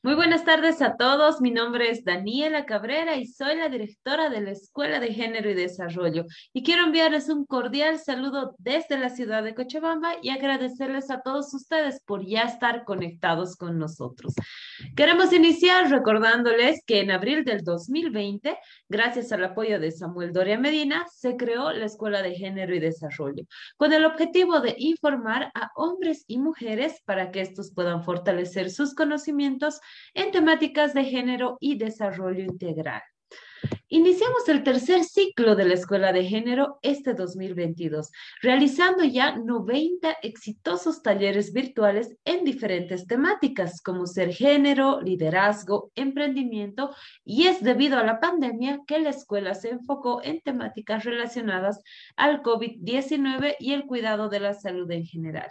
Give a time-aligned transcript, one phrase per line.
[0.00, 1.40] Muy buenas tardes a todos.
[1.40, 5.54] Mi nombre es Daniela Cabrera y soy la directora de la Escuela de Género y
[5.54, 6.24] Desarrollo.
[6.52, 11.52] Y quiero enviarles un cordial saludo desde la ciudad de Cochabamba y agradecerles a todos
[11.52, 14.34] ustedes por ya estar conectados con nosotros.
[14.94, 18.56] Queremos iniciar recordándoles que en abril del 2020,
[18.88, 23.44] gracias al apoyo de Samuel Doria Medina, se creó la Escuela de Género y Desarrollo
[23.76, 28.94] con el objetivo de informar a hombres y mujeres para que estos puedan fortalecer sus
[28.94, 29.80] conocimientos
[30.14, 33.02] en temáticas de género y desarrollo integral.
[33.90, 38.10] Iniciamos el tercer ciclo de la Escuela de Género este 2022,
[38.42, 46.94] realizando ya 90 exitosos talleres virtuales en diferentes temáticas como ser género, liderazgo, emprendimiento
[47.24, 51.80] y es debido a la pandemia que la escuela se enfocó en temáticas relacionadas
[52.16, 55.48] al COVID-19 y el cuidado de la salud en general.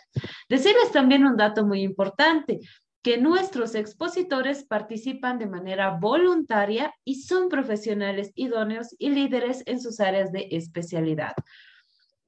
[0.47, 2.59] Decirles también un dato muy importante
[3.07, 10.01] que nuestros expositores participan de manera voluntaria y son profesionales idóneos y líderes en sus
[10.01, 11.31] áreas de especialidad.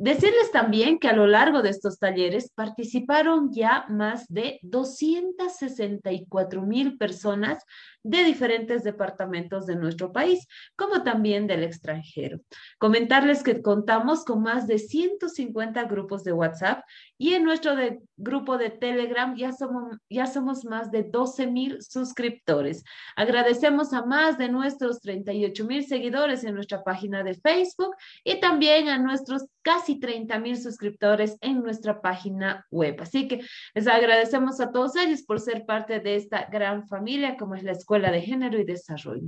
[0.01, 6.97] Decirles también que a lo largo de estos talleres participaron ya más de 264 mil
[6.97, 7.65] personas
[8.01, 12.39] de diferentes departamentos de nuestro país, como también del extranjero.
[12.77, 16.81] Comentarles que contamos con más de 150 grupos de WhatsApp
[17.21, 17.73] y en nuestro
[18.15, 22.85] grupo de Telegram ya somos, ya somos más de 12 mil suscriptores.
[23.17, 28.87] Agradecemos a más de nuestros 38 mil seguidores en nuestra página de Facebook y también
[28.87, 32.95] a nuestros casi 30 mil suscriptores en nuestra página web.
[33.01, 33.41] Así que
[33.75, 37.73] les agradecemos a todos ellos por ser parte de esta gran familia como es la
[37.73, 39.27] Escuela de Género y Desarrollo.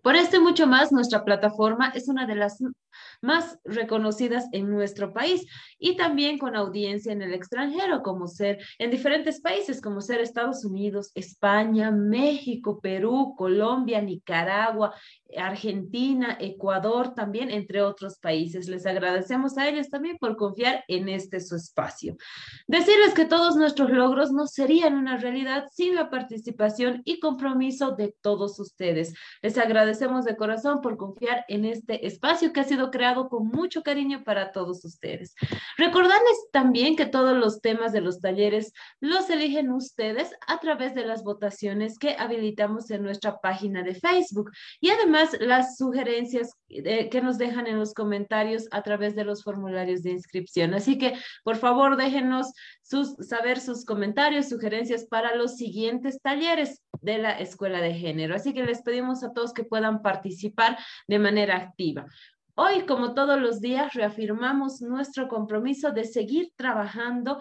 [0.00, 2.62] Por esto y mucho más, nuestra plataforma es una de las
[3.20, 5.46] más reconocidas en nuestro país
[5.78, 10.64] y también con audiencia en el extranjero, como ser en diferentes países, como ser Estados
[10.64, 14.94] Unidos, España, México, Perú, Colombia, Nicaragua,
[15.36, 18.68] Argentina, Ecuador, también entre otros países.
[18.68, 22.16] Les agradecemos a ellos también por confiar en este su espacio.
[22.66, 28.14] Decirles que todos nuestros logros no serían una realidad sin la participación y compromiso de
[28.20, 29.14] todos ustedes.
[29.42, 33.82] Les agradecemos de corazón por confiar en este espacio que ha sido creado con mucho
[33.82, 35.34] cariño para todos ustedes.
[35.76, 41.04] Recordarles también que todos los temas de los talleres los eligen ustedes a través de
[41.04, 44.50] las votaciones que habilitamos en nuestra página de Facebook
[44.80, 49.42] y además las sugerencias eh, que nos dejan en los comentarios a través de los
[49.42, 50.74] formularios de inscripción.
[50.74, 52.52] Así que, por favor, déjenos
[52.82, 58.34] sus, saber sus comentarios, sugerencias para los siguientes talleres de la Escuela de Género.
[58.34, 62.06] Así que les pedimos a todos que puedan participar de manera activa.
[62.56, 67.40] Hoy, como todos los días, reafirmamos nuestro compromiso de seguir trabajando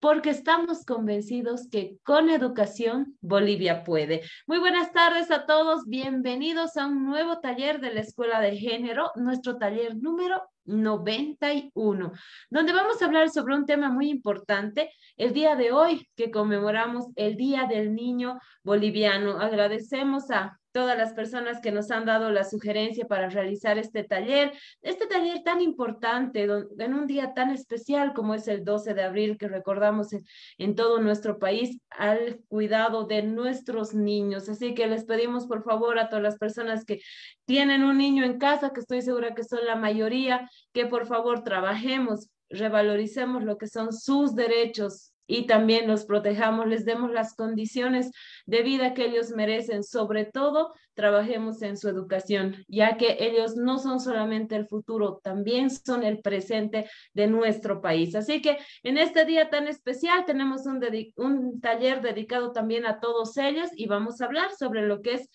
[0.00, 4.20] porque estamos convencidos que con educación Bolivia puede.
[4.46, 9.10] Muy buenas tardes a todos, bienvenidos a un nuevo taller de la Escuela de Género,
[9.16, 12.12] nuestro taller número 91,
[12.50, 17.06] donde vamos a hablar sobre un tema muy importante el día de hoy que conmemoramos
[17.16, 19.40] el Día del Niño Boliviano.
[19.40, 24.52] Agradecemos a todas las personas que nos han dado la sugerencia para realizar este taller,
[24.82, 29.38] este taller tan importante en un día tan especial como es el 12 de abril
[29.38, 30.08] que recordamos
[30.58, 34.48] en, todo nuestro país al cuidado de nuestros niños.
[34.48, 37.00] Así que les pedimos por favor a todas las personas que
[37.44, 41.42] tienen un niño en casa, que estoy segura que son la mayoría, que por favor
[41.42, 48.10] trabajemos, revaloricemos lo que son sus derechos, y también los protejamos, les demos las condiciones
[48.46, 49.84] de vida que ellos merecen.
[49.84, 55.70] Sobre todo, trabajemos en su educación, ya que ellos no son solamente el futuro, también
[55.70, 58.16] son el presente de nuestro país.
[58.16, 60.80] Así que en este día tan especial tenemos un,
[61.14, 65.30] un taller dedicado también a todos ellos y vamos a hablar sobre lo que es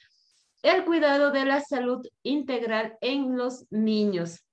[0.61, 4.45] el cuidado de la salud integral en los niños.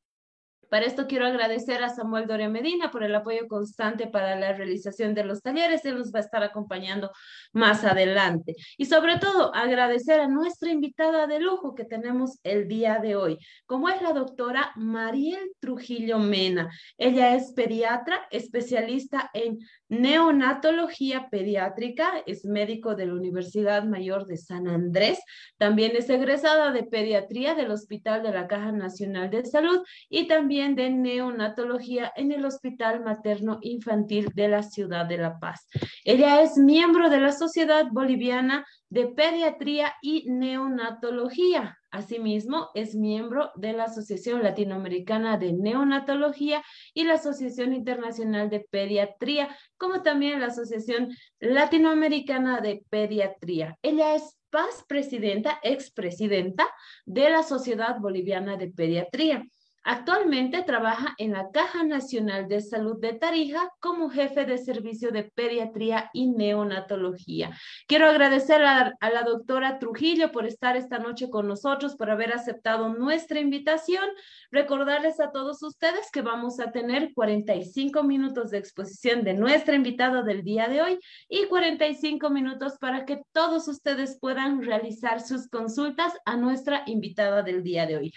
[0.73, 5.13] Para esto quiero agradecer a Samuel Doria Medina por el apoyo constante para la realización
[5.13, 5.85] de los talleres.
[5.85, 7.11] Él nos va a estar acompañando
[7.53, 8.55] más adelante.
[8.79, 13.39] Y sobre todo, agradecer a nuestra invitada de lujo que tenemos el día de hoy,
[13.67, 16.71] como es la doctora Mariel Trujillo Mena.
[16.97, 19.59] Ella es pediatra, especialista en
[19.91, 25.19] neonatología pediátrica, es médico de la Universidad Mayor de San Andrés,
[25.59, 30.62] también es egresada de pediatría del Hospital de la Caja Nacional de Salud y también
[30.69, 35.67] de neonatología en el Hospital Materno Infantil de la Ciudad de La Paz.
[36.05, 41.79] Ella es miembro de la Sociedad Boliviana de Pediatría y Neonatología.
[41.91, 46.63] Asimismo, es miembro de la Asociación Latinoamericana de Neonatología
[46.95, 51.11] y la Asociación Internacional de Pediatría, como también la Asociación
[51.41, 53.77] Latinoamericana de Pediatría.
[53.83, 56.69] Ella es paz presidenta, expresidenta
[57.07, 59.45] de la Sociedad Boliviana de Pediatría.
[59.85, 65.25] Actualmente trabaja en la Caja Nacional de Salud de Tarija como jefe de servicio de
[65.25, 67.51] pediatría y neonatología.
[67.89, 72.91] Quiero agradecer a, la doctora Trujillo por estar esta noche con nosotros, por haber aceptado
[72.91, 74.05] nuestra invitación.
[74.53, 80.23] Recordarles a todos ustedes que vamos a tener 45 minutos de exposición de nuestra invitada
[80.23, 80.99] del día de hoy
[81.29, 87.65] y 45 minutos para que todos ustedes puedan realizar sus consultas a nuestra invitada del
[87.65, 88.15] día de hoy.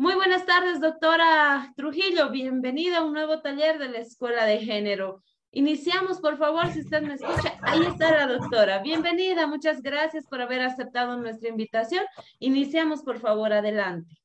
[0.00, 2.30] Muy buenas tardes, doctora Trujillo.
[2.30, 5.22] Bienvenida a un nuevo taller de la Escuela de Género.
[5.52, 7.58] Iniciamos, por favor, si usted me escucha.
[7.60, 8.78] Ahí está la doctora.
[8.78, 12.02] Bienvenida, muchas gracias por haber aceptado nuestra invitación.
[12.38, 14.16] Iniciamos, por favor, adelante.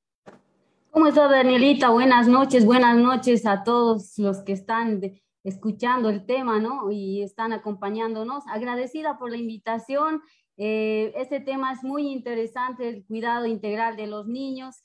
[0.92, 1.90] ¿Cómo está, Danielita?
[1.90, 5.02] Buenas noches, buenas noches a todos los que están
[5.44, 6.90] escuchando el tema, ¿no?
[6.90, 8.46] Y están acompañándonos.
[8.48, 10.22] Agradecida por la invitación.
[10.56, 14.78] Eh, este tema es muy interesante, el cuidado integral de los niños.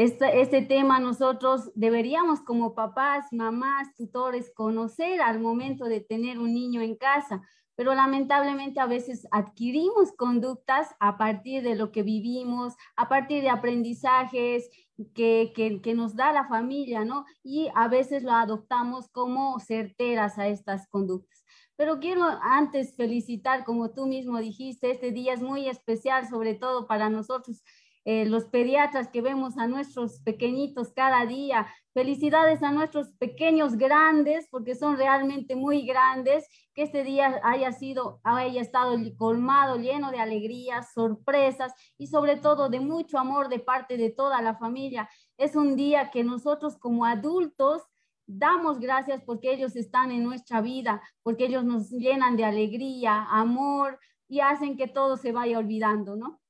[0.00, 6.82] Este, tema nosotros deberíamos como papás, mamás, tutores conocer al momento de tener un niño
[6.82, 7.42] en casa,
[7.74, 13.48] pero lamentablemente a veces adquirimos conductas a partir de lo que vivimos, a partir de
[13.48, 14.70] aprendizajes
[15.16, 17.24] que, que, que, nos da la familia, ¿no?
[17.42, 21.44] Y a veces lo adoptamos como certeras a estas conductas.
[21.74, 26.86] Pero quiero antes felicitar, como tú mismo dijiste, este día es muy especial, sobre todo
[26.86, 27.64] para nosotros
[28.10, 31.66] eh, los pediatras que vemos a nuestros pequeñitos cada día.
[31.92, 38.18] Felicidades a nuestros pequeños grandes, porque son realmente muy grandes, que este día haya sido,
[38.24, 43.98] haya estado colmado, lleno de alegrías, sorpresas y sobre todo de mucho amor de parte
[43.98, 45.06] de toda la familia.
[45.36, 47.82] Es un día que nosotros como adultos
[48.26, 54.00] damos gracias porque ellos están en nuestra vida, porque ellos nos llenan de alegría, amor
[54.28, 56.40] y hacen que todo se vaya olvidando, ¿no?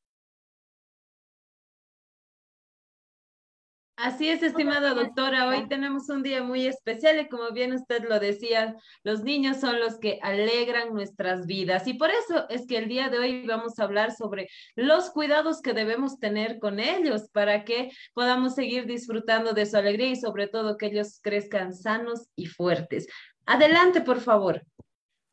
[4.01, 5.49] Así es, estimada doctora.
[5.49, 9.81] Hoy tenemos un día muy especial y como bien usted lo decía, los niños son
[9.81, 11.85] los que alegran nuestras vidas.
[11.89, 14.47] Y por eso es que el día de hoy vamos a hablar sobre
[14.77, 20.11] los cuidados que debemos tener con ellos para que podamos seguir disfrutando de su alegría
[20.11, 23.09] y sobre todo que ellos crezcan sanos y fuertes.
[23.47, 24.63] Adelante, por favor.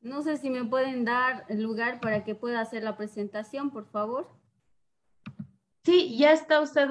[0.01, 4.27] No sé si me pueden dar lugar para que pueda hacer la presentación, por favor.
[5.85, 6.89] Sí, ya está usted,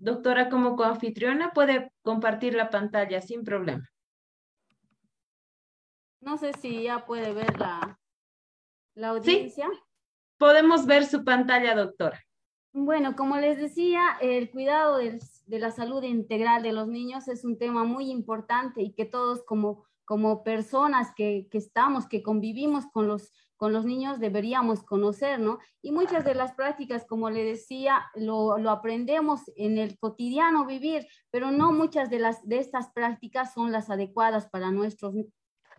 [0.00, 1.52] doctora, como coanfitriona.
[1.52, 3.88] Puede compartir la pantalla sin problema.
[6.20, 8.00] No sé si ya puede ver la,
[8.94, 9.68] la audiencia.
[9.70, 9.78] Sí,
[10.38, 12.20] podemos ver su pantalla, doctora.
[12.72, 17.44] Bueno, como les decía, el cuidado de, de la salud integral de los niños es
[17.44, 22.86] un tema muy importante y que todos como, como personas que, que estamos, que convivimos
[22.86, 23.30] con los
[23.62, 25.60] con los niños deberíamos conocer, ¿no?
[25.82, 31.52] Y muchas de las prácticas, como le decía, lo, aprendemos en el cotidiano vivir, pero
[31.52, 35.14] no muchas de, las, de estas prácticas son las adecuadas para nuestros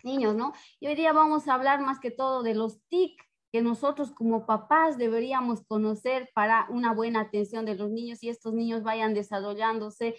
[0.01, 0.53] niños, ¿no?
[0.79, 3.21] Y hoy día vamos a hablar más que todo de los TIC
[3.51, 8.53] que nosotros como papás deberíamos conocer para una buena atención de los niños y estos
[8.53, 10.15] niños vayan desarrollándose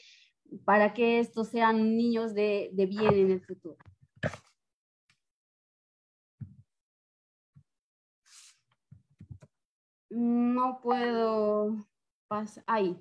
[0.66, 3.78] para que estos sean niños de, de bien en el futuro.
[10.14, 11.76] No puedo
[12.28, 12.96] pasar ahí.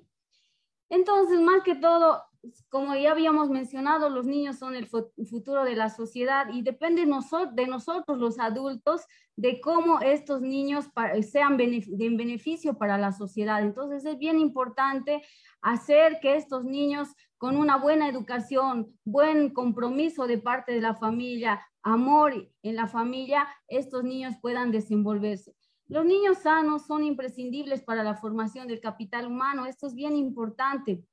[0.90, 2.22] Entonces, más que todo,
[2.68, 7.66] como ya habíamos mencionado, los niños son el futuro de la sociedad y depende de
[7.66, 9.02] nosotros, los adultos,
[9.36, 10.86] de cómo estos niños
[11.22, 13.62] sean de beneficio para la sociedad.
[13.62, 15.22] Entonces, es bien importante
[15.62, 21.60] hacer que estos niños con una buena educación, buen compromiso de parte de la familia,
[21.82, 25.54] amor en la familia, estos niños puedan desenvolverse.
[25.86, 29.66] Los niños sanos son imprescindibles para la formación del capital humano.
[29.66, 31.04] Esto es bien importante.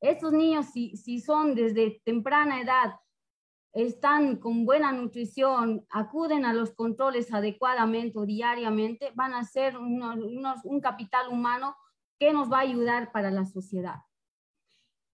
[0.00, 2.96] Estos niños, si, si son desde temprana edad,
[3.72, 10.80] están con buena nutrición, acuden a los controles adecuadamente o diariamente, van a ser un
[10.80, 11.76] capital humano
[12.18, 14.00] que nos va a ayudar para la sociedad.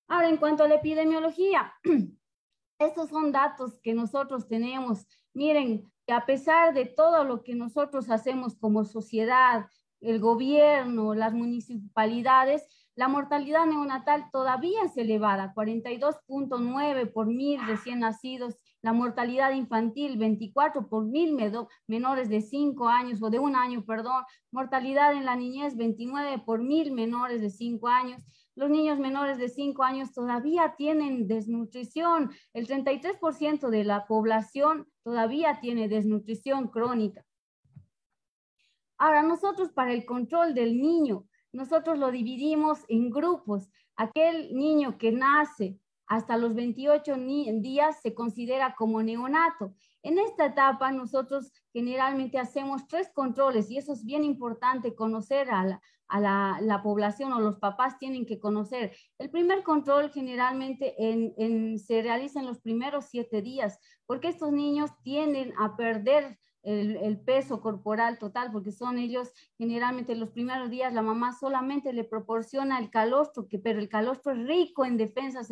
[0.09, 1.73] Ahora, en cuanto a la epidemiología,
[2.79, 5.07] estos son datos que nosotros tenemos.
[5.39, 9.67] Miren, que a pesar de todo lo que nosotros hacemos como sociedad,
[10.01, 12.67] el gobierno, las municipalidades,
[12.97, 18.57] La mortalidad neonatal todavía es elevada, 42.9 por mil recién nacidos.
[18.81, 21.37] La mortalidad infantil, 24 por mil
[21.89, 24.23] menores de 5 años o de un año, perdón.
[24.53, 28.23] Mortalidad en la niñez, 29 por mil menores de 5 años.
[28.55, 32.31] Los niños menores de 5 años todavía tienen desnutrición.
[32.53, 37.25] El 33% de la población todavía tiene desnutrición crónica.
[38.97, 43.71] Ahora, nosotros para el control del niño, nosotros lo dividimos en grupos.
[43.97, 45.79] Aquel niño que nace
[46.09, 47.17] hasta los 28
[47.61, 49.75] días se considera como neonato.
[50.03, 55.65] En esta etapa nosotros generalmente hacemos tres controles y eso es bien importante conocer a
[56.19, 58.97] la, población o los papás tienen que conocer.
[59.19, 60.95] El primer control generalmente
[61.85, 67.61] se realiza en los primeros siete días porque estos niños tienden a perder el, peso
[67.61, 72.91] corporal total, porque son ellos generalmente los primeros días, la mamá solamente le proporciona el
[72.91, 75.49] calostro, que, pero el calostro es rico en defensas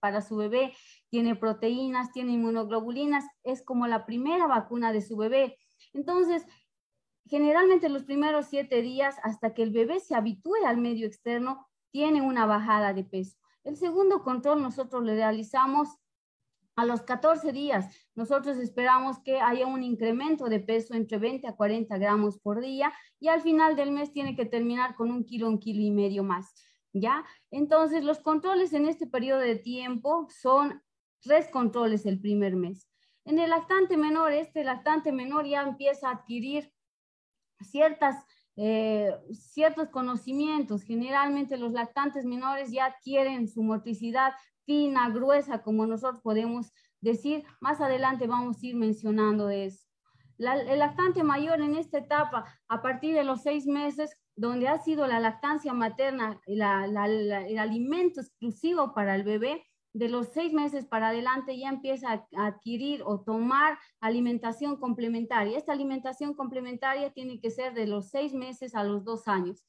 [0.00, 0.72] para su bebé,
[1.10, 5.56] tiene proteínas, tiene inmunoglobulinas, es como la primera vacuna de su bebé.
[5.92, 6.44] Entonces,
[7.26, 12.20] generalmente los primeros siete días, hasta que el bebé se habitúe al medio externo, tiene
[12.20, 13.36] una bajada de peso.
[13.64, 15.88] El segundo control nosotros le realizamos
[16.78, 21.56] a los 14 días, nosotros esperamos que haya un incremento de peso entre 20 a
[21.56, 25.48] 40 gramos por día y al final del mes tiene que terminar con un kilo,
[25.48, 26.54] un kilo y medio más.
[26.92, 27.24] ¿Ya?
[27.50, 30.80] Entonces, los controles en este periodo de tiempo son
[31.20, 32.88] tres controles el primer mes.
[33.24, 36.72] En el lactante menor, este lactante menor ya empieza a adquirir
[37.60, 40.84] ciertas, eh, ciertos conocimientos.
[40.84, 44.32] Generalmente los lactantes menores ya adquieren su motricidad
[44.68, 46.70] fina, gruesa, como nosotros podemos
[47.00, 47.42] decir.
[47.58, 49.86] Más adelante vamos a ir mencionando eso.
[50.38, 55.06] el lactante mayor en esta etapa, a partir de los seis meses, donde ha sido
[55.06, 61.58] la lactancia materna el alimento exclusivo para el bebé, de los seis meses para adelante
[61.58, 65.56] ya empieza a adquirir o tomar alimentación complementaria.
[65.56, 69.64] Esta alimentación complementaria tiene que ser de los seis meses a los dos años.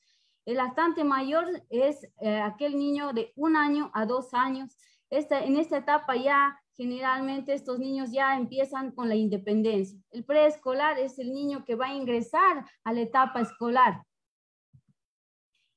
[0.50, 4.76] El lactante mayor es eh, aquel niño de un año a dos años
[5.12, 10.02] en esta etapa ya generalmente estos niños ya empiezan con la independencia.
[10.10, 14.02] El preescolar es el niño que va a ingresar a la etapa escolar.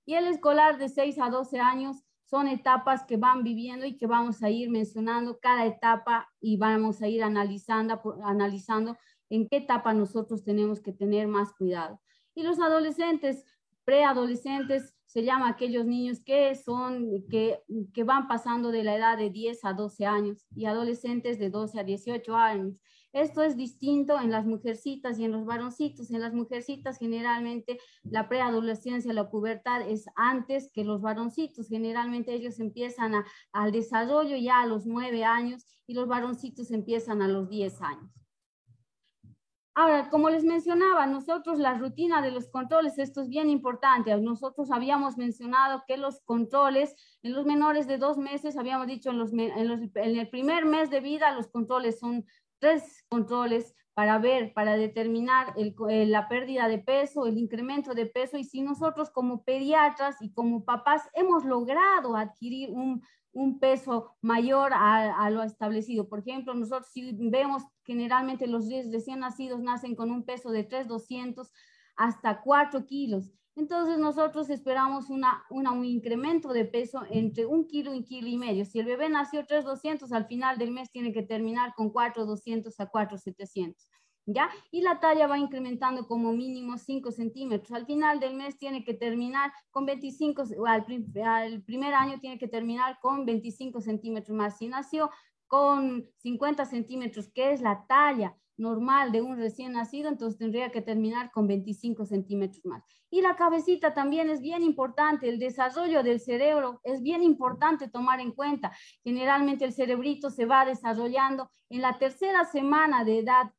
[0.07, 4.07] Y el escolar de 6 a 12 años son etapas que van viviendo y que
[4.07, 8.97] vamos a ir mencionando cada etapa y vamos a ir analizando, analizando
[9.29, 12.01] en qué etapa nosotros tenemos que tener más cuidado.
[12.35, 13.45] Y los adolescentes,
[13.85, 17.61] preadolescentes, se llama aquellos niños que son, que,
[17.93, 21.81] que van pasando de la edad de 10 a 12 años y adolescentes de 12
[21.81, 22.81] a 18 años.
[23.13, 26.11] Esto es distinto en las mujercitas y en los varoncitos.
[26.11, 31.69] En las mujercitas generalmente la preadolescencia, la pubertad es antes que los varoncitos.
[31.69, 33.13] Generalmente ellos empiezan
[33.53, 38.22] al desarrollo ya a los 9 años y los varoncitos empiezan a los 10 años.
[39.75, 44.15] Ahora, como les mencionaba, nosotros la rutina de los controles, esto es bien importante.
[44.19, 49.41] Nosotros habíamos mencionado que los controles en los menores de dos meses, habíamos dicho en,
[49.41, 52.27] en, el primer mes de vida, los controles son
[52.59, 58.39] tres controles para ver, para determinar la pérdida de peso, el incremento de peso.
[58.39, 64.73] Y si nosotros como pediatras y como papás hemos logrado adquirir un, un peso mayor
[64.75, 66.09] a, lo establecido.
[66.09, 71.51] Por ejemplo, nosotros si vemos generalmente los recién nacidos nacen con un peso de 3,200
[71.97, 73.31] hasta 4 kilos.
[73.55, 78.39] Entonces nosotros esperamos una, un incremento de peso entre un kilo y un kilo y
[78.39, 78.65] medio.
[78.65, 82.87] Si el bebé nació 3,200, al final del mes tiene que terminar con 4,200 a
[82.87, 83.89] 4,700.
[84.27, 84.49] ¿ya?
[84.71, 87.73] Y la talla va incrementando como mínimo 5 centímetros.
[87.73, 90.87] Al final del mes tiene que terminar con 25, al,
[91.25, 94.59] al primer año tiene que terminar con 25 centímetros más.
[94.59, 95.11] Si nació
[95.47, 100.83] con 50 centímetros, que es la talla normal de un recién nacido, entonces tendría que
[100.83, 102.83] terminar con 25 centímetros más.
[103.11, 108.21] Y la cabecita también es bien importante, el desarrollo del cerebro es bien importante tomar
[108.21, 108.73] en cuenta.
[109.03, 113.53] Generalmente el cerebrito se va desarrollando en la tercera semana de edad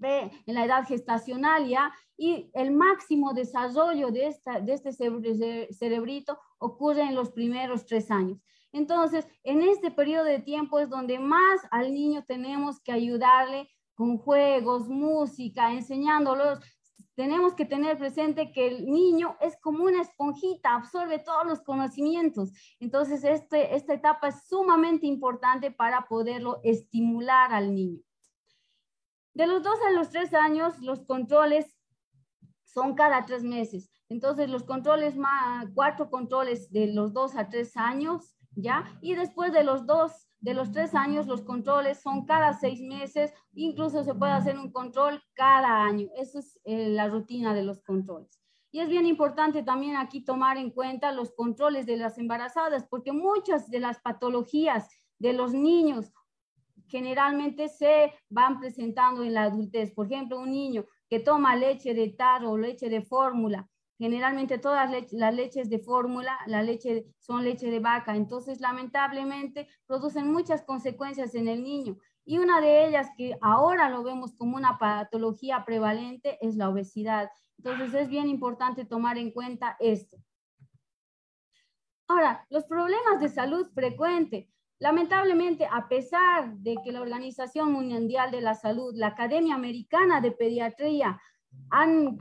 [0.00, 4.92] en la edad gestacional ya, y el máximo desarrollo de, de este
[5.72, 8.38] cerebrito ocurre en los primeros tres años.
[8.72, 14.16] Entonces, en este periodo de tiempo es donde más al niño tenemos que ayudarle con
[14.16, 16.60] juegos, música, enseñándolos.
[17.16, 22.52] Tenemos que tener presente que el niño es como una esponjita, absorbe todos los conocimientos.
[22.78, 27.98] Entonces, este, esta etapa es sumamente importante para poderlo estimular al niño.
[29.34, 31.76] De los dos a los tres años, los controles
[32.62, 33.90] son cada tres meses.
[34.08, 38.96] Entonces, los controles, más, cuatro controles de los dos a tres años, ¿ya?
[39.02, 43.32] Y después de los dos, de los tres años, los controles son cada seis meses,
[43.54, 46.08] incluso se puede hacer un control cada año.
[46.16, 48.40] Esa es eh, la rutina de los controles.
[48.70, 53.12] Y es bien importante también aquí tomar en cuenta los controles de las embarazadas, porque
[53.12, 56.12] muchas de las patologías de los niños
[56.86, 59.92] generalmente se van presentando en la adultez.
[59.92, 63.68] Por ejemplo, un niño que toma leche de tarro o leche de fórmula,
[63.98, 70.30] generalmente todas las leches de fórmula, la leche son leche de vaca, entonces lamentablemente producen
[70.32, 71.98] muchas consecuencias en el niño.
[72.24, 77.30] Y una de ellas que ahora lo vemos como una patología prevalente es la obesidad.
[77.56, 80.16] Entonces es bien importante tomar en cuenta esto.
[82.06, 84.50] Ahora, los problemas de salud frecuente.
[84.78, 90.30] Lamentablemente, a pesar de que la Organización Mundial de la Salud, la Academia Americana de
[90.30, 91.20] Pediatría,
[91.70, 92.18] han,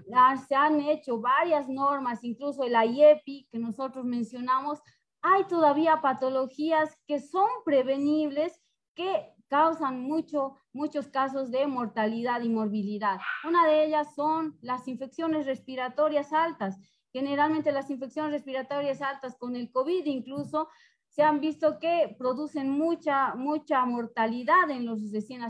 [0.47, 4.79] se han hecho varias normas, incluso el IEPI que nosotros mencionamos,
[5.21, 8.61] hay todavía patologías que son prevenibles
[8.93, 13.19] que causan mucho, muchos casos de mortalidad y morbilidad.
[13.45, 16.77] Una de ellas son las infecciones respiratorias altas.
[17.13, 20.67] Generalmente las infecciones respiratorias altas con el COVID incluso
[21.07, 24.99] se han visto que producen mucha, mucha mortalidad en los,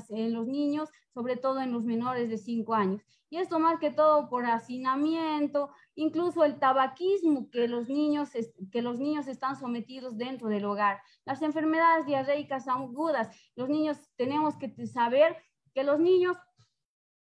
[0.10, 3.01] en los niños, sobre todo en los menores de 5 años.
[3.29, 8.29] Y esto más que todo por hacinamiento, incluso el tabaquismo que los niños,
[8.72, 11.01] que los niños están sometidos dentro del hogar.
[11.25, 15.36] Las enfermedades diarreicas agudas, los niños tenemos que saber
[15.74, 16.38] que los niños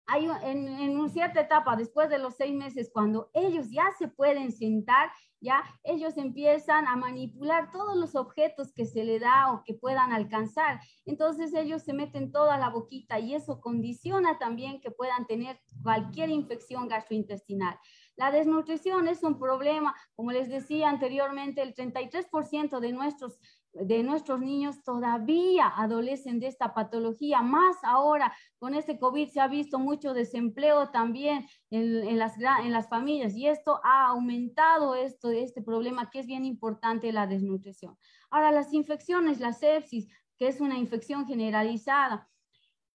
[0.09, 4.07] hay en, en una cierta etapa, después de los seis meses, cuando ellos ya se
[4.07, 5.09] pueden sentar,
[5.41, 10.11] ya ellos empiezan a manipular todos los objetos que se le da o que puedan
[10.11, 10.81] alcanzar.
[11.05, 16.29] Entonces ellos se meten toda la boquita y eso condiciona también que puedan tener cualquier
[16.29, 17.79] infección gastrointestinal.
[18.15, 23.39] La desnutrición es un problema, como les decía anteriormente, el 33% de nuestros
[23.73, 29.47] de nuestros niños todavía adolecen de esta patología, más ahora con este COVID se ha
[29.47, 35.61] visto mucho desempleo también en, las, en las familias y esto ha aumentado esto, este
[35.61, 37.97] problema que es bien importante, la desnutrición.
[38.31, 40.07] Ahora, las infecciones, la sepsis,
[40.37, 42.27] que es una infección generalizada,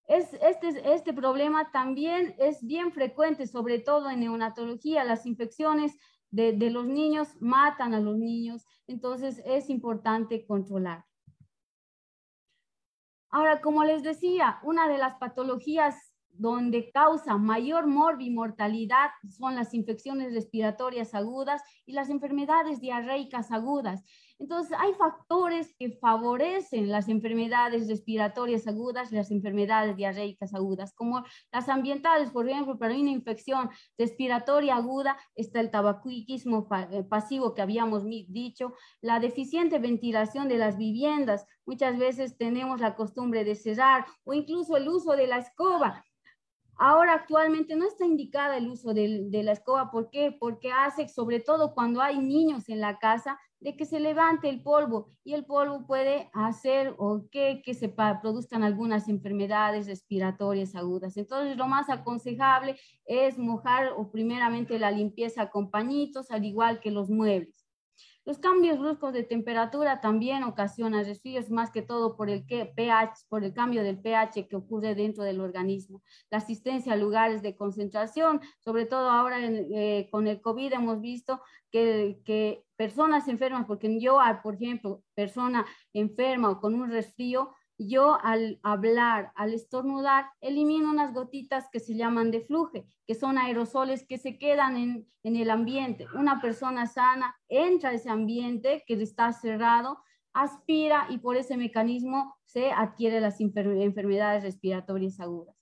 [0.06, 5.96] es, este, este problema también es bien frecuente, sobre todo en neonatología, las infecciones
[6.34, 11.04] de, los niños matan a los niños, entonces es importante controlar.
[13.30, 20.34] Ahora, como les decía, una de las patologías donde causa mayor mortalidad son las infecciones
[20.34, 24.04] respiratorias agudas y las enfermedades diarreicas agudas.
[24.38, 31.24] Entonces, hay factores que favorecen las enfermedades respiratorias agudas y las enfermedades diarreicas agudas, como
[31.52, 37.62] las ambientales, por ejemplo, para una infección respiratoria aguda está el tabaquismo eh, pasivo que
[37.62, 41.46] habíamos dicho, la deficiente ventilación de las viviendas.
[41.64, 46.04] Muchas veces tenemos la costumbre de cerrar o incluso el uso de la escoba.
[46.76, 49.90] Ahora actualmente no está indicada el uso de, la escoba.
[49.90, 50.36] ¿Por qué?
[50.38, 54.62] Porque hace, sobre todo cuando hay niños en la casa, de que se levante el
[54.62, 61.16] polvo y el polvo puede hacer o que, que se produzcan algunas enfermedades respiratorias agudas.
[61.16, 66.90] Entonces, lo más aconsejable es mojar o primeramente la limpieza con pañitos, al igual que
[66.90, 67.63] los muebles.
[68.26, 73.44] Los cambios bruscos de temperatura también ocasionan resfríos, más que todo por el pH, por
[73.44, 76.02] el cambio del pH que ocurre dentro del organismo.
[76.30, 81.42] La asistencia a lugares de concentración, sobre todo ahora eh, con el COVID hemos visto
[81.70, 88.18] que, que personas enfermas, porque yo, por ejemplo, persona enferma o con un resfrío, yo
[88.22, 94.06] al hablar, al estornudar, elimino unas gotitas que se llaman de fluje, que son aerosoles
[94.06, 96.06] que se quedan en, el ambiente.
[96.14, 99.98] Una persona sana entra a ese ambiente que está cerrado,
[100.32, 105.56] aspira y por ese mecanismo se adquiere las enfermedades respiratorias agudas.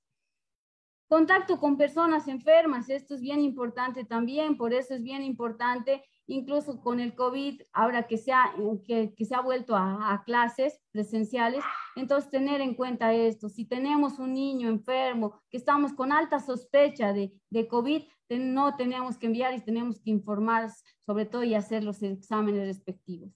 [1.08, 6.80] Contacto con personas enfermas, esto es bien importante también, por eso es bien importante incluso
[6.80, 8.54] con el COVID, ahora que se ha,
[8.84, 11.64] que, se ha vuelto a, clases presenciales,
[11.96, 17.12] entonces tener en cuenta esto, si tenemos un niño enfermo, que estamos con alta sospecha
[17.12, 17.32] de,
[17.68, 20.70] COVID, no tenemos que enviar y tenemos que informar
[21.04, 23.30] sobre todo y hacer los exámenes respectivos.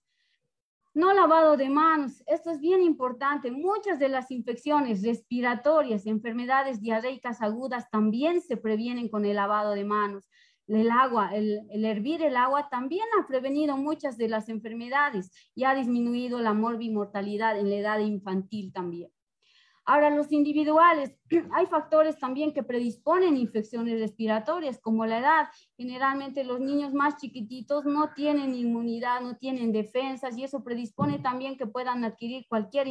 [0.94, 3.50] No lavado de manos, esto es bien importante.
[3.50, 9.84] Muchas de las infecciones respiratorias, enfermedades diarreicas agudas también se previenen con el lavado de
[9.84, 10.26] manos
[10.68, 15.74] el agua, el, hervir el agua también ha prevenido muchas de las enfermedades y ha
[15.74, 19.10] disminuido la morbimortalidad en la edad infantil también.
[19.84, 21.16] Ahora, los individuales,
[21.52, 25.48] hay factores también que predisponen infecciones respiratorias, como la edad.
[25.76, 31.58] Generalmente los niños más chiquititos no tienen inmunidad, no tienen defensas y eso predispone también
[31.58, 32.88] que puedan adquirir cualquier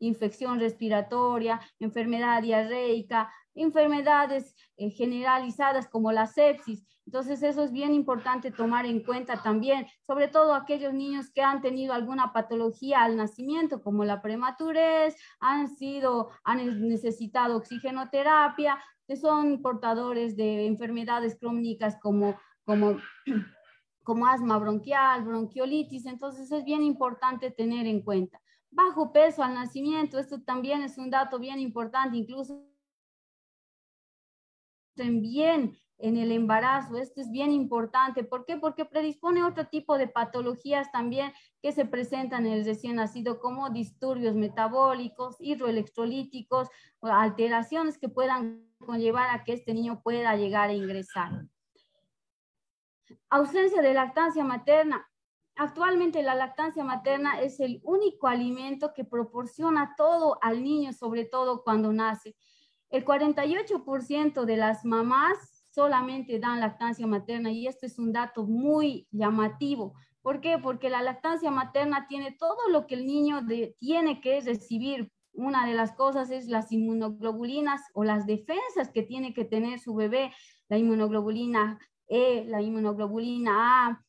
[0.00, 6.84] infección respiratoria, enfermedad diarreica, enfermedades eh, generalizadas como la sepsis.
[7.06, 11.60] Entonces, eso es bien importante tomar en cuenta también, sobre todo aquellos niños que han
[11.60, 19.62] tenido alguna patología al nacimiento, como la prematurez, han sido, han necesitado oxigenoterapia, que son
[19.62, 22.96] portadores de enfermedades crónicas como, como,
[24.02, 26.06] como asma bronquial, bronquiolitis.
[26.06, 28.40] Entonces, es bien importante tener en cuenta.
[28.70, 32.66] Bajo peso al nacimiento, esto también es un dato bien importante, incluso
[34.96, 36.96] bien en el embarazo.
[36.96, 38.24] Esto es bien importante.
[38.24, 38.56] ¿Por qué?
[38.56, 43.70] Porque predispone otro tipo de patologías también que se presentan en el recién nacido, como
[43.70, 46.68] disturbios metabólicos, hidroelectrolíticos,
[47.00, 51.46] alteraciones que puedan conllevar a que este niño pueda llegar a ingresar.
[53.30, 55.08] Ausencia de lactancia materna.
[55.56, 61.62] Actualmente la lactancia materna es el único alimento que proporciona todo al niño, sobre todo
[61.62, 62.36] cuando nace.
[62.90, 69.08] El 48% de las mamás solamente dan lactancia materna y esto es un dato muy
[69.10, 69.94] llamativo.
[70.22, 70.58] ¿Por qué?
[70.58, 73.40] Porque la lactancia materna tiene todo lo que el niño
[73.78, 75.12] tiene que recibir.
[75.34, 79.94] Una de las cosas es las inmunoglobulinas o las defensas que tiene que tener su
[79.94, 80.32] bebé,
[80.68, 84.04] la inmunoglobulina E, la inmunoglobulina A,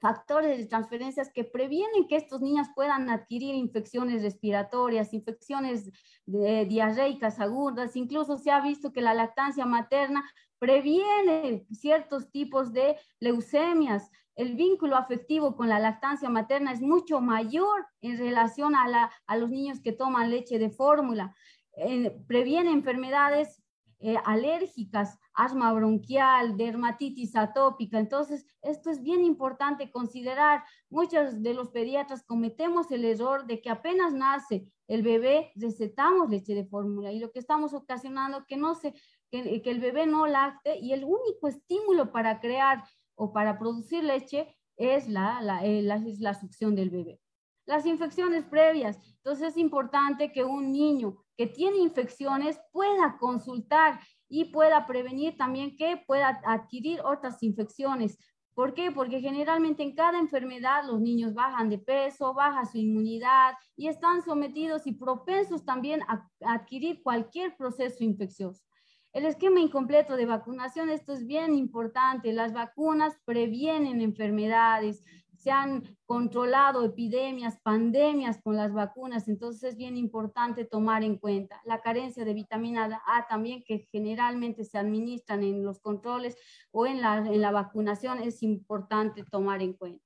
[0.00, 5.90] factores de transferencias que previenen que estos niños puedan adquirir infecciones respiratorias, infecciones
[6.24, 10.24] diarreicas agudas, incluso se ha visto que la lactancia materna
[10.58, 14.10] previene ciertos tipos de leucemias.
[14.40, 19.36] El vínculo afectivo con la lactancia materna es mucho mayor en relación a, la, a
[19.36, 21.36] los niños que toman leche de fórmula.
[21.76, 23.62] Eh, previene enfermedades
[23.98, 27.98] eh, alérgicas, asma bronquial, dermatitis atópica.
[27.98, 30.64] Entonces, esto es bien importante considerar.
[30.88, 36.54] Muchos de los pediatras cometemos el error de que apenas nace el bebé, recetamos leche
[36.54, 38.94] de fórmula y lo que estamos ocasionando que no se,
[39.30, 42.82] que, el bebé no lacte y el único estímulo para crear
[43.20, 47.20] o para producir leche es la, eh, la, la succión del bebé.
[47.66, 48.98] Las infecciones previas.
[49.16, 55.76] Entonces es importante que un niño que tiene infecciones pueda consultar y pueda prevenir también
[55.76, 58.16] que pueda adquirir otras infecciones.
[58.54, 58.90] ¿Por qué?
[58.90, 64.22] Porque generalmente en cada enfermedad los niños bajan de peso, baja su inmunidad y están
[64.22, 68.62] sometidos y propensos también a adquirir cualquier proceso infeccioso.
[69.12, 72.32] El esquema incompleto de vacunación, esto es bien importante.
[72.32, 75.02] Las vacunas previenen enfermedades,
[75.36, 81.60] se han controlado epidemias, pandemias con las vacunas, entonces es bien importante tomar en cuenta
[81.64, 86.36] la carencia de vitamina A también que generalmente se administran en los controles
[86.70, 90.04] o en la, en la vacunación, es importante tomar en cuenta.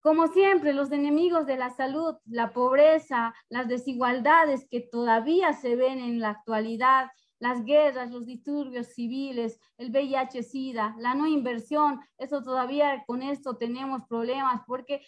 [0.00, 6.00] Como siempre, los enemigos de la salud, la pobreza, las desigualdades que todavía se ven
[6.00, 7.10] en la actualidad,
[7.42, 14.04] las guerras, los disturbios civiles, el VIH-Sida, la no inversión, eso todavía con esto tenemos
[14.04, 15.04] problemas porque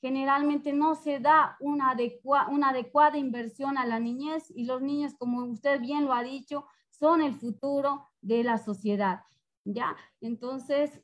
[0.00, 1.96] generalmente no se da una,
[2.50, 6.66] una adecuada inversión a la niñez y los niños, como usted bien lo ha dicho,
[6.88, 9.20] son el futuro de la sociedad.
[9.64, 9.96] ¿Ya?
[10.20, 11.00] Entonces,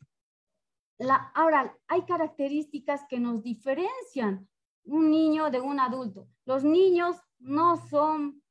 [0.98, 4.48] la, ahora, hay características que nos diferencian
[4.82, 6.26] un niño de un adulto.
[6.44, 8.42] Los niños no son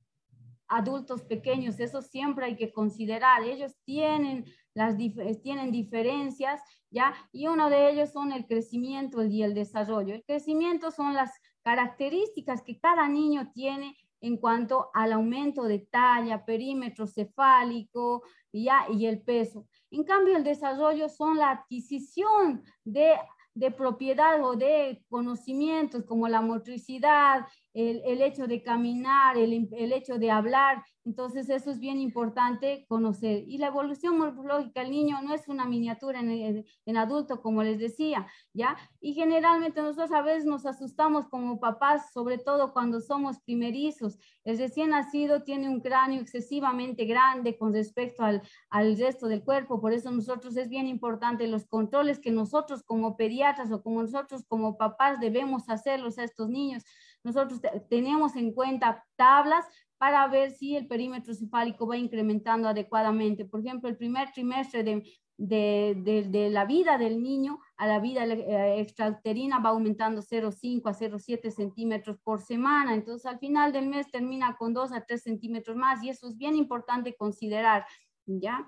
[0.76, 3.44] adultos pequeños, eso siempre hay que considerar.
[3.44, 4.96] Ellos tienen, las
[5.42, 7.14] tienen diferencias, ¿ya?
[7.32, 10.16] Y uno de ellos son el crecimiento y el desarrollo.
[10.16, 11.32] El crecimiento son las
[11.64, 18.86] características que cada niño tiene en cuanto al aumento de talla, perímetro cefálico ¿ya?
[18.90, 19.68] y el peso.
[19.92, 23.16] En cambio, el desarrollo son la adquisición de
[23.56, 29.94] de propiedad o de conocimientos como la motricidad, el, el hecho de caminar, el, el,
[29.94, 30.84] hecho de hablar.
[31.06, 33.44] Entonces eso es bien importante conocer.
[33.48, 37.80] Y la evolución morfológica del niño no es una miniatura en, en, adulto, como les
[37.80, 38.78] decía, ¿ya?
[39.02, 44.18] Y generalmente nosotros a veces nos asustamos como papás, sobre todo cuando somos primerizos.
[44.46, 49.82] El recién nacido tiene un cráneo excesivamente grande con respecto al, al resto del cuerpo.
[49.82, 54.46] Por eso nosotros es bien importante los controles que nosotros como pediatras o como nosotros
[54.48, 56.84] como papás debemos hacerlos a estos niños
[57.24, 59.66] nosotros tenemos en cuenta tablas
[59.98, 63.46] para ver si el perímetro cefálico va incrementando adecuadamente.
[63.46, 65.04] Por ejemplo, el primer trimestre de,
[65.38, 70.94] de, de, la vida del niño a la vida eh, extrauterina va aumentando 0,5 a
[70.94, 72.94] 0,7 centímetros por semana.
[72.94, 76.38] Entonces, al final del mes termina con 2 a 3 centímetros más y eso es
[76.38, 77.86] bien importante considerar,
[78.26, 78.68] ¿ya?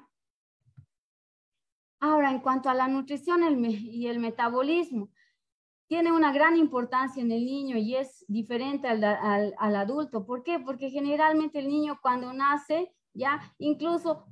[2.00, 5.10] Ahora, en cuanto a la nutrición y el metabolismo,
[5.88, 10.26] tiene una gran importancia en el niño y es diferente al, al, adulto.
[10.26, 10.60] ¿Por qué?
[10.60, 14.26] Porque generalmente el niño cuando nace, ya incluso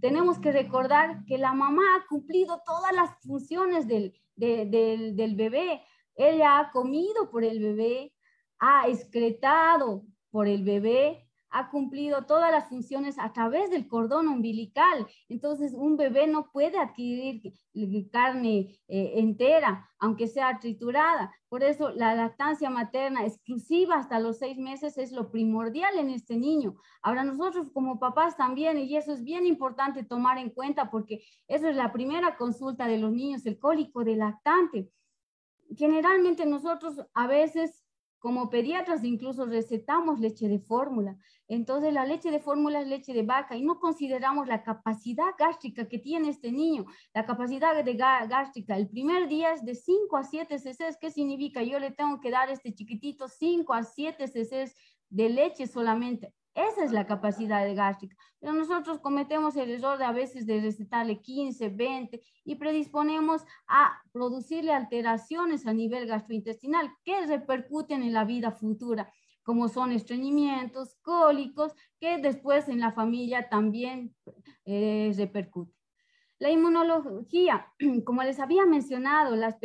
[0.00, 5.82] tenemos que recordar que la mamá ha cumplido todas las funciones del, del, bebé.
[6.14, 8.12] Ella ha comido por el bebé,
[8.58, 15.06] ha excretado por el bebé, ha cumplido todas las funciones a través del cordón umbilical.
[15.28, 17.54] Entonces, un bebé no puede adquirir
[18.10, 21.32] carne eh, entera, aunque sea triturada.
[21.48, 26.36] Por eso, la lactancia materna exclusiva hasta los seis meses es lo primordial en este
[26.36, 26.76] niño.
[27.02, 31.68] Ahora, nosotros como papás también, y eso es bien importante tomar en cuenta porque eso
[31.68, 34.90] es la primera consulta de los niños, el cólico de lactante.
[35.76, 37.85] Generalmente nosotros a veces
[38.18, 41.16] como pediatras incluso recetamos leche de fórmula.
[41.48, 45.88] Entonces la leche de fórmula es leche de vaca y no consideramos la capacidad gástrica
[45.88, 46.86] que tiene este niño.
[47.14, 50.98] La capacidad de gástrica el primer día es de 5 a 7 cc.
[51.00, 51.62] ¿Qué significa?
[51.62, 54.72] Yo le tengo que dar a este chiquitito 5 a 7 cc
[55.08, 56.32] de leche solamente.
[56.56, 58.16] Esa es la capacidad gástrica.
[58.40, 64.02] Pero nosotros cometemos el error de a veces de recetarle 15, 20 y predisponemos a
[64.10, 71.74] producirle alteraciones a nivel gastrointestinal que repercuten en la vida futura, como son estreñimientos, cólicos,
[72.00, 74.16] que después en la familia también
[74.64, 75.76] eh, repercuten.
[76.38, 77.66] La inmunología,
[78.06, 79.56] como les había mencionado, las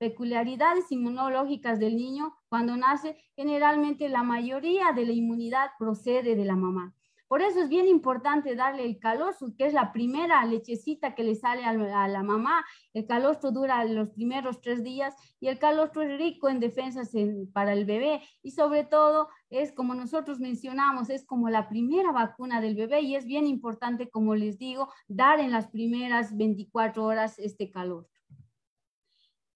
[0.00, 6.56] peculiaridades inmunológicas del niño cuando nace, generalmente la mayoría de la inmunidad procede de la
[6.56, 6.94] mamá.
[7.28, 11.36] Por eso es bien importante darle el calostro, que es la primera lechecita que le
[11.36, 12.64] sale a la mamá.
[12.92, 17.12] El calostro dura los primeros tres días y el calostro es rico en defensas
[17.52, 22.60] para el bebé y sobre todo es como nosotros mencionamos, es como la primera vacuna
[22.60, 27.38] del bebé y es bien importante, como les digo, dar en las primeras 24 horas
[27.38, 28.09] este calostro.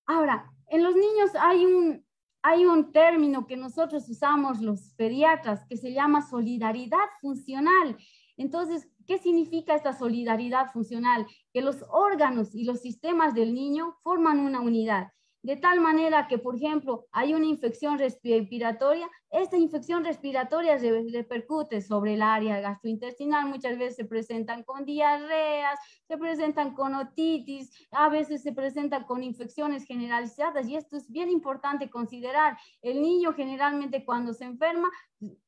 [0.07, 2.05] Ahora, en los niños hay un,
[2.43, 7.97] hay un término que nosotros usamos los pediatras que se llama solidaridad funcional.
[8.37, 11.27] Entonces, ¿qué significa esta solidaridad funcional?
[11.53, 15.13] Que los órganos y los sistemas del niño forman una unidad
[15.45, 22.15] de tal manera que, por ejemplo, hay una infección respiratoria, esta infección respiratoria repercute sobre
[22.15, 25.79] el área gastrointestinal, muchas veces se presentan con diarreas,
[26.09, 31.29] se presentan con otitis, a veces se presentan con infecciones generalizadas y esto es bien
[31.29, 32.57] importante considerar.
[32.81, 34.91] El niño generalmente cuando se enferma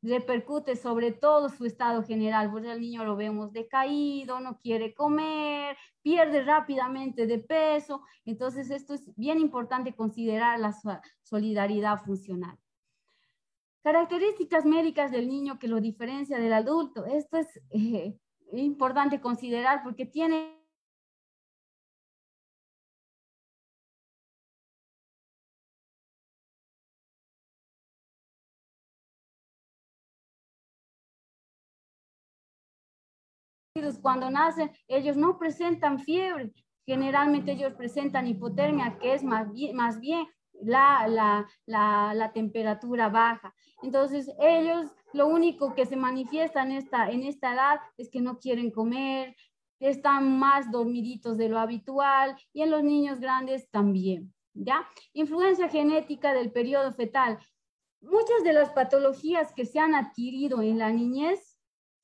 [0.02, 5.76] repercute sobre todo su estado general, pues el niño lo vemos decaído, no quiere comer,
[6.02, 8.02] pierde rápidamente de peso.
[8.24, 10.74] Entonces, esto es bien importante considerar la
[11.22, 12.58] solidaridad funcional.
[13.82, 17.04] Características médicas del niño que lo diferencia del adulto.
[17.04, 18.18] Esto es eh,
[18.52, 20.55] importante considerar porque tiene
[34.00, 36.52] cuando nacen, ellos no presentan fiebre,
[36.84, 40.26] generalmente ellos presentan hipotermia, que es más bien, más bien
[40.62, 43.54] la, la, la, la, temperatura baja.
[43.82, 48.38] Entonces, ellos lo único que se manifiesta en esta, en esta edad es que no
[48.38, 49.34] quieren comer,
[49.80, 54.32] están más dormiditos de lo habitual y en los niños grandes también.
[54.54, 54.88] ¿Ya?
[55.12, 57.38] Influencia genética del periodo fetal.
[58.00, 61.45] Muchas de las patologías que se han adquirido en la niñez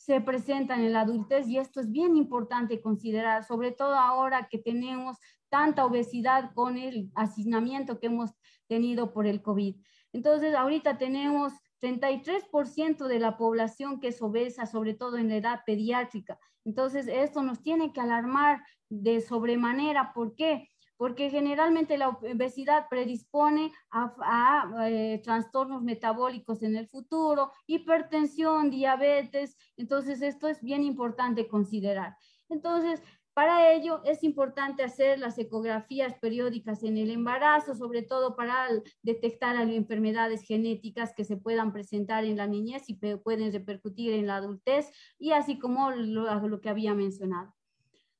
[0.04, 4.58] se presentan en la adultez y esto es bien importante considerar, sobre todo ahora que
[4.58, 5.16] tenemos
[5.48, 8.32] tanta obesidad con el asignamiento que hemos
[8.66, 9.76] tenido por el COVID.
[10.12, 15.60] Entonces, ahorita tenemos 33% de la población que es obesa, sobre todo en la edad
[15.64, 16.36] pediátrica.
[16.64, 20.12] Entonces, esto nos tiene que alarmar de sobremanera.
[20.14, 20.68] ¿Por qué?
[21.02, 30.22] Porque generalmente la obesidad predispone a, eh, trastornos metabólicos en el futuro, hipertensión, diabetes, entonces
[30.22, 32.16] esto es bien importante considerar.
[32.48, 33.02] Entonces,
[33.34, 38.68] para ello es importante hacer las ecografías periódicas en el embarazo, sobre todo para
[39.02, 44.36] detectar enfermedades genéticas que se puedan presentar en la niñez y pueden repercutir en la
[44.36, 47.52] adultez, y así como lo que había mencionado.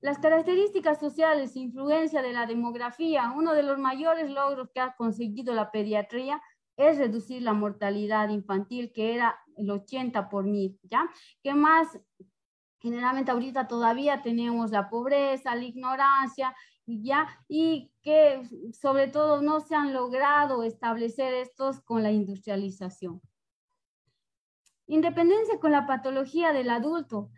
[0.03, 5.55] Las características sociales, influencia de la demografía, uno de los mayores logros que ha conseguido
[5.55, 6.43] la pediatría
[6.77, 11.09] es reducir la mortalidad infantil, que era el 80 por mil, ¿ya?
[11.41, 11.87] ¿Qué más,
[12.81, 16.53] generalmente ahorita todavía tenemos la pobreza, la ignorancia,
[16.85, 17.29] ¿ya?
[17.47, 23.21] Y que sobre todo no se han logrado establecer estos con la industrialización.
[24.88, 27.31] Independencia con la patología del adulto.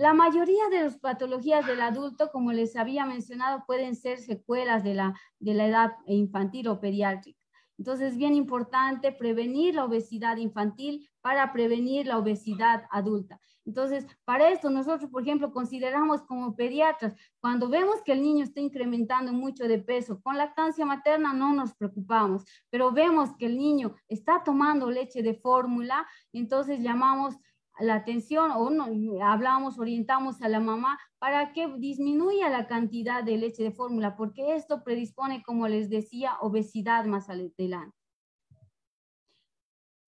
[0.00, 4.94] La mayoría de las patologías del adulto, como les había mencionado, pueden ser secuelas de
[4.94, 7.38] la, de la edad infantil o pediátrica.
[7.76, 13.38] Entonces, es bien importante prevenir la obesidad infantil para prevenir la obesidad adulta.
[13.66, 18.60] Entonces, para esto nosotros, por ejemplo, consideramos como pediatras, cuando vemos que el niño está
[18.60, 23.94] incrementando mucho de peso, con lactancia materna no nos preocupamos, pero vemos que el niño
[24.08, 27.36] está tomando leche de fórmula, entonces llamamos
[27.80, 28.86] la atención o no,
[29.24, 34.54] hablamos, orientamos a la mamá para que disminuya la cantidad de leche de fórmula, porque
[34.54, 37.96] esto predispone, como les decía, obesidad más adelante.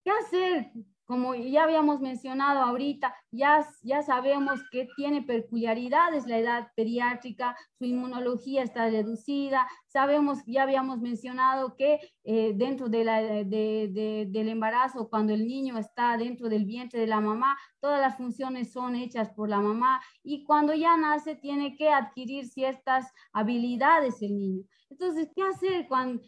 [0.05, 0.73] ¿Qué hacer
[1.13, 7.85] como ya habíamos mencionado ahorita, ya, ya sabemos que tiene peculiaridades la edad pediátrica, su
[7.85, 15.11] inmunología está reducida, sabemos, ya habíamos mencionado que eh, dentro de la, de, del embarazo,
[15.11, 19.29] cuando el niño está dentro del vientre de la mamá, todas las funciones son hechas
[19.35, 24.63] por la mamá y cuando ya nace tiene que adquirir ciertas habilidades el niño.
[24.89, 26.23] Entonces, ¿qué hacer, cuando,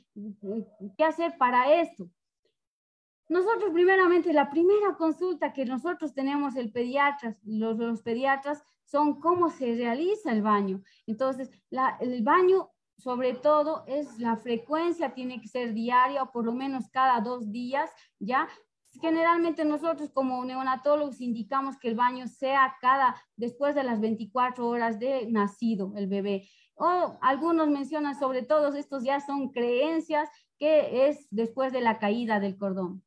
[0.99, 2.11] qué hacer para esto?
[3.29, 9.49] Nosotros primeramente, la primera consulta que nosotros tenemos el pediatra, los, los pediatras, son cómo
[9.49, 10.83] se realiza el baño.
[11.07, 16.45] Entonces, la, el baño, sobre todo, es la frecuencia, tiene que ser diaria o por
[16.45, 18.47] lo menos cada dos días, ¿ya?
[19.01, 24.99] Generalmente nosotros como neonatólogos indicamos que el baño sea cada, después de las 24 horas
[24.99, 26.49] de nacido el bebé.
[26.77, 32.39] O algunos mencionan sobre todo, estos ya son creencias que es después de la caída
[32.39, 33.03] del cordón.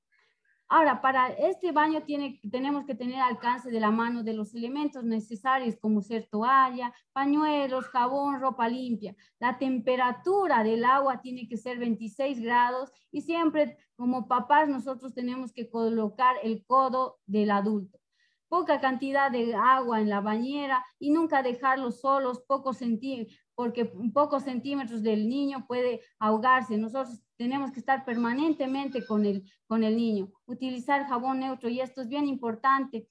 [0.70, 2.04] Ahora, para este baño
[2.52, 7.86] tenemos que tener alcance de la mano de los elementos necesarios como ser toalla, pañuelos,
[7.88, 9.16] jabón, ropa limpia.
[9.40, 15.54] La temperatura del agua tiene que ser 26 grados y siempre como papás nosotros tenemos
[15.54, 17.98] que colocar el codo del adulto.
[18.50, 24.44] Poca cantidad de agua en la bañera y nunca dejarlos solos pocos centímetros, porque pocos
[24.44, 26.78] centímetros del niño puede ahogarse.
[26.78, 30.32] Nosotros tenemos que estar permanentemente con el, con el niño.
[30.46, 33.10] Utilizar jabón neutro, y esto es bien importante.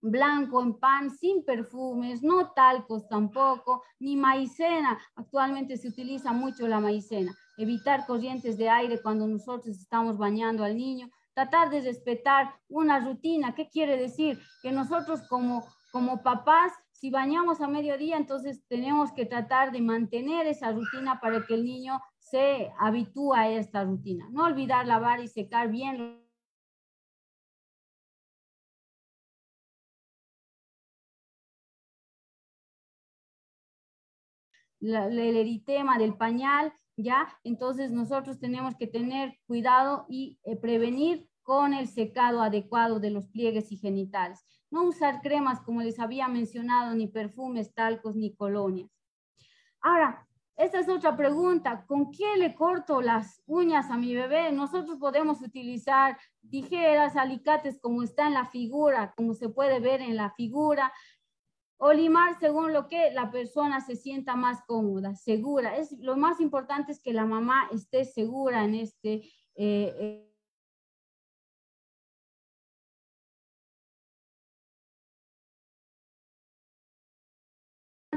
[0.00, 4.98] Blanco en pan, sin perfumes, no talcos tampoco, ni maicena.
[5.14, 7.36] Actualmente se utiliza mucho la maicena.
[7.58, 11.10] Evitar corrientes de aire cuando nosotros estamos bañando al niño.
[11.34, 13.54] Tratar de respetar una rutina.
[13.54, 14.40] ¿Qué quiere decir?
[14.62, 20.46] Que nosotros como, como papás si bañamos a mediodía, entonces tenemos que tratar de mantener
[20.46, 24.28] esa rutina para que el niño se habitúa a esta rutina.
[24.30, 26.22] No olvidar lavar y secar bien
[34.80, 37.26] el eritema del pañal, ¿ya?
[37.42, 43.26] Entonces nosotros tenemos que tener cuidado y eh, prevenir con el secado adecuado de los
[43.28, 44.46] pliegues y genitales.
[44.74, 48.90] No usar cremas, como les había mencionado, ni perfumes, talcos, ni colonias.
[49.80, 51.84] Ahora, esta es otra pregunta.
[51.86, 54.50] ¿Con qué le corto las uñas a mi bebé?
[54.50, 56.18] Nosotros podemos utilizar
[56.50, 60.92] tijeras, alicates, como está en la figura, como se puede ver en la figura,
[61.76, 65.76] o limar según lo que la persona se sienta más cómoda, segura.
[65.76, 70.33] Es, lo más importante es que la mamá esté segura en este eh,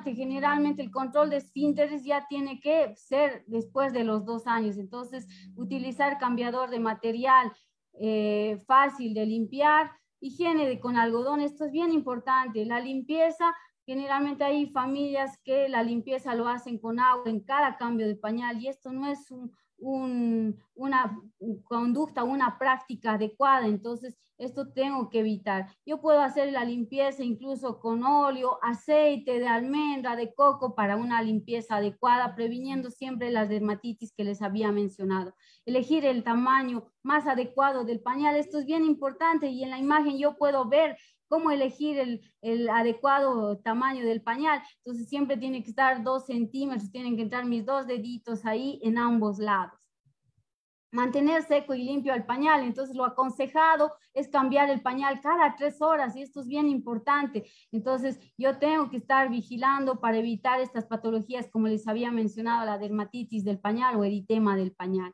[0.04, 4.78] generalmente el control de esfínteres ya tiene que ser después de los dos años.
[4.78, 7.52] Entonces, utilizar cambiador de material
[8.00, 12.66] eh, fácil de limpiar, higiene de, con algodón, esto es bien importante.
[12.66, 13.56] La limpieza,
[13.86, 18.62] generalmente hay familias que la limpieza lo hacen con agua en cada cambio de pañal
[18.62, 19.32] y esto no es
[19.78, 21.20] un, una
[21.64, 23.68] conducta, una práctica adecuada.
[23.68, 25.68] Entonces, esto tengo que evitar.
[25.86, 31.22] Yo puedo hacer la limpieza incluso con óleo, aceite de almendra, de coco para una
[31.22, 35.34] limpieza adecuada, previniendo siempre las dermatitis que les había mencionado.
[35.66, 40.18] Elegir el tamaño más adecuado del pañal, esto es bien importante y en la imagen
[40.18, 40.98] yo puedo ver
[41.28, 44.62] cómo elegir el, el, adecuado tamaño del pañal.
[44.84, 48.98] Entonces siempre tiene que estar dos centímetros, tienen que entrar mis dos deditos ahí en
[48.98, 49.87] ambos lados.
[50.92, 52.64] Mantener seco y limpio el pañal.
[52.64, 57.50] Entonces lo aconsejado es cambiar el pañal cada tres horas y esto es bien importante.
[57.72, 62.78] Entonces yo tengo que estar vigilando para evitar estas patologías como les había mencionado, la
[62.78, 65.14] dermatitis del pañal o eritema del pañal.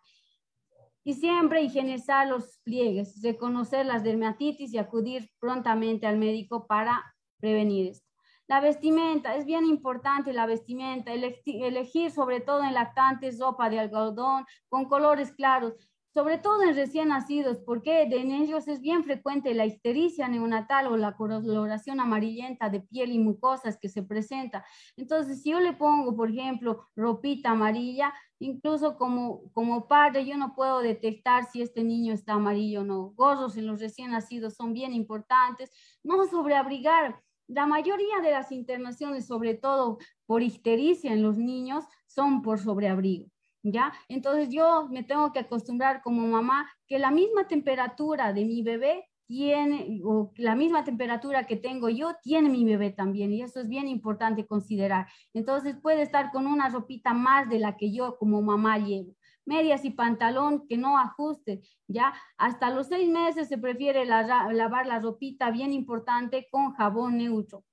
[1.03, 7.03] Y siempre higienizar los pliegues, reconocer las dermatitis y acudir prontamente al médico para
[7.39, 8.02] prevenir esto.
[8.47, 14.45] La vestimenta, es bien importante la vestimenta, elegir sobre todo en lactantes ropa de algodón
[14.69, 15.75] con colores claros
[16.13, 20.95] sobre todo en recién nacidos, porque en ellos es bien frecuente la histericia neonatal o
[20.95, 24.63] la coloración amarillenta de piel y mucosas que se presenta.
[24.95, 30.53] Entonces, si yo le pongo, por ejemplo, ropita amarilla, incluso como, como padre, yo no
[30.53, 33.13] puedo detectar si este niño está amarillo o no.
[33.15, 35.71] Gorros en los recién nacidos son bien importantes.
[36.03, 37.19] No sobreabrigar.
[37.53, 43.27] La mayoría de las internaciones, sobre todo por histericia en los niños, son por sobreabrigo.
[43.61, 43.93] ¿ya?
[44.09, 49.07] Entonces yo me tengo que acostumbrar como mamá que la misma temperatura de mi bebé
[49.27, 53.69] tiene, o la misma temperatura que tengo yo, tiene mi bebé también, y eso es
[53.69, 55.07] bien importante considerar.
[55.33, 59.15] Entonces puede estar con una ropita más de la que yo como mamá llevo.
[59.45, 62.13] Medias y pantalón que no ajuste, ¿ya?
[62.37, 67.63] Hasta los seis meses se prefiere lavar la ropita, bien importante, con jabón neutro.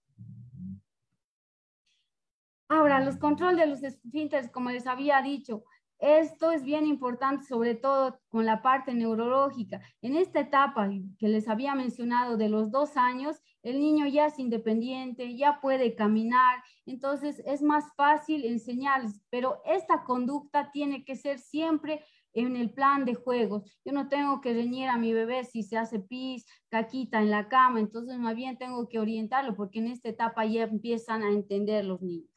[2.69, 5.65] Ahora, los controles de los esfínteres, como les había dicho,
[6.01, 9.81] esto es bien importante, sobre todo con la parte neurológica.
[10.01, 10.89] En esta etapa
[11.19, 15.95] que les había mencionado de los dos años, el niño ya es independiente, ya puede
[15.95, 22.73] caminar, entonces es más fácil enseñarles, pero esta conducta tiene que ser siempre en el
[22.73, 23.65] plan de juegos.
[23.85, 27.49] Yo no tengo que reñir a mi bebé si se hace pis, caquita en la
[27.49, 31.85] cama, entonces más bien tengo que orientarlo porque en esta etapa ya empiezan a entender
[31.85, 32.31] los niños.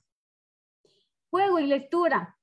[1.30, 2.38] Juego y lectura.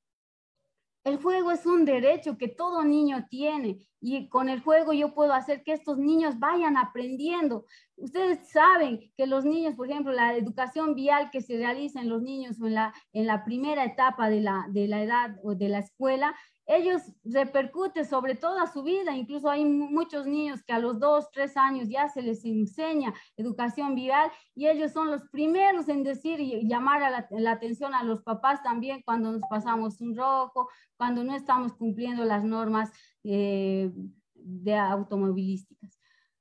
[1.05, 5.34] El juego es un derecho que todo niño tiene y con el juego yo puedo
[5.34, 7.66] hacer que estos niños vayan aprendiendo.
[7.96, 12.22] Ustedes saben que los niños, por ejemplo, la educación vial que se realiza en los
[12.22, 15.80] niños en la, en la primera etapa de la, de la edad o de la
[15.80, 16.34] escuela,
[16.70, 19.16] ellos repercuten sobre toda su vida.
[19.16, 23.96] Incluso hay muchos niños que a los dos, tres años ya se les enseña educación
[23.96, 28.22] vial y ellos son los primeros en decir y llamar a la, atención a los
[28.22, 32.92] papás también cuando nos pasamos un rojo, cuando no estamos cumpliendo las normas
[33.25, 33.91] eh,
[34.35, 35.99] de automovilísticas.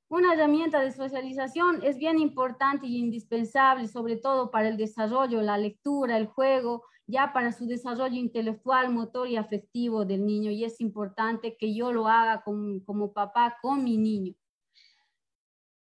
[0.08, 5.56] Una herramienta de socialización es bien importante y indispensable, sobre todo para el desarrollo, la
[5.56, 10.50] lectura, el juego, ya para su desarrollo intelectual, motor y afectivo del niño.
[10.50, 14.34] Y es importante que yo lo haga como, como papá con mi niño.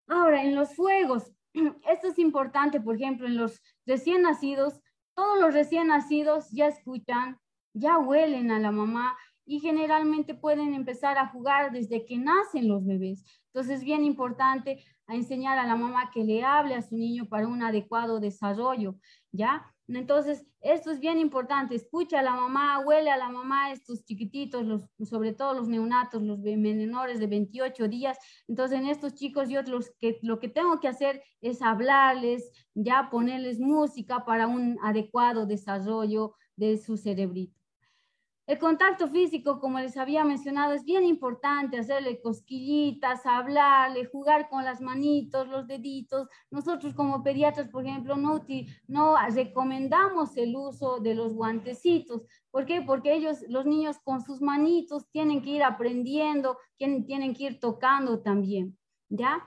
[0.07, 1.31] Ahora, en los juegos,
[1.89, 4.81] esto es importante, por ejemplo, en los recién nacidos,
[5.15, 7.39] todos los recién nacidos ya escuchan,
[7.73, 9.17] ya huelen a la mamá
[9.47, 13.23] y generalmente pueden empezar a jugar desde que nacen los bebés.
[13.47, 17.47] Entonces es bien importante enseñar a la mamá que le hable a su niño para
[17.47, 18.95] un adecuado desarrollo,
[19.31, 19.73] ¿ya?
[19.87, 21.73] Entonces, esto es bien importante.
[21.75, 26.39] Escucha a la mamá, huele a la mamá, estos chiquititos, sobre todo los neonatos, los
[26.39, 28.17] menores de 28 días.
[28.49, 33.09] Entonces, en estos chicos, yo los que, lo que tengo que hacer es hablarles, ya
[33.09, 37.56] ponerles música para un adecuado desarrollo de su cerebrito.
[38.47, 44.63] El contacto físico, como les había mencionado, es bien importante, hacerle cosquillitas, hablarle, jugar con
[44.63, 46.29] las manitos, los deditos.
[46.49, 48.45] Nosotros como pediatras, por ejemplo, no,
[48.87, 52.21] no recomendamos el uso de los guantecitos.
[52.49, 52.81] ¿Por qué?
[52.81, 57.59] Porque ellos, los niños con sus manitos tienen que ir aprendiendo, tienen, tienen que ir
[57.59, 58.77] tocando también,
[59.09, 59.45] ¿ya?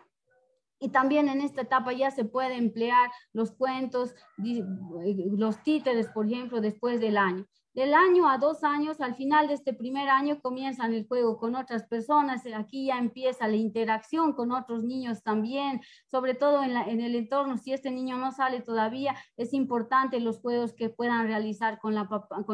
[0.79, 6.61] Y también en esta etapa ya se puede emplear los cuentos, los títeres, por ejemplo,
[6.61, 7.47] después del año.
[7.73, 11.55] Del año a dos años, al final de este primer año, comienzan el juego con
[11.55, 12.43] otras personas.
[12.57, 17.59] Aquí ya empieza la interacción con otros niños también, sobre todo en, el entorno.
[17.59, 21.97] Si este niño no sale todavía, es importante los juegos que puedan realizar con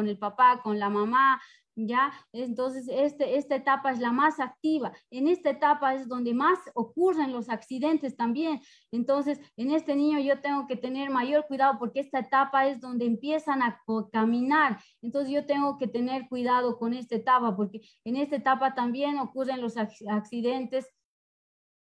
[0.07, 1.41] el papá, con la mamá,
[1.77, 2.11] ¿ya?
[2.33, 4.91] Entonces, este, esta etapa es la más activa.
[5.11, 8.61] En esta etapa es donde más ocurren los accidentes también.
[8.91, 13.05] Entonces, en este niño yo tengo que tener mayor cuidado porque esta etapa es donde
[13.05, 14.79] empiezan a caminar.
[15.01, 19.61] Entonces, yo tengo que tener cuidado con esta etapa porque en esta etapa también ocurren
[19.61, 20.87] los accidentes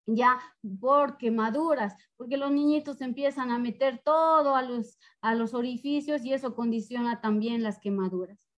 [0.07, 0.39] ya
[0.79, 6.33] por quemaduras, porque los niñitos empiezan a meter todo a los, a los orificios y
[6.33, 8.50] eso condiciona también las quemaduras.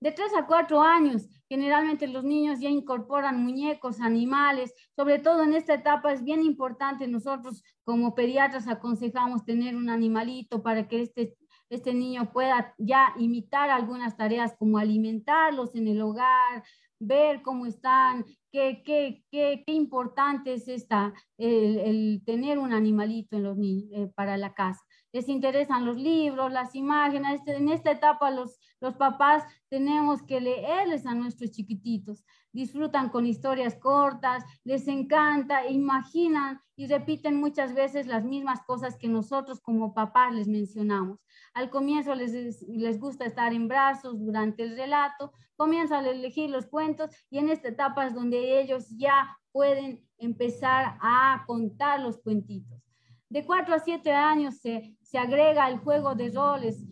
[0.00, 5.54] De 3 a 4 años, generalmente los niños ya incorporan muñecos, animales, sobre todo en
[5.54, 11.36] esta etapa es bien importante, nosotros como pediatras aconsejamos tener un animalito para que este,
[11.70, 16.62] este niño pueda ya imitar algunas tareas como alimentarlos en el hogar,
[16.98, 23.42] ver cómo están, qué, qué, qué, qué importante es esta, el, tener un animalito en
[23.44, 24.82] los eh, para la casa
[25.16, 27.40] les interesan los libros, las imágenes.
[27.46, 32.24] En esta etapa los, los papás tenemos que leerles a nuestros chiquititos.
[32.52, 39.08] Disfrutan con historias cortas, les encanta, imaginan y repiten muchas veces las mismas cosas que
[39.08, 41.18] nosotros como papás les mencionamos.
[41.54, 46.66] Al comienzo les, les gusta estar en brazos durante el relato, comienzan a elegir los
[46.66, 52.82] cuentos y en esta etapa es donde ellos ya pueden empezar a contar los cuentitos.
[53.28, 56.84] De 4 a 7 años se, se agrega el juego de roles.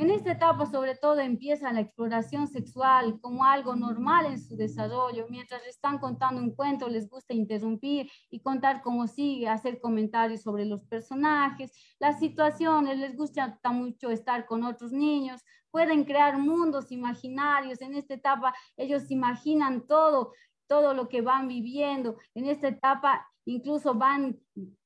[0.00, 5.26] En esta etapa sobre todo empieza la exploración sexual como algo normal en su desarrollo.
[5.28, 10.64] Mientras están contando un cuento les gusta interrumpir y contar cómo sigue, hacer comentarios sobre
[10.64, 17.82] los personajes, las situaciones, les gusta mucho estar con otros niños, pueden crear mundos imaginarios.
[17.82, 20.32] En esta etapa ellos imaginan todo,
[20.66, 22.16] todo lo que van viviendo.
[22.34, 24.40] En esta etapa incluso van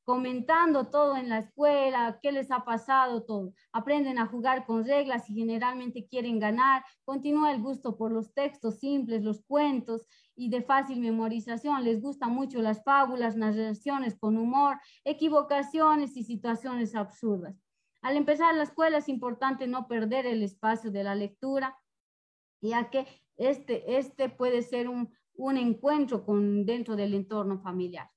[0.05, 3.55] comentando todo en la escuela, qué les ha pasado, todo.
[3.73, 6.85] Aprenden a jugar con reglas y generalmente quieren ganar.
[7.05, 11.85] Continúa el gusto por los textos simples, los cuentos y de fácil memorización.
[11.85, 17.57] Les gustan mucho las fábulas, narraciones con humor, equivocaciones y situaciones absurdas.
[18.03, 21.79] Al empezar la escuela es importante no perder el espacio de la lectura,
[22.61, 28.14] ya que este, este puede ser un, un encuentro con, dentro del entorno familiar.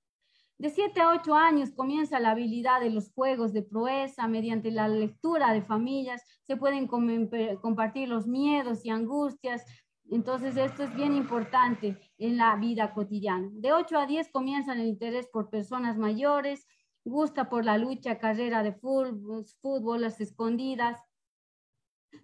[0.60, 4.88] De 7 a 8 años comienza la habilidad de los juegos de proeza, mediante la
[4.88, 9.64] lectura de familias, se pueden compartir los miedos y angustias.
[10.10, 13.50] Entonces, esto es bien importante en la vida cotidiana.
[13.52, 16.66] De 8 a 10 comienza el interés por personas mayores,
[17.04, 21.00] gusta por la lucha, carrera de fútbol, fútbol las escondidas.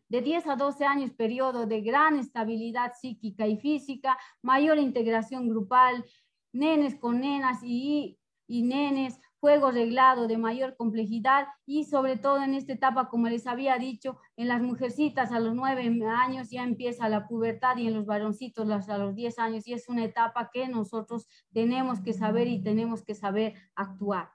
[0.07, 6.03] De 10 a 12 años, periodo de gran estabilidad psíquica y física, mayor integración grupal,
[6.51, 8.17] nenes con nenas y
[8.47, 13.45] y nenes, juego reglado de mayor complejidad y sobre todo en esta etapa, como les
[13.45, 17.93] había dicho, en las mujercitas a los nueve años ya empieza la pubertad y en
[17.93, 22.47] los varoncitos a los diez años y es una etapa que nosotros tenemos que saber
[22.47, 24.29] y tenemos que saber actuar.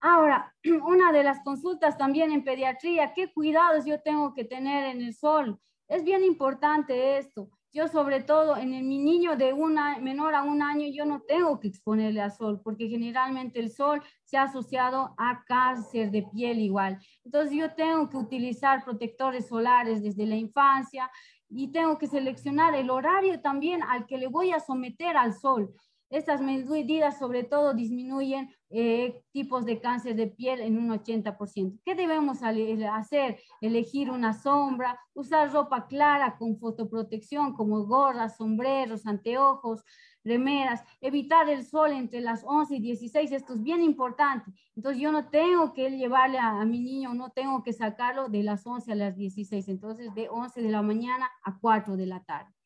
[0.00, 5.02] Ahora, una de las consultas también en pediatría, ¿qué cuidados yo tengo que tener en
[5.02, 5.60] el sol?
[5.88, 7.48] Es bien importante esto.
[7.70, 11.60] Yo sobre todo en mi niño de una, menor a un año, yo no tengo
[11.60, 16.60] que exponerle al sol, porque generalmente el sol se ha asociado a cáncer de piel
[16.60, 16.98] igual.
[17.24, 21.10] Entonces yo tengo que utilizar protectores solares desde la infancia
[21.50, 25.74] y tengo que seleccionar el horario también al que le voy a someter al sol.
[26.10, 31.80] Estas medidas sobre todo disminuyen eh, tipos de cáncer de piel en un 80%.
[31.84, 33.38] ¿Qué debemos hacer?
[33.60, 39.84] Elegir una sombra, usar ropa clara con fotoprotección como gorras, sombreros, anteojos,
[40.24, 44.50] remeras, evitar el sol entre las 11 y 16, esto es bien importante.
[44.76, 48.42] Entonces yo no tengo que llevarle a, a, mi niño, no tengo que sacarlo de
[48.42, 52.22] las 11 a las 16, entonces de 11 de la mañana a 4 de la
[52.24, 52.57] tarde.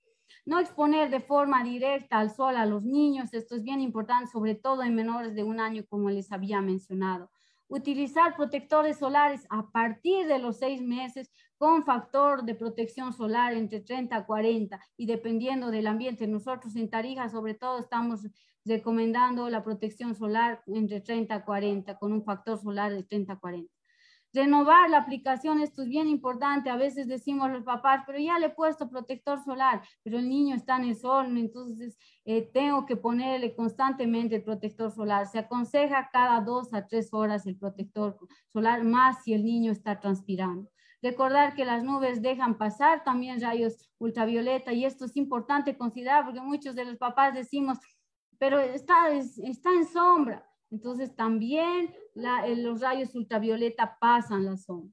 [0.44, 4.56] No exponer de forma directa al sol a los niños, esto es bien importante, sobre
[4.56, 7.30] todo en menores de un año, como les había mencionado.
[7.68, 13.80] Utilizar protectores solares a partir de los seis meses con factor de protección solar entre
[13.80, 16.26] 30 a 40 y dependiendo del ambiente.
[16.26, 18.26] Nosotros en Tarija sobre todo estamos
[18.64, 23.38] recomendando la protección solar entre 30 a 40 con un factor solar de 30 a
[23.38, 23.72] 40.
[24.34, 26.70] Renovar la aplicación, esto es bien importante.
[26.70, 30.56] A veces decimos los papás, pero ya le he puesto protector solar, pero el niño
[30.56, 35.26] está en el sol, entonces eh, tengo que ponerle constantemente el protector solar.
[35.26, 38.16] Se aconseja cada dos a tres horas el protector
[38.48, 40.70] solar, más si el niño está transpirando.
[41.02, 46.40] Recordar que las nubes dejan pasar también rayos ultravioleta y esto es importante considerar porque
[46.40, 47.78] muchos de los papás decimos,
[48.38, 50.48] pero está, está en sombra.
[50.70, 54.92] Entonces también los rayos ultravioleta pasan la sombra.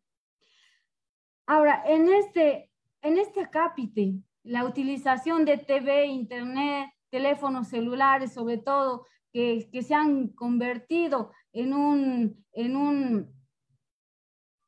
[1.45, 4.13] Ahora, en este, en este acápite,
[4.43, 11.73] la utilización de TV, internet, teléfonos celulares, sobre todo, que, que se han convertido en
[11.73, 13.33] un, en un,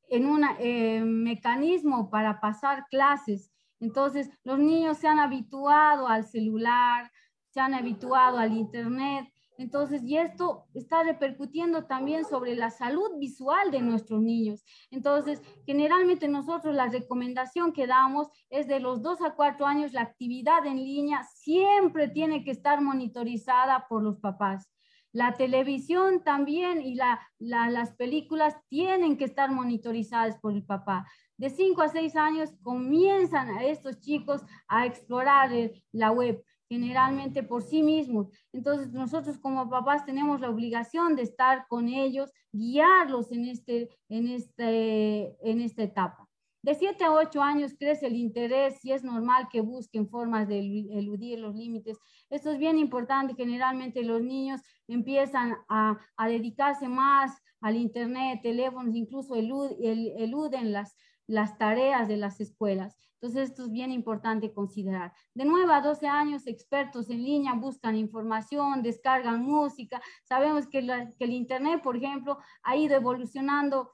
[0.10, 3.52] en un eh, mecanismo para pasar clases.
[3.80, 7.12] Entonces, los niños se han habituado al celular,
[7.50, 9.31] se han habituado al internet
[9.62, 14.64] entonces, y esto está repercutiendo también sobre la salud visual de nuestros niños.
[14.90, 20.02] Entonces, generalmente nosotros la recomendación que damos es de los 2 a 4 años, la
[20.02, 24.70] actividad en línea siempre tiene que estar monitorizada por los papás.
[25.14, 31.06] La televisión también y las películas tienen que estar monitorizadas por el papá.
[31.36, 35.52] De 5 a 6 años comienzan a estos chicos a explorar
[35.92, 36.42] la web
[36.72, 38.30] generalmente por sí mismos.
[38.54, 44.30] Entonces nosotros como papás tenemos la obligación de estar con ellos, guiarlos en, este, en,
[44.30, 46.30] este, en esta etapa.
[46.62, 50.60] De 7 a 8 años crece el interés y es normal que busquen formas de
[50.60, 51.98] eludir los límites.
[52.30, 53.34] Esto es bien importante.
[53.36, 60.96] Generalmente los niños empiezan a, a dedicarse más al Internet, teléfonos, incluso eluden las,
[61.28, 62.96] las tareas de las escuelas.
[63.22, 65.14] Entonces, esto es bien importante considerar.
[65.36, 70.02] De 9 a 12 años, expertos en línea buscan información, descargan música.
[70.24, 73.94] Sabemos que, el Internet, por ejemplo, ha ido evolucionando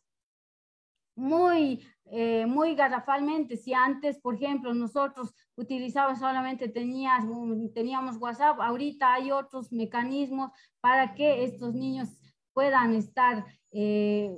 [1.17, 3.57] muy, eh, muy garrafalmente.
[3.57, 11.15] Si antes, por ejemplo, nosotros utilizábamos solamente teníamos, teníamos WhatsApp, ahorita hay otros mecanismos para
[11.15, 12.17] que estos niños
[12.53, 14.31] puedan estar, eh,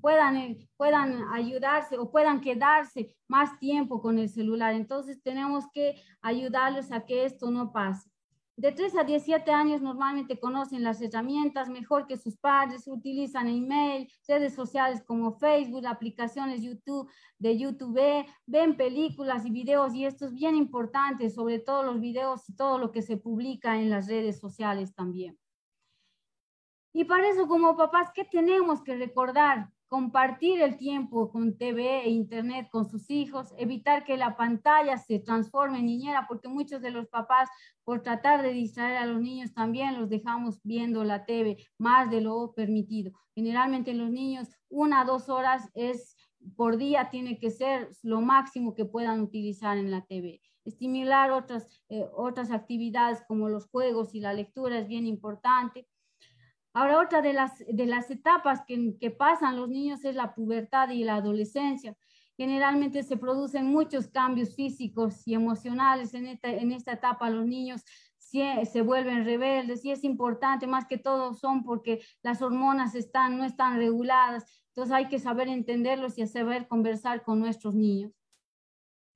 [0.00, 4.74] puedan, puedan ayudarse o puedan quedarse más tiempo con el celular.
[4.74, 8.10] Entonces tenemos que ayudarles a que esto no pase.
[8.58, 14.10] De 3 a 17 años normalmente conocen las herramientas mejor que sus padres, utilizan email,
[14.26, 20.34] redes sociales como Facebook, aplicaciones YouTube, de YouTube, ven películas y videos y esto es
[20.34, 24.40] bien importante, sobre todo los videos y todo lo que se publica en las redes
[24.40, 25.38] sociales también.
[26.98, 29.70] Y para eso como papás, ¿qué tenemos que recordar?
[29.86, 35.18] compartir el tiempo con TV e Internet con sus hijos, evitar que la pantalla se
[35.18, 37.48] transforme en niñera, porque muchos de los papás,
[37.84, 42.20] por tratar de distraer a los niños, también los dejamos viendo la TV más de
[42.20, 43.12] lo permitido.
[43.34, 46.16] Generalmente los niños, una dos horas es
[46.54, 50.42] por día tiene que ser lo máximo que puedan utilizar en la TV.
[50.64, 55.86] Estimular otras, eh, otras actividades como los juegos y la lectura es bien importante
[56.78, 60.90] Ahora, otra de las, de las etapas que, que pasan los niños es la pubertad
[60.90, 61.96] y la adolescencia.
[62.36, 67.30] Generalmente se producen muchos cambios físicos y emocionales en esta, en esta etapa.
[67.30, 67.82] Los niños
[68.16, 73.38] se, se, vuelven rebeldes y es importante, más que todo son porque las hormonas están,
[73.38, 74.44] no están reguladas.
[74.68, 78.17] Entonces hay que saber entenderlos y saber conversar con nuestros niños.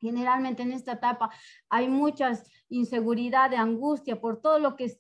[0.03, 1.31] Generalmente en esta etapa
[1.71, 4.91] hay muchas inseguridad, de angustia por todo lo que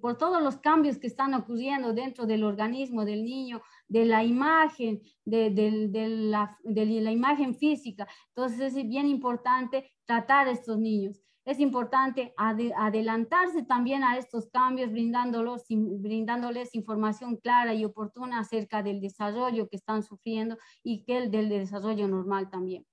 [0.00, 5.00] por todos los cambios que están ocurriendo dentro del organismo del niño, de la imagen,
[5.24, 8.08] de, la, de la, imagen física.
[8.34, 11.20] Entonces es bien importante tratar a estos niños.
[11.44, 19.00] Es importante adelantarse también a estos cambios, brindándolos, brindándoles información clara y oportuna acerca del
[19.00, 22.84] desarrollo que están sufriendo y que el del desarrollo normal también.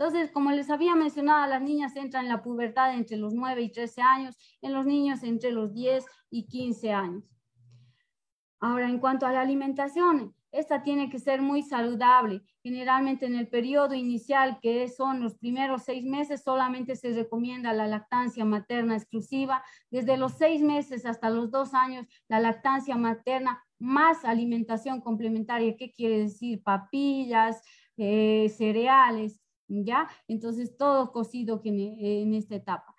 [0.00, 3.70] Entonces, como les había mencionado, las niñas entran en la pubertad entre los 9 y
[3.70, 7.22] 13 años, en los niños entre los 10 y 15 años.
[8.60, 12.40] Ahora, en cuanto a la alimentación, esta tiene que ser muy saludable.
[12.62, 17.86] Generalmente en el periodo inicial, que son los primeros seis meses, solamente se recomienda la
[17.86, 19.62] lactancia materna exclusiva.
[19.90, 25.76] Desde los seis meses hasta los dos años, la lactancia materna más alimentación complementaria.
[25.76, 26.62] ¿Qué quiere decir?
[26.62, 27.62] Papillas,
[27.98, 30.08] eh, cereales, ¿ya?
[30.28, 32.94] Entonces, todo cocido en esta etapa.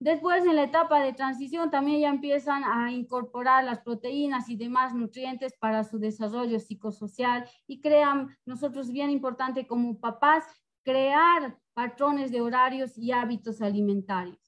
[0.00, 4.94] Después, en la etapa de transición, también ya empiezan a incorporar las proteínas y demás
[4.94, 10.44] nutrientes para su desarrollo psicosocial y crean, nosotros bien importante como papás,
[10.82, 14.38] crear patrones de horarios y hábitos alimentarios.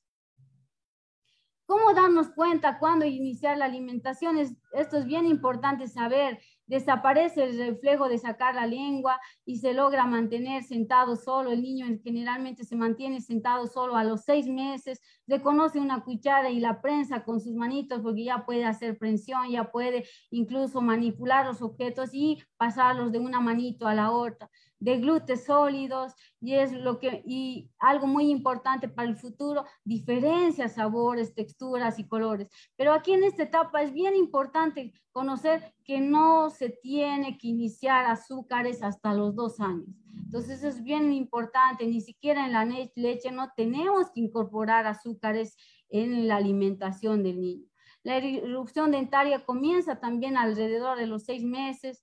[1.66, 4.38] ¿Cómo darnos cuenta cuándo iniciar la alimentación?
[4.38, 6.40] esto es bien importante saber
[6.72, 11.50] desaparece el reflejo de sacar la lengua y se logra mantener sentado solo.
[11.50, 16.60] El niño generalmente se mantiene sentado solo a los seis meses, reconoce una cuchara y
[16.60, 21.60] la prensa con sus manitos porque ya puede hacer prensión, ya puede incluso manipular los
[21.60, 24.50] objetos y pasarlos de una manito a la otra
[24.82, 30.68] de glúteos sólidos y es lo que y algo muy importante para el futuro diferencia
[30.68, 32.48] sabores texturas y colores.
[32.76, 38.06] Pero aquí en esta etapa es bien importante conocer que no se tiene que iniciar
[38.06, 39.86] azúcares hasta los dos años.
[40.16, 45.56] Entonces es bien importante ni siquiera en la leche no tenemos que incorporar azúcares
[45.90, 47.68] en la alimentación del niño.
[48.02, 52.02] La erupción dentaria comienza también alrededor de los seis meses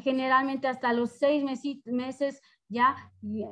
[0.00, 1.44] generalmente hasta los seis
[1.84, 2.96] meses ya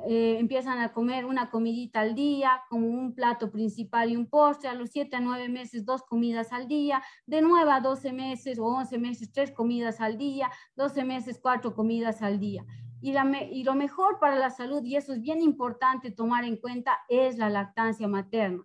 [0.09, 4.67] eh, empiezan a comer una comidita al día, como un plato principal y un postre,
[4.67, 8.57] a los siete a nueve meses dos comidas al día, de nueve a doce meses
[8.57, 12.65] o once meses tres comidas al día, doce meses cuatro comidas al día.
[12.99, 13.13] Y,
[13.51, 17.37] y lo mejor para la salud, y eso es bien importante tomar en cuenta, es
[17.37, 18.63] la lactancia materna.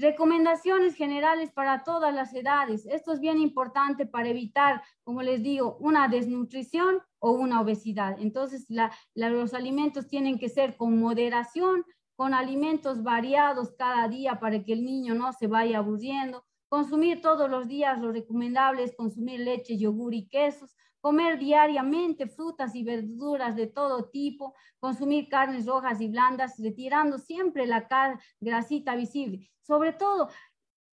[0.00, 2.86] Recomendaciones generales para todas las edades.
[2.86, 8.14] Esto es bien importante para evitar, como les digo, una desnutrición o una obesidad.
[8.20, 8.68] Entonces,
[9.14, 11.84] los alimentos tienen que ser con moderación,
[12.14, 17.50] con alimentos variados cada día para que el niño no se vaya aburriendo, consumir todos
[17.50, 23.56] los días lo recomendable es consumir leche, yogur y quesos, comer diariamente frutas y verduras
[23.56, 27.86] de todo tipo, consumir carnes rojas y blandas, retirando siempre la
[28.40, 29.50] grasita visible.
[29.62, 30.28] Sobre todo,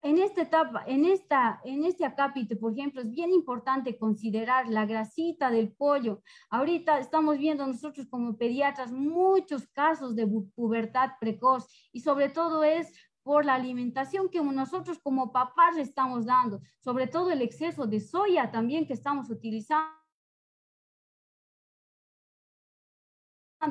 [0.05, 4.85] en esta etapa, en, esta, en este acápite, por ejemplo, es bien importante considerar la
[4.85, 6.21] grasita del pollo.
[6.51, 12.93] Ahorita estamos viendo nosotros como pediatras muchos casos de pubertad precoz y sobre todo es
[13.26, 18.51] por la alimentación que nosotros como papás estamos dando, sobre todo el exceso de soya
[18.51, 19.89] también que estamos utilizando.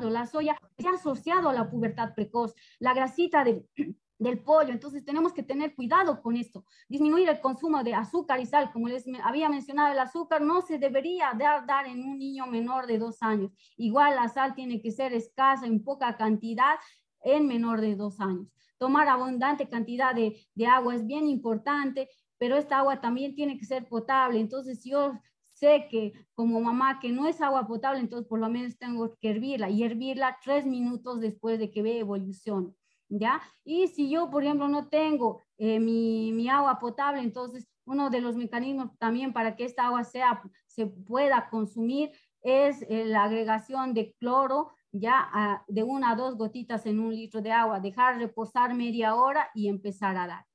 [0.09, 3.65] La soya se ha asociado a la pubertad precoz, la grasita de
[4.19, 4.73] del pollo.
[4.73, 6.65] Entonces tenemos que tener cuidado con esto.
[6.89, 8.73] Disminuir el consumo de azúcar y sal.
[8.73, 12.87] Como les había mencionado, el azúcar no se debería dar, dar en un niño menor
[12.87, 13.53] de dos años.
[13.77, 16.75] Igual la sal tiene que ser escasa en poca cantidad
[17.21, 18.47] en menor de dos años.
[18.77, 23.65] Tomar abundante cantidad de, de agua es bien importante, pero esta agua también tiene que
[23.65, 24.39] ser potable.
[24.39, 25.13] Entonces yo
[25.43, 29.29] sé que como mamá que no es agua potable, entonces por lo menos tengo que
[29.29, 32.75] hervirla y hervirla tres minutos después de que ve evolución.
[33.09, 33.41] ¿ya?
[33.63, 38.21] Y si yo, por ejemplo, no tengo eh, mi, mi, agua potable, entonces uno de
[38.21, 42.11] los mecanismos también para que esta agua sea, se pueda consumir
[42.41, 47.41] es eh, la agregación de cloro, ya de una a dos gotitas en un litro
[47.41, 50.45] de agua, dejar reposar media hora y empezar a dar.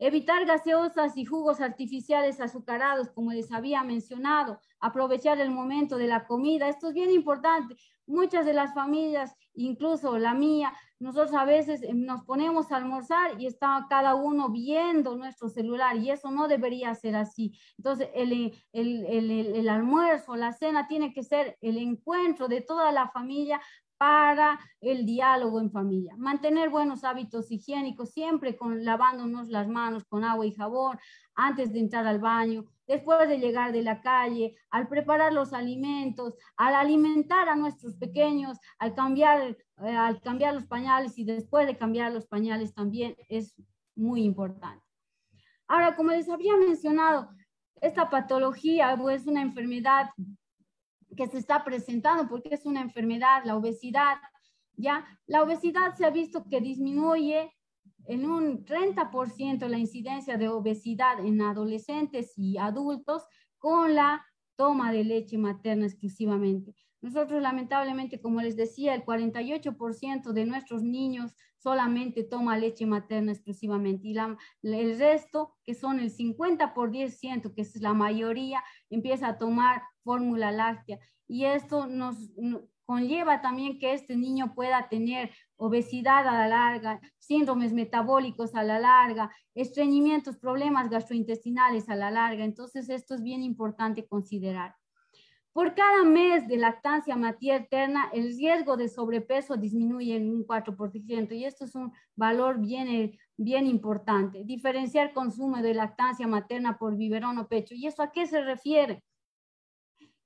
[0.00, 4.60] Evitar gaseosas y jugos artificiales azucarados, como les había mencionado.
[4.78, 6.68] Aprovechar el momento de la comida.
[6.68, 7.76] Esto es bien importante.
[8.08, 13.40] Muchas de las familias, incluso la mía, nosotros a veces eh, nos ponemos a almorzar
[13.40, 17.56] y está cada uno viendo nuestro celular y eso no debería ser así.
[17.76, 18.32] Entonces, el,
[18.72, 23.60] el, el, el, almuerzo, la cena tiene que ser el encuentro de toda la familia
[23.98, 26.14] para el diálogo en familia.
[26.16, 30.98] Mantener buenos hábitos higiénicos, siempre con lavándonos las manos con agua y jabón
[31.34, 36.34] antes de entrar al baño, después de llegar de la calle, al preparar los alimentos,
[36.56, 41.76] al alimentar a nuestros pequeños, al cambiar, eh, al cambiar los pañales y después de
[41.76, 43.54] cambiar los pañales también es
[43.94, 44.84] muy importante.
[45.68, 47.28] Ahora, como les había mencionado,
[47.80, 50.10] esta patología es pues, una enfermedad
[51.14, 54.16] que se está presentando porque es una enfermedad, la obesidad,
[54.76, 55.04] ¿ya?
[55.26, 57.52] La obesidad se ha visto que disminuye
[58.08, 63.22] en un 30% la incidencia de obesidad en adolescentes y adultos
[63.58, 64.24] con la
[64.56, 66.74] toma de leche materna exclusivamente.
[67.02, 74.08] Nosotros lamentablemente, como les decía, el 48% de nuestros niños solamente toma leche materna exclusivamente
[74.08, 74.16] y
[74.62, 79.82] el resto, que son el 50 por 10%, que es la mayoría, empieza a tomar
[80.02, 80.98] fórmula láctea.
[81.28, 82.16] Y esto nos,
[82.88, 88.80] conlleva también que este niño pueda tener obesidad a la larga, síndromes metabólicos a la
[88.80, 92.44] larga, estreñimientos, problemas gastrointestinales a la larga.
[92.44, 94.74] Entonces, esto es bien importante considerar.
[95.52, 101.44] Por cada mes de lactancia materna, el riesgo de sobrepeso disminuye en un 4% y
[101.44, 104.44] esto es un valor bien, bien importante.
[104.44, 107.74] Diferenciar consumo de lactancia materna por biberón o pecho.
[107.74, 109.04] ¿Y eso a qué se refiere?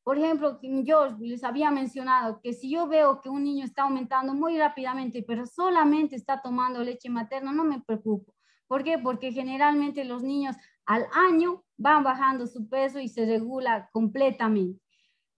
[0.05, 4.35] Por ejemplo, yo les había mencionado que si yo veo que un niño está aumentando
[4.35, 8.35] muy rápidamente, pero solamente está tomando leche materna, no me preocupo.
[8.67, 8.99] ¿Por qué?
[8.99, 14.82] Porque generalmente los niños al año van bajando su peso y se regula completamente.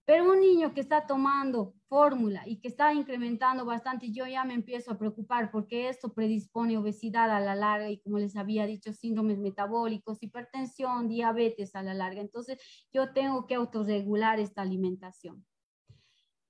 [0.05, 4.53] Pero un niño que está tomando fórmula y que está incrementando bastante, yo ya me
[4.53, 8.93] empiezo a preocupar porque esto predispone obesidad a la larga y como les había dicho,
[8.93, 12.21] síndromes metabólicos, hipertensión, diabetes a la larga.
[12.21, 12.59] Entonces,
[12.93, 15.43] yo tengo que autorregular esta alimentación.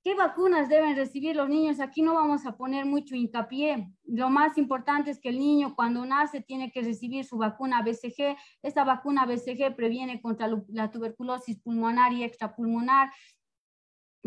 [0.05, 1.79] ¿Qué vacunas deben recibir los niños?
[1.79, 3.91] Aquí no vamos a poner mucho hincapié.
[4.03, 8.37] Lo más importante es que el niño cuando nace tiene que recibir su vacuna BCG.
[8.61, 13.09] Esta vacuna BCG previene contra la tuberculosis pulmonar y extrapulmonar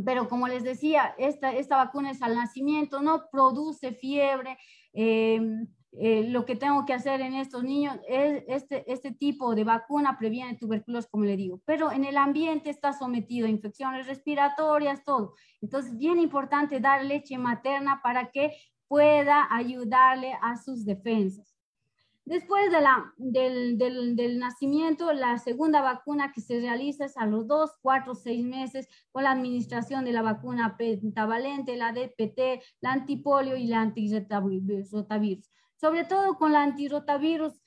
[0.05, 4.59] pero como les decía, esta, esta vacuna es al nacimiento, no produce fiebre.
[4.92, 9.64] Em, eh, lo que tengo que hacer en estos niños es este, este tipo de
[9.64, 15.03] vacuna previene tuberculosis, como le digo, pero en el ambiente está sometido a infecciones respiratorias,
[15.05, 15.34] todo.
[15.62, 18.53] Entonces, bien importante dar leche materna para que
[18.86, 21.57] pueda ayudarle a sus defensas.
[22.28, 22.70] Después
[23.16, 28.14] del, del, del, nacimiento, la segunda vacuna que se realiza es a los dos, cuatro,
[28.14, 33.80] seis meses con la administración de la vacuna pentavalente, la DPT, la antipolio y la
[33.80, 34.90] antirrotavirus.
[35.80, 37.62] Sobre todo con la antirrotavirus,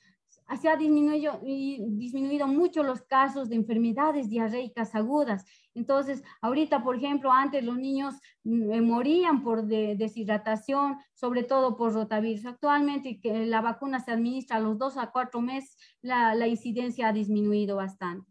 [0.56, 5.44] se ha disminuido, disminuido mucho los casos de enfermedades diarreicas agudas.
[5.74, 11.94] Entonces, ahorita, por ejemplo, antes los niños mm, eh, morían por deshidratación, sobre todo por
[11.94, 12.46] rotavirus.
[12.46, 17.08] Actualmente, que la vacuna se administra a los dos a cuatro meses, la, la incidencia
[17.08, 18.30] ha disminuido bastante.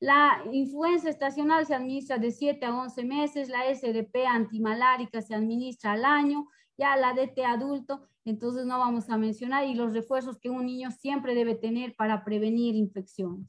[0.00, 5.92] La influenza estacional se administra de 7 a 11 meses, la SDP antimalárica se administra
[5.92, 6.46] al año,
[6.78, 10.90] ya la DT adulto, entonces no vamos a mencionar, y los refuerzos que un niño
[10.90, 13.46] siempre debe tener para prevenir infecciones.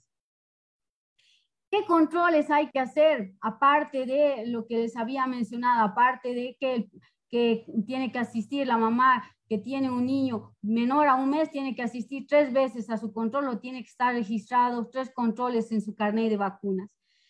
[1.70, 3.34] ¿Qué controles hay que hacer?
[3.42, 6.90] Aparte de lo que les había mencionado, aparte de que,
[7.30, 11.76] que tiene que asistir la mamá que tiene un niño menor a un mes, tiene
[11.76, 15.82] que asistir tres veces a su control o tiene que estar registrado tres controles en
[15.82, 16.90] su carnet de vacunas.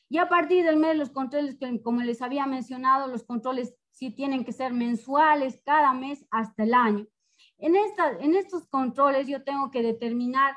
[0.10, 4.46] Y a partir del mes, los controles, como les había mencionado, los controles sí tienen
[4.46, 7.08] que ser mensuales, cada mes hasta el año.
[7.58, 10.56] En, esta, en estos controles yo tengo que determinar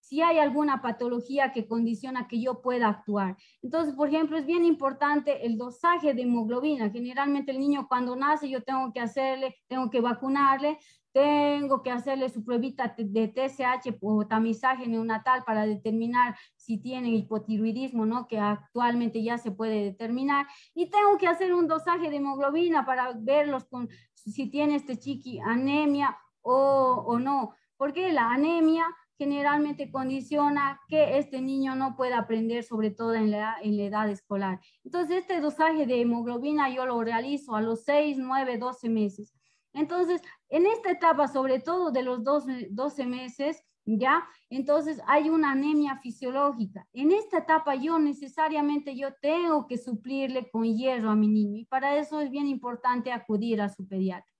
[0.00, 3.36] si hay alguna patología que condiciona que yo pueda actuar.
[3.62, 6.90] Entonces, por ejemplo, es bien importante el dosaje de hemoglobina.
[6.90, 10.78] Generalmente el niño cuando nace yo tengo que hacerle, tengo que vacunarle,
[11.12, 18.06] tengo que hacerle su pruebita de TSH o tamizaje neonatal para determinar si tiene hipotiroidismo,
[18.06, 18.26] ¿no?
[18.26, 20.46] Que actualmente ya se puede determinar.
[20.74, 25.38] Y tengo que hacer un dosaje de hemoglobina para verlos con, si tiene este chiqui
[25.40, 27.54] anemia o, o no.
[27.76, 28.86] Porque la anemia
[29.18, 34.10] generalmente condiciona que este niño no pueda aprender, sobre todo en la, en la edad
[34.10, 34.60] escolar.
[34.82, 39.32] Entonces, este dosaje de hemoglobina yo lo realizo a los 6, 9, 12 meses.
[39.74, 44.24] Entonces, en esta etapa, sobre todo de los 12, 12 meses, ¿ya?
[44.50, 46.86] Entonces hay una anemia fisiológica.
[46.92, 51.64] En esta etapa yo necesariamente yo tengo que suplirle con hierro a mi niño y
[51.64, 54.30] para eso es bien importante acudir a su pediatra.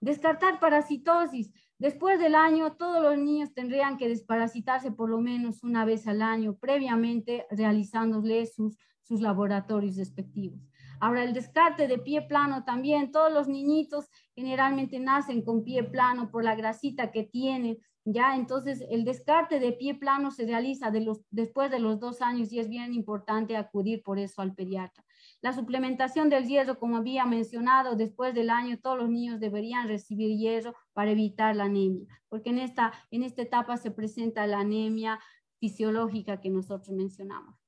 [0.00, 1.52] Descartar parasitosis.
[1.78, 6.22] Después del año, todos los niños tendrían que desparasitarse por lo menos una vez al
[6.22, 10.60] año, previamente realizándole sus, sus laboratorios respectivos.
[11.02, 16.30] Ahora, el descarte de pie plano también, todos los niñitos generalmente nacen con pie plano
[16.30, 18.36] por la grasita que tienen, ¿ya?
[18.36, 20.92] Entonces, el descarte de pie plano se realiza
[21.30, 25.04] después de los dos años y es bien importante acudir por eso al pediatra.
[25.40, 30.38] La suplementación del hierro, como había mencionado, después del año todos los niños deberían recibir
[30.38, 35.18] hierro para evitar la anemia, porque en esta, en esta etapa se presenta la anemia
[35.58, 37.61] fisiológica que nosotros mencionamos.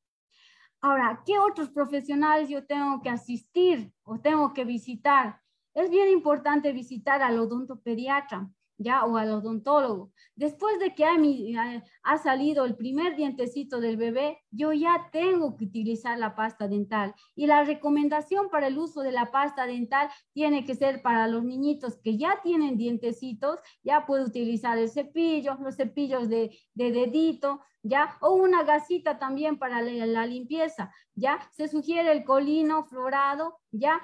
[0.87, 5.41] Ahora, ¿qué otros profesionales yo tengo que asistir o tengo que visitar?
[5.73, 10.13] Es bien importante visitar al odontopediatra ya o al odontólogo.
[10.37, 16.19] Después de que ha, salido el primer dientecito del bebé, yo ya tengo que utilizar
[16.19, 17.15] la pasta dental.
[17.35, 21.45] Y la recomendación para el uso de la pasta dental tiene que ser para los
[21.45, 28.17] niñitos que ya tienen dientecitos, ya puede utilizar el cepillo, los cepillos de, dedito, ya,
[28.21, 31.49] o una gasita también para la, limpieza, ya.
[31.53, 34.01] Se sugiere el colino florado, ya,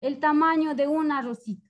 [0.00, 1.66] el tamaño de un arrocito.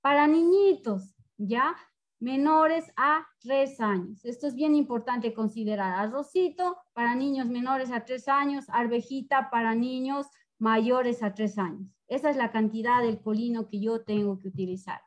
[0.00, 1.76] Para niñitos, ¿ya?
[2.20, 4.24] Menores a tres años.
[4.24, 5.94] Esto es bien importante considerar.
[5.98, 10.26] Arrocito para niños menores a tres años, arvejita para niños
[10.58, 11.88] mayores a tres años.
[12.06, 15.00] Esa es la cantidad del colino que yo tengo que utilizar.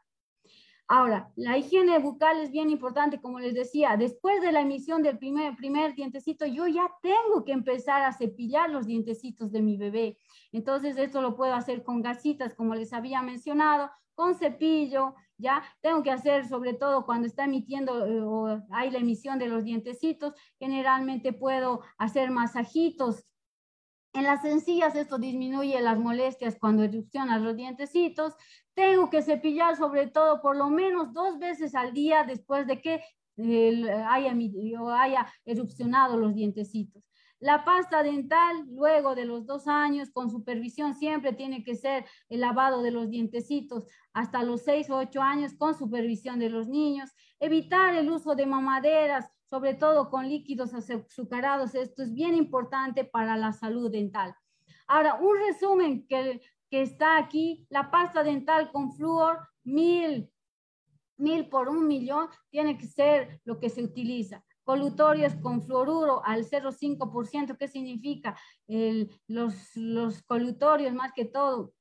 [0.89, 5.17] Ahora, la higiene bucal es bien importante, como les decía, después de la emisión del
[5.17, 10.17] primer, primer dientecito, yo ya tengo que empezar a cepillar los dientecitos de mi bebé.
[10.53, 15.63] Entonces, esto lo puedo hacer con gasitas, como les había mencionado, con cepillo, ¿ya?
[15.79, 19.63] Tengo que hacer, sobre todo cuando está emitiendo eh, o hay la emisión de los
[19.63, 23.23] dientecitos, generalmente puedo hacer masajitos.
[24.13, 28.33] En las sencillas esto disminuye las molestias cuando erupcionan los dientecitos.
[28.73, 33.03] Tengo que cepillar sobre todo por lo menos dos veces al día después de que
[33.37, 34.33] eh, haya,
[34.99, 37.06] haya erupcionado los dientecitos.
[37.39, 42.39] La pasta dental, luego de los dos años, con supervisión, siempre tiene que ser el
[42.39, 47.11] lavado de los dientecitos hasta los seis o ocho años con supervisión de los niños.
[47.39, 51.75] Evitar el uso de mamaderas, sobre todo con líquidos azucarados.
[51.75, 54.35] Esto es bien importante para la salud dental.
[54.87, 60.27] Ahora, un resumen que, que está aquí, la pasta dental con flúor, mil,
[61.17, 66.43] mil por un millón, tiene que ser lo que se utiliza colutorios con fluoruro al
[66.43, 67.57] 0,5%.
[67.57, 68.37] ¿Qué significa?
[69.27, 71.73] los, los colutorios más que todo.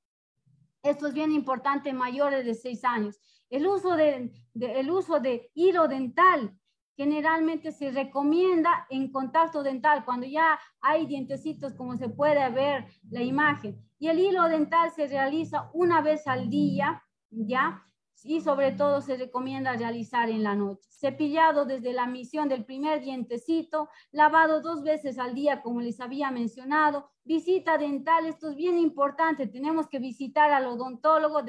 [0.85, 3.21] Esto es bien importante, mayores de 6 años.
[3.51, 6.57] El uso de, el uso de hilo dental
[6.97, 13.23] generalmente se recomienda en contacto dental, cuando ya hay dientecitos, como se puede ver la
[13.23, 13.85] imagen.
[13.99, 17.83] Y el hilo dental se realiza una vez al día, ¿ya?
[18.25, 20.89] Y sobre todo se recomienda realizar en la noche.
[20.91, 26.31] Cepillado desde la misión del primer dientecito, lavado dos veces al día, como les había
[26.31, 31.43] mencionado, visita dental, esto es bien importante, tenemos que visitar al odontólogo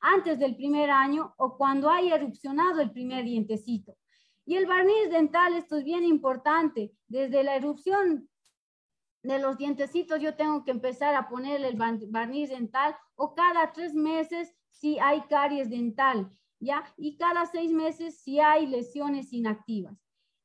[0.00, 3.96] antes del primer año o cuando haya erupcionado el primer dientecito.
[4.46, 8.28] Y el barniz dental, esto es bien importante, desde la erupción
[9.22, 13.94] de los dientecitos yo tengo que empezar a ponerle el barniz dental o cada tres
[13.94, 16.84] meses si hay caries dental, ¿ya?
[16.96, 19.96] Y cada seis meses si hay lesiones inactivas.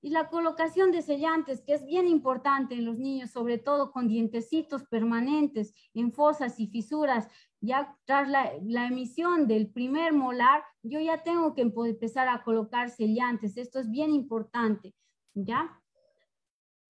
[0.01, 4.07] Y la colocación de sellantes, que es bien importante en los niños, sobre todo con
[4.07, 7.27] dientecitos permanentes en fosas y fisuras,
[7.59, 13.57] ya tras la, emisión del primer molar, yo ya tengo que empezar a colocar sellantes.
[13.57, 14.95] Esto es bien importante,
[15.33, 15.81] ¿ya?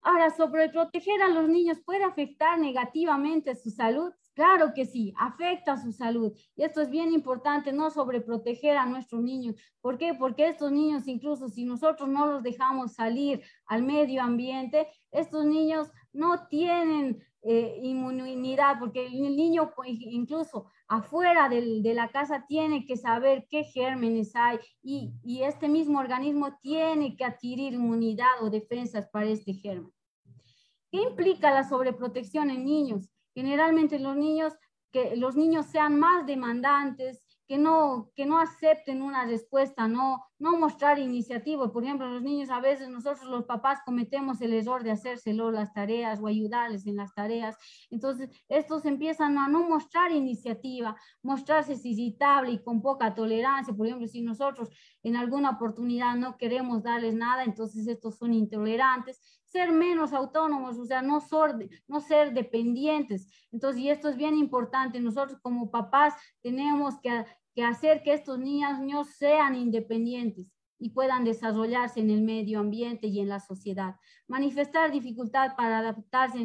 [0.02, 4.14] Ahora, sobre proteger a los niños, ¿puede afectar negativamente su salud?
[4.40, 6.32] Claro que sí, afecta su salud.
[6.56, 9.58] Y esto es bien importante, no sobreproteger a nuestros niños.
[9.82, 10.14] ¿Por qué?
[10.14, 15.90] Porque estos niños, incluso si nosotros no los dejamos salir al medio ambiente, estos niños
[16.14, 23.46] no tienen eh, inmunidad, porque el niño incluso afuera de la casa tiene que saber
[23.50, 29.26] qué gérmenes hay y, y este mismo organismo tiene que adquirir inmunidad o defensas para
[29.26, 29.92] este germen.
[30.90, 33.10] ¿Qué implica la sobreprotección en niños?
[33.40, 34.54] Generalmente los niños,
[34.92, 40.58] que los niños sean más demandantes, que no, que no acepten una respuesta, no, no
[40.60, 41.72] mostrar iniciativa.
[41.72, 45.74] Por ejemplo, los niños a veces nosotros los papás cometemos el error de hacérselo las
[45.74, 47.56] tareas o ayudarles en las tareas.
[47.90, 53.74] Entonces, estos empiezan a no mostrar iniciativa, mostrarse irritable y con poca tolerancia.
[53.74, 54.70] Por ejemplo, si nosotros
[55.02, 59.39] en alguna oportunidad no queremos darles nada, entonces estos son intolerantes.
[59.50, 61.20] Ser menos autónomos, o sea, no,
[61.88, 63.28] no ser dependientes.
[63.52, 65.00] Entonces, y esto es bien importante.
[65.00, 67.26] Nosotros como papás tenemos que
[67.64, 70.48] hacer que estos niños sean independientes
[70.80, 73.96] y puedan desarrollarse en el medio ambiente y en la sociedad.
[74.28, 76.40] Manifestar dificultad para adaptarse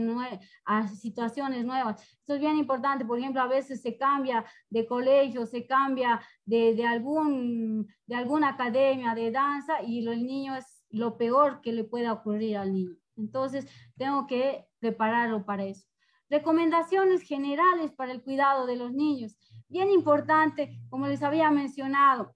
[0.64, 2.02] a situaciones nuevas.
[2.18, 3.04] Esto es bien importante.
[3.04, 9.14] Por ejemplo, a veces se cambia de colegio, se cambia de, algún, de alguna academia
[9.14, 12.96] de danza y el niño es lo peor que le pueda ocurrir al niño.
[13.16, 13.66] Entonces,
[13.96, 15.86] tengo que prepararlo para eso.
[16.30, 19.36] Recomendaciones generales para el cuidado de los niños.
[19.68, 22.34] Bien importante, como les había mencionado,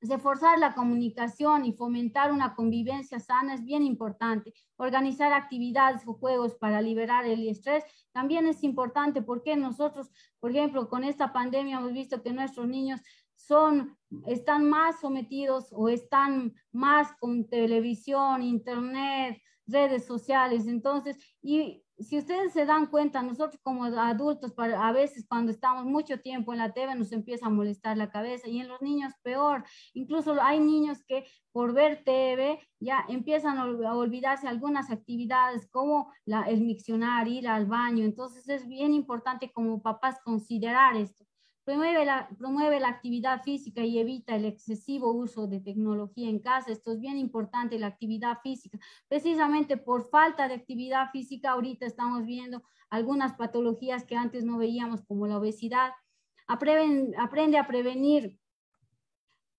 [0.00, 4.52] reforzar la comunicación y fomentar una convivencia sana es bien importante.
[4.76, 10.10] Organizar actividades o juegos para liberar el estrés también es importante porque nosotros,
[10.40, 13.00] por ejemplo, con esta pandemia hemos visto que nuestros niños
[13.36, 20.66] son, están más sometidos o están más con televisión, internet, redes sociales.
[20.66, 26.20] Entonces, y si ustedes se dan cuenta, nosotros como adultos, a veces cuando estamos mucho
[26.20, 29.64] tiempo en la TV nos empieza a molestar la cabeza y en los niños peor.
[29.92, 36.42] Incluso hay niños que por ver TV ya empiezan a olvidarse algunas actividades como la,
[36.42, 38.04] el miccionar, ir al baño.
[38.04, 41.24] Entonces es bien importante como papás considerar esto.
[41.64, 46.70] Promueve la, promueve la actividad física y evita el excesivo uso de tecnología en casa.
[46.70, 48.78] Esto es bien importante, la actividad física.
[49.08, 55.02] Precisamente por falta de actividad física, ahorita estamos viendo algunas patologías que antes no veíamos,
[55.04, 55.92] como la obesidad.
[56.46, 57.16] Aprende,
[57.58, 58.38] a prevenir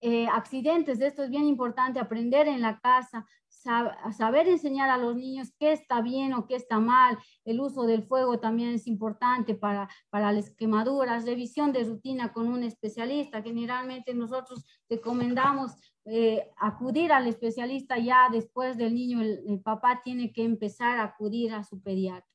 [0.01, 1.01] eh, accidentes.
[1.01, 3.25] Esto es bien importante, aprender en la casa,
[3.66, 7.18] saber enseñar a los niños qué está bien o qué está mal.
[7.43, 11.26] El uso del fuego también es importante para, para las quemaduras.
[11.26, 13.41] Revisión de rutina con un especialista.
[13.41, 15.74] Generalmente nosotros recomendamos
[16.07, 19.22] eh, acudir al especialista ya después del niño.
[19.22, 22.30] El, papá tiene que empezar a acudir a su pediatra.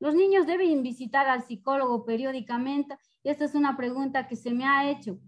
[0.00, 2.96] Los niños deben visitar al psicólogo periódicamente.
[3.22, 5.18] Esta es una pregunta que se me ha hecho.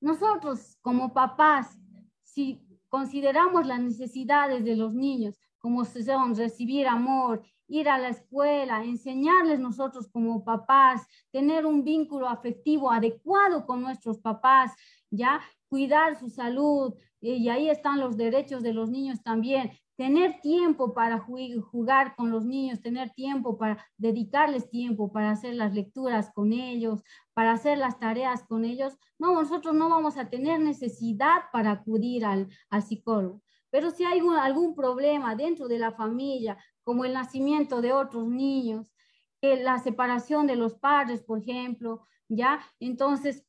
[0.00, 1.78] Nosotros como papás,
[2.24, 8.84] si consideramos las necesidades de los niños, como son recibir amor, ir a la escuela,
[8.84, 14.72] enseñarles nosotros como papás, tener un vínculo afectivo adecuado con nuestros papás,
[15.10, 20.94] ya cuidar su salud, y ahí están los derechos de los niños también, tener tiempo
[20.94, 26.52] para jugar con los niños, tener tiempo para dedicarles tiempo para hacer las lecturas con
[26.52, 27.02] ellos,
[27.34, 32.24] para hacer las tareas con ellos, no, nosotros no vamos a tener necesidad para acudir
[32.24, 32.48] al,
[32.86, 33.42] psicólogo.
[33.70, 38.92] Pero si hay algún problema dentro de la familia, como el nacimiento de otros niños,
[39.40, 42.60] la separación de los padres, por ejemplo, ¿ya?
[42.80, 43.44] Entonces,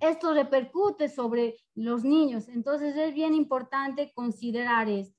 [0.00, 2.48] esto repercute sobre los niños.
[2.48, 5.15] Entonces, es bien importante considerar esto.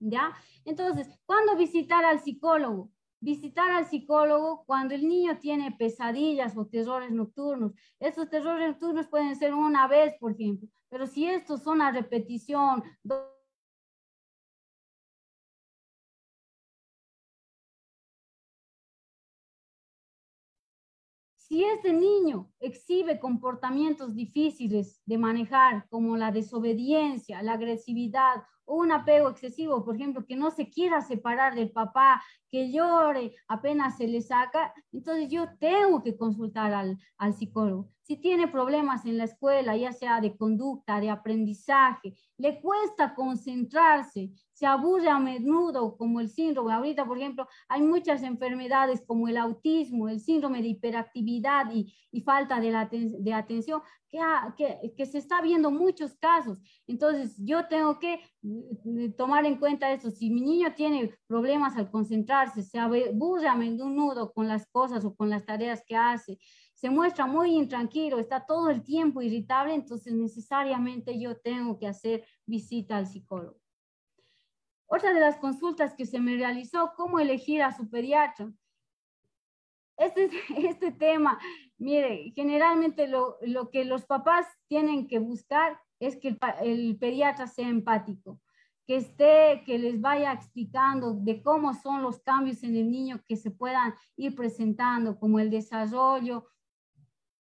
[0.00, 0.32] ¿Ya?
[0.64, 2.90] Entonces, ¿cuándo visitar al psicólogo?
[3.20, 7.72] visitar al psicólogo cuando el niño tiene pesadillas o terrores nocturnos.
[8.00, 12.82] Estos terrores nocturnos pueden ser una vez, por ejemplo, pero si estos son a repetición,
[21.50, 28.92] Si este niño exhibe comportamientos difíciles de manejar, como la desobediencia, la agresividad o un
[28.92, 34.06] apego excesivo, por ejemplo, que no se quiera separar del papá, que llore apenas se
[34.06, 37.90] le saca, entonces yo tengo que consultar al, al psicólogo.
[38.02, 44.30] Si tiene problemas en la escuela, ya sea de conducta, de aprendizaje, le cuesta concentrarse,
[44.60, 46.74] se aburre a menudo, como el síndrome.
[46.74, 52.20] Ahorita, por ejemplo, hay muchas enfermedades como el autismo, el síndrome de hiperactividad y, y
[52.20, 53.80] falta de, la, de atención,
[54.10, 54.18] que,
[54.58, 56.58] que, que, se está viendo muchos casos.
[56.86, 60.10] Entonces, yo tengo que mm, tomar en cuenta eso.
[60.10, 65.14] Si mi niño tiene problemas al concentrarse, se aburre a menudo con las cosas o
[65.14, 66.38] con las tareas que hace,
[66.74, 72.26] se muestra muy intranquilo, está todo el tiempo irritable, entonces necesariamente yo tengo que hacer
[72.44, 73.59] visita al psicólogo.
[74.92, 78.52] Otra de las consultas que se me realizó, ¿cómo elegir a su pediatra?
[79.96, 80.28] Este,
[80.68, 81.38] este tema,
[81.78, 87.46] mire, generalmente lo, lo, que los papás tienen que buscar es que el, el pediatra
[87.46, 88.40] sea empático,
[88.84, 93.36] que esté, que les vaya explicando de cómo son los cambios en el niño que
[93.36, 96.48] se puedan ir presentando, como el desarrollo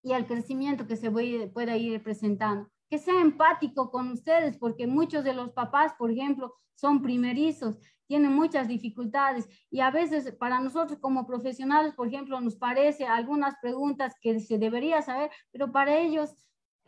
[0.02, 5.24] y el crecimiento que se pueda ir presentando que sea empático con ustedes, porque muchos
[5.24, 10.98] de los papás, por ejemplo, son primerizos, tienen muchas dificultades y a veces para nosotros
[11.00, 16.34] como profesionales, por ejemplo, nos parece algunas preguntas que se debería saber, pero para ellos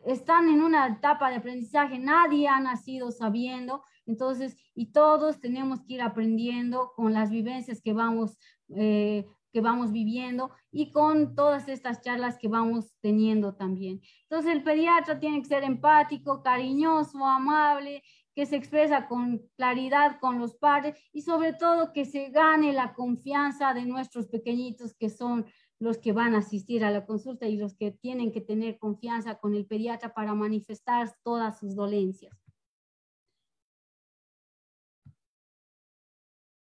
[0.05, 5.95] están en una etapa de aprendizaje, nadie ha nacido sabiendo, entonces, y todos tenemos que
[5.95, 8.37] ir aprendiendo con las vivencias que vamos
[8.69, 14.01] eh, que vamos viviendo y con todas estas charlas que vamos teniendo también.
[14.23, 18.03] Entonces el pediatra tiene que ser empático, cariñoso, amable,
[18.35, 22.93] que se expresa con claridad con los padres y sobre todo que se gane la
[22.93, 25.45] confianza de nuestros pequeñitos que son
[25.79, 29.35] los que van a asistir a la consulta y los que tienen que tener confianza
[29.35, 32.33] con el pediatra para manifestar todas sus dolencias.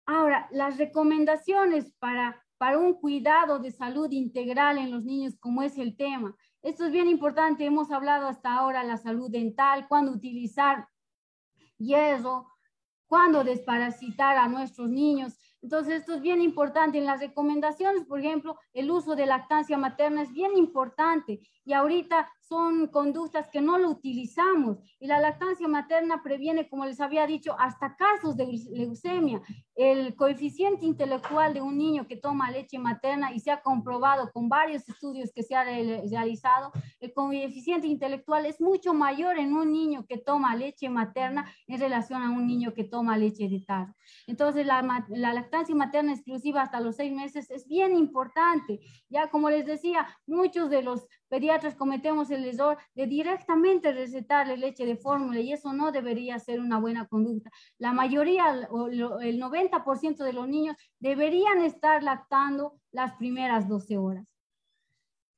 [0.06, 5.78] Ahora, las recomendaciones para para un cuidado de salud integral en los niños, como es
[5.78, 6.36] el tema.
[6.62, 7.66] Esto es bien importante.
[7.66, 10.88] Hemos hablado hasta ahora la salud dental, cuándo utilizar
[11.78, 12.48] hierro,
[13.08, 15.38] cuándo desparasitar a nuestros niños.
[15.62, 16.98] Entonces, esto es bien importante.
[16.98, 22.32] En las recomendaciones, por ejemplo, el uso de lactancia materna es bien importante y ahorita
[22.48, 27.56] son conductas que no lo utilizamos y la lactancia materna previene, como les había dicho,
[27.60, 29.42] hasta casos de leucemia.
[29.76, 34.50] El coeficiente intelectual de un niño que toma leche materna y se ha comprobado con
[34.50, 40.06] varios estudios que se han realizado, el coeficiente intelectual es mucho mayor en un niño
[40.08, 43.94] que toma leche materna en relación a un niño que toma leche de tarro.
[44.26, 48.80] Entonces, la, la lactancia materna exclusiva hasta los seis meses es bien importante.
[49.10, 54.86] Ya como les decía, muchos de los pediatras cometemos el error de directamente recetarle leche
[54.86, 57.52] de fórmula y eso no debería ser una buena conducta.
[57.78, 64.26] La mayoría, o el 90% de los niños deberían estar lactando las primeras 12 horas.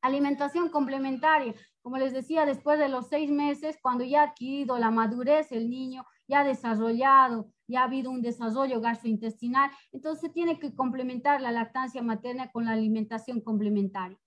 [0.02, 4.92] Alimentación complementaria, como les decía, después de los seis meses, cuando ya ha adquirido la
[4.92, 10.74] madurez el niño, ya ha desarrollado, ya ha habido un desarrollo gastrointestinal, entonces tiene que
[10.74, 14.18] complementar la lactancia materna con la alimentación complementaria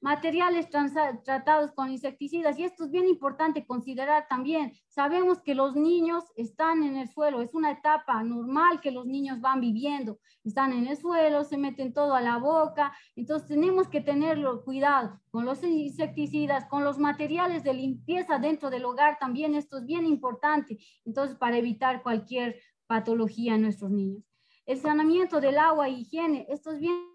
[0.00, 2.58] materiales tratados con insecticidas.
[2.58, 4.72] Y esto es bien importante considerar también.
[4.88, 9.40] Sabemos que los niños están en el suelo, es una etapa normal que los niños
[9.40, 10.18] van viviendo.
[10.44, 12.92] Están en el suelo, se meten todo a la boca.
[13.14, 18.84] Entonces tenemos que tenerlo cuidado con los insecticidas, con los materiales de limpieza dentro del
[18.84, 19.54] hogar también.
[19.54, 20.78] Esto es bien importante.
[21.04, 24.24] Entonces, para evitar cualquier patología en nuestros niños.
[24.66, 27.09] El saneamiento del agua e higiene, esto es bien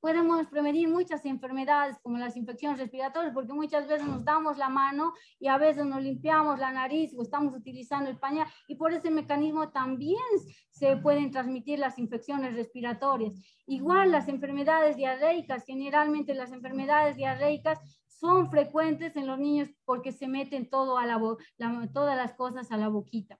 [0.00, 5.12] podemos prevenir muchas enfermedades como las infecciones respiratorias, porque muchas veces nos damos la mano
[5.38, 9.10] y a veces nos limpiamos la nariz o estamos utilizando el pañal y por ese
[9.10, 10.18] mecanismo también
[10.70, 13.34] se pueden transmitir las infecciones respiratorias.
[13.66, 20.26] Igual las enfermedades diarreicas, generalmente las enfermedades diarreicas son frecuentes en los niños porque se
[20.26, 21.20] meten todo a la,
[21.56, 23.38] la todas las cosas a la boquita.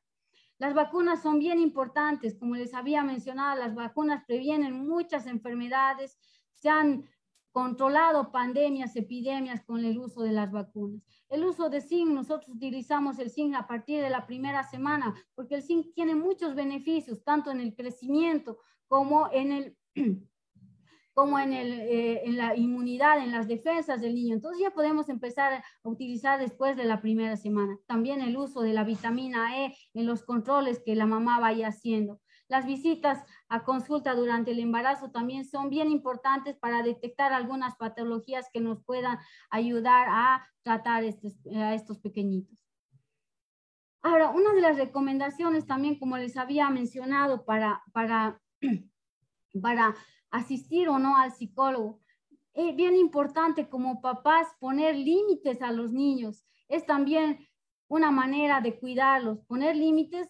[0.58, 6.18] Las vacunas son bien importantes, como les había mencionado, las vacunas previenen muchas enfermedades,
[6.60, 7.08] se han
[7.52, 11.02] controlado pandemias, epidemias con el uso de las vacunas.
[11.28, 15.56] El uso de zinc, nosotros utilizamos el zinc a partir de la primera semana, porque
[15.56, 19.76] el zinc tiene muchos beneficios, tanto en el crecimiento como en el
[21.18, 24.34] como en, el, eh, en, la inmunidad, en las defensas del niño.
[24.34, 27.76] Entonces ya podemos empezar a utilizar después de la primera semana.
[27.88, 32.20] También el uso de la vitamina E en los controles que la mamá vaya haciendo.
[32.48, 38.48] Las visitas a consulta durante el embarazo también son bien importantes para detectar algunas patologías
[38.52, 39.18] que nos puedan
[39.50, 42.64] ayudar a tratar estos, a estos pequeñitos.
[44.00, 48.40] Ahora, una de las recomendaciones también, como les había mencionado, para, para,
[49.62, 49.94] para
[50.30, 52.00] asistir o no al psicólogo.
[52.54, 56.46] Es bien importante como papás poner límites a los niños.
[56.68, 57.46] Es también
[57.88, 59.40] una manera de cuidarlos.
[59.46, 60.28] Poner límites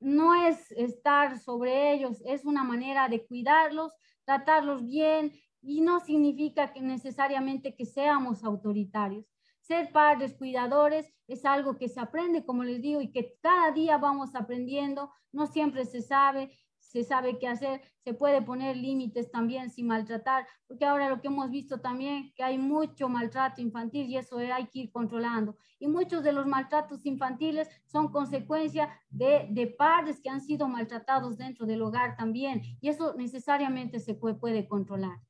[0.00, 3.92] no es estar sobre ellos, es una manera de cuidarlos,
[4.24, 5.32] tratarlos bien
[5.62, 9.26] y no significa que necesariamente que seamos autoritarios.
[9.60, 13.98] Ser padres cuidadores es algo que se aprende, como les digo, y que cada día
[13.98, 16.50] vamos aprendiendo, no siempre se sabe,
[16.90, 21.28] se sabe qué hacer, se puede poner límites también sin maltratar, porque ahora lo que
[21.28, 25.56] hemos visto también, que hay mucho maltrato infantil y eso hay que ir controlando.
[25.78, 31.38] Y muchos de los maltratos infantiles son consecuencia de, de padres que han sido maltratados
[31.38, 35.20] dentro del hogar también, y eso necesariamente se puede, controlar.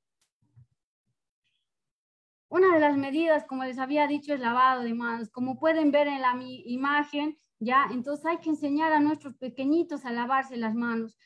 [2.49, 5.29] Una de las medidas, como les había dicho, es lavado de manos.
[5.29, 10.11] Como pueden ver en la imagen, ya, entonces hay que enseñar a nuestros pequeñitos a
[10.11, 11.17] lavarse las manos.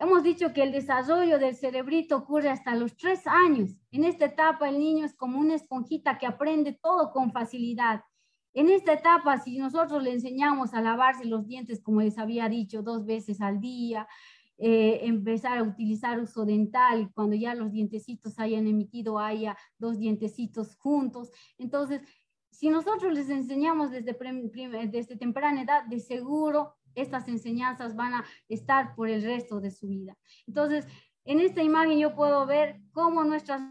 [0.00, 3.74] Hemos dicho que el desarrollo del cerebrito ocurre hasta los tres años.
[3.90, 8.02] En esta etapa el niño es como una esponjita que aprende todo con facilidad.
[8.54, 12.82] En esta etapa, si nosotros le enseñamos a lavarse los dientes, como les había dicho,
[12.82, 14.06] dos veces al día,
[14.56, 20.76] eh, empezar a utilizar uso dental, cuando ya los dientecitos hayan emitido, haya dos dientecitos
[20.76, 21.30] juntos.
[21.58, 22.02] Entonces,
[22.50, 24.16] si nosotros les enseñamos desde,
[24.88, 29.88] desde temprana edad, de seguro estas enseñanzas van a estar por el resto de su
[29.88, 30.16] vida.
[30.46, 30.86] Entonces,
[31.24, 33.62] en esta imagen yo puedo ver cómo nuestras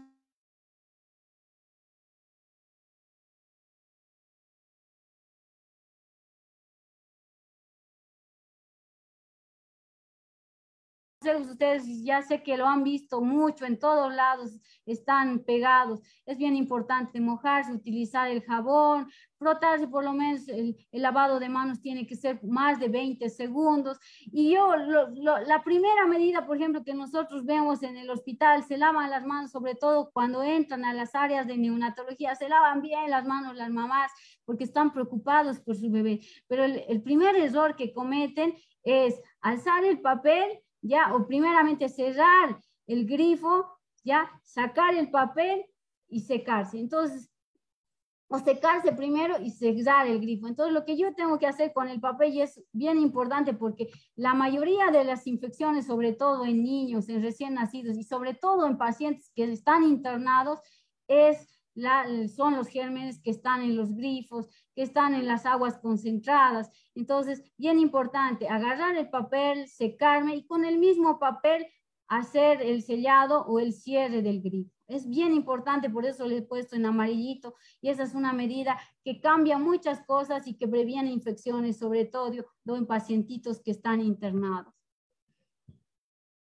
[11.36, 16.00] ustedes ya sé que lo han visto mucho, en todos lados están pegados.
[16.26, 21.80] Es bien importante mojarse, utilizar el jabón, frotarse por lo menos, el, lavado de manos
[21.80, 23.98] tiene que ser más de 20 segundos.
[24.26, 29.10] Y yo, la primera medida, por ejemplo, que nosotros vemos en el hospital, se lavan
[29.10, 33.26] las manos, sobre todo cuando entran a las áreas de neonatología, se lavan bien las
[33.26, 34.10] manos las mamás
[34.44, 36.20] porque están preocupados por su bebé.
[36.46, 42.60] Pero el, el primer error que cometen es alzar el papel ya, o primeramente cerrar
[42.86, 43.66] el grifo,
[44.04, 45.64] ya, sacar el papel
[46.08, 46.78] y secarse.
[46.78, 47.30] Entonces,
[48.28, 50.48] o secarse primero y cerrar el grifo.
[50.48, 54.34] Entonces, lo que yo tengo que hacer con el papel es bien importante porque la
[54.34, 58.76] mayoría de las infecciones, sobre todo en niños, en recién nacidos y sobre todo en
[58.76, 60.60] pacientes que están internados,
[61.08, 64.48] es la, son los gérmenes que están en los grifos,
[64.78, 66.70] que están en las aguas concentradas.
[66.94, 71.66] Entonces, bien importante, agarrar el papel, secarme y con el mismo papel
[72.06, 74.70] hacer el sellado o el cierre del grifo.
[74.86, 78.78] Es bien importante, por eso le he puesto en amarillito y esa es una medida
[79.02, 82.30] que cambia muchas cosas y que previene infecciones, sobre todo
[82.76, 84.72] en pacientitos que están internados.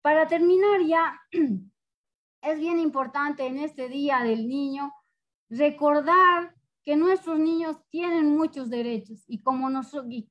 [0.02, 1.18] Para terminar ya,
[2.42, 4.92] es bien importante en este día del niño
[5.48, 6.57] recordar
[6.88, 9.68] que nuestros niños tienen muchos derechos y, como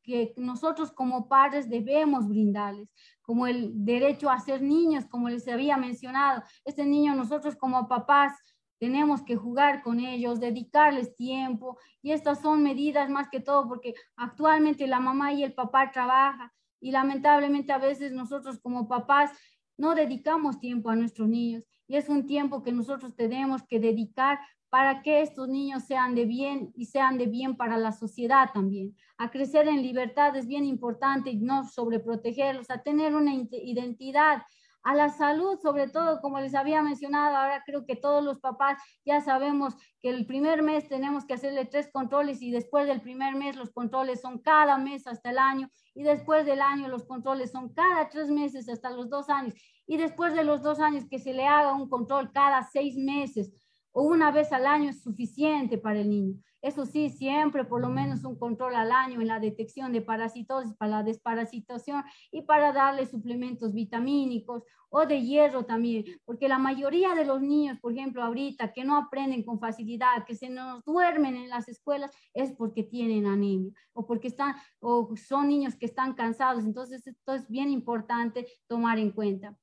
[0.02, 2.90] que nosotros como padres debemos brindarles,
[3.22, 6.42] como el derecho a ser niños, como les había mencionado.
[6.66, 8.34] Este niño nosotros como papás
[8.80, 13.94] tenemos que jugar con ellos, dedicarles tiempo y estas son medidas más que todo porque
[14.16, 19.30] actualmente la mamá y el papá trabajan y lamentablemente a veces nosotros como papás
[19.78, 24.40] no dedicamos tiempo a nuestros niños y es un tiempo que nosotros tenemos que dedicar
[24.70, 28.96] para que estos niños sean de bien y sean de bien para la sociedad también.
[29.18, 34.44] A crecer en libertad es bien importante y no sobreprotegerlos, a tener una identidad,
[34.88, 38.82] a la salud, sobre todo, como les había mencionado, ahora creo que todos los papás
[39.06, 43.36] ya sabemos que el primer mes tenemos que hacerle tres controles y después del primer
[43.36, 47.52] mes los controles son cada mes hasta el año y después del año los controles
[47.52, 49.56] son cada tres meses hasta los dos años
[49.88, 53.52] y después de los dos años que se le haga un control cada seis meses
[53.98, 56.36] o una vez al año es suficiente para el niño.
[56.62, 60.76] Eso sí, siempre por lo menos un control al año en la detección de parasitosis
[60.76, 67.16] para la desparasitación y para darle suplementos vitamínicos o de hierro también, porque la mayoría
[67.16, 71.36] de los niños, por ejemplo, ahorita que no aprenden con facilidad, que se nos duermen
[71.36, 76.14] en las escuelas, es porque tienen anemia o porque están o son niños que están
[76.14, 76.66] cansados.
[76.66, 79.58] Entonces, esto es bien importante tomar en cuenta.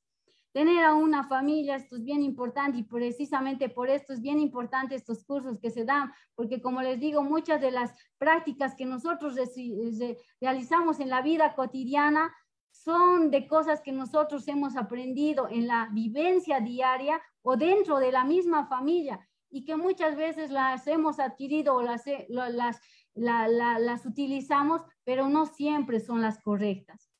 [0.55, 4.94] Tener a una familia, esto es bien importante y precisamente por esto es bien importante
[4.94, 9.35] estos cursos que se dan, porque como les digo, muchas de las prácticas que nosotros
[10.40, 12.32] realizamos en la vida cotidiana
[12.70, 18.22] son de cosas que nosotros hemos aprendido en la vivencia diaria o dentro de la
[18.22, 19.18] misma familia
[19.51, 22.81] y que muchas veces las hemos adquirido o las, las,
[23.16, 27.14] las utilizamos, pero no siempre son las correctas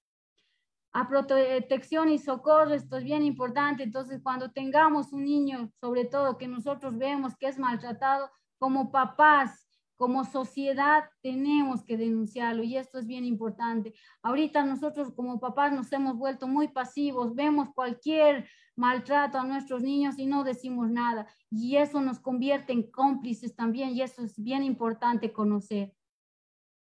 [0.95, 3.83] a protección y socorro, esto es bien importante.
[3.83, 9.67] Entonces, cuando tengamos un niño, sobre todo que nosotros vemos que es maltratado, como papás,
[9.97, 13.93] como sociedad, tenemos que denunciarlo y esto es bien importante.
[14.23, 20.17] Ahorita nosotros como papás nos hemos vuelto muy pasivos, vemos cualquier maltrato a nuestros niños
[20.19, 21.27] y no decimos nada.
[21.51, 25.93] Y eso nos convierte en cómplices también y eso es bien importante conocer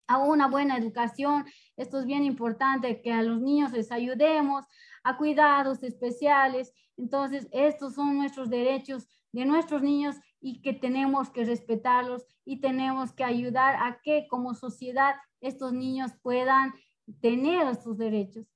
[0.07, 1.45] a una buena educación.
[1.77, 4.65] Esto es bien importante, que a los niños les ayudemos
[5.03, 6.73] a cuidados especiales.
[6.97, 13.11] Entonces, estos son nuestros derechos de nuestros niños y que tenemos que respetarlos y tenemos
[13.11, 16.73] que ayudar a que como sociedad estos niños puedan
[17.21, 18.47] tener estos derechos.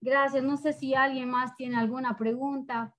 [0.00, 0.42] Gracias.
[0.42, 2.94] No sé si alguien más tiene alguna pregunta.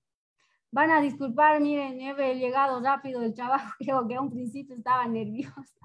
[0.70, 5.06] Van a disculpar, miren, he llegado rápido del trabajo, creo que a un principio estaba
[5.06, 5.78] nerviosa.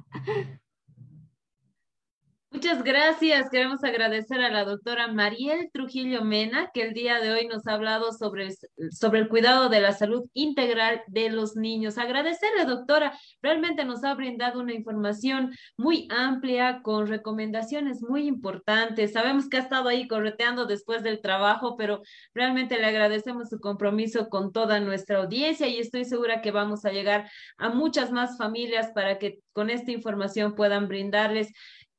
[2.50, 3.50] Muchas gracias.
[3.50, 7.74] Queremos agradecer a la doctora Mariel Trujillo Mena, que el día de hoy nos ha
[7.74, 8.48] hablado sobre,
[8.90, 11.98] sobre el cuidado de la salud integral de los niños.
[11.98, 13.12] Agradecerle, doctora.
[13.42, 19.12] Realmente nos ha brindado una información muy amplia, con recomendaciones muy importantes.
[19.12, 22.02] Sabemos que ha estado ahí correteando después del trabajo, pero
[22.34, 26.92] realmente le agradecemos su compromiso con toda nuestra audiencia y estoy segura que vamos a
[26.92, 31.52] llegar a muchas más familias para que con esta información puedan brindarles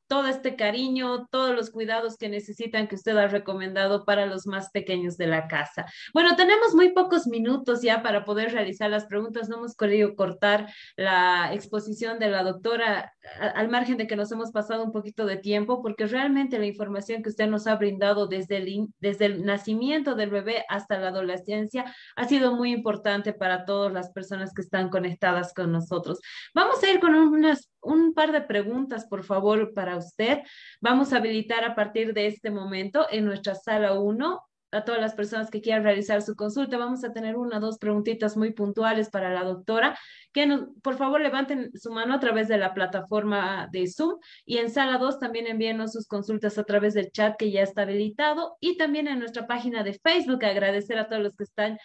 [0.08, 4.70] todo este cariño, todos los cuidados que necesitan que usted ha recomendado para los más
[4.70, 5.86] pequeños de la casa.
[6.12, 9.48] Bueno, tenemos muy pocos minutos ya para poder realizar las preguntas.
[9.48, 13.12] No hemos querido cortar la exposición de la doctora
[13.54, 17.22] al margen de que nos hemos pasado un poquito de tiempo, porque realmente la información
[17.22, 21.84] que usted nos ha brindado desde el, desde el nacimiento del bebé hasta la adolescencia
[22.16, 26.18] ha sido muy importante para todas las personas que están conectadas con nosotros.
[26.54, 30.40] Vamos a ir con unas, un par de preguntas, por favor, para usted.
[30.80, 35.14] Vamos a habilitar a partir de este momento en nuestra sala 1 a todas las
[35.14, 36.76] personas que quieran realizar su consulta.
[36.76, 39.98] Vamos a tener una o dos preguntitas muy puntuales para la doctora
[40.32, 40.46] que
[40.82, 44.98] por favor levanten su mano a través de la plataforma de Zoom y en sala
[44.98, 49.08] 2 también envíenos sus consultas a través del chat que ya está habilitado y también
[49.08, 50.44] en nuestra página de Facebook.
[50.44, 51.78] Agradecer a todos los que están,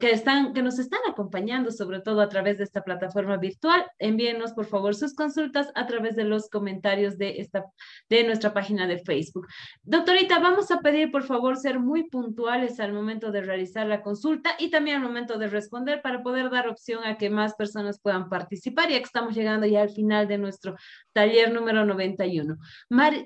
[0.00, 3.84] que están, que nos están acompañando, sobre todo a través de esta plataforma virtual.
[3.98, 7.64] Envíenos por favor sus consultas a través de los comentarios de esta,
[8.08, 9.46] de nuestra página de Facebook.
[9.82, 14.50] Doctorita, vamos a pedir por favor ser muy puntuales al momento de realizar la consulta
[14.58, 18.28] y también al momento de responder para poder dar opción a que más personas puedan
[18.28, 20.76] participar, ya que estamos llegando ya al final de nuestro
[21.12, 22.56] taller número 91.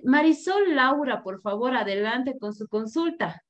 [0.04, 3.42] Marisol Laura, por favor, adelante con su consulta.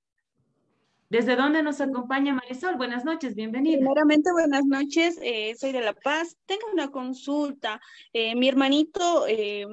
[1.08, 2.76] ¿Desde dónde nos acompaña Marisol?
[2.76, 3.76] Buenas noches, bienvenida.
[3.76, 6.36] Primeramente, buenas noches, eh, soy de La Paz.
[6.46, 7.80] Tengo una consulta.
[8.12, 9.66] Eh, mi hermanito, eh,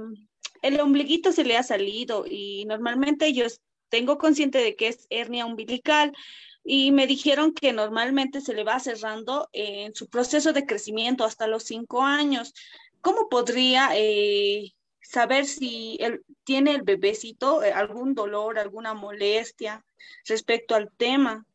[0.62, 3.46] el ombliguito se le ha salido y normalmente yo
[3.94, 6.18] tengo consciente de que es hernia umbilical,
[6.64, 11.46] y me dijeron que normalmente se le va cerrando en su proceso de crecimiento hasta
[11.46, 12.56] los cinco años.
[13.02, 19.86] ¿Cómo podría eh, saber si él tiene el bebecito eh, algún dolor, alguna molestia
[20.26, 21.46] respecto al tema?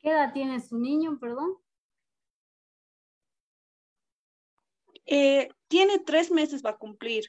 [0.00, 1.56] ¿Qué edad tiene su niño, perdón?
[5.06, 7.24] Eh, tiene tres meses, va a cumplir.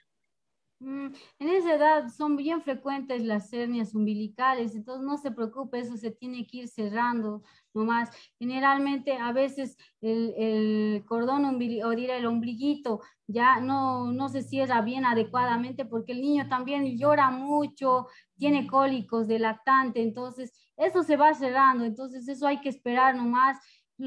[0.81, 5.95] Mm, en esa edad son bien frecuentes las hernias umbilicales, entonces no se preocupe, eso
[5.95, 8.09] se tiene que ir cerrando nomás.
[8.39, 14.81] Generalmente a veces el, cordón umbilical, o dirá el ombliguito, ya no, no se cierra
[14.81, 21.15] bien adecuadamente porque el niño también llora mucho, tiene cólicos de lactante, entonces eso se
[21.15, 23.59] va cerrando, entonces eso hay que esperar nomás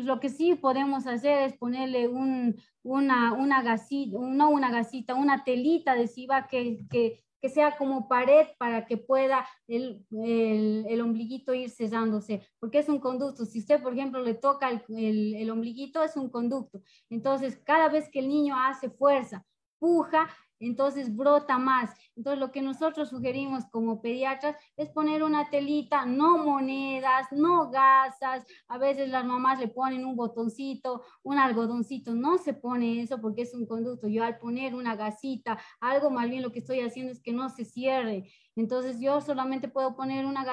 [0.02, 5.44] lo que sí podemos hacer es ponerle un, una, una gasita, no una gasita, una
[5.44, 11.70] telita adhesiva que, que, que sea como pared para que pueda el, el, ombliguito ir
[11.70, 13.44] cesándose, porque es un conducto.
[13.44, 16.82] Si usted, por ejemplo, le toca el, el ombliguito, es un conducto.
[17.10, 19.44] Entonces, cada vez que el niño hace fuerza,
[19.78, 20.28] puja,
[20.66, 21.90] entonces brota más.
[22.16, 28.44] Entonces lo que nosotros sugerimos como pediatras es poner una telita, no monedas, no gasas.
[28.68, 33.42] A veces las mamás le ponen un botoncito, un algodoncito, no se pone eso porque
[33.42, 34.08] es un conducto.
[34.08, 37.48] Yo al poner una gasita, algo más bien lo que estoy haciendo es que no
[37.48, 38.30] se cierre.
[38.56, 40.44] Entonces yo solamente puedo poner una,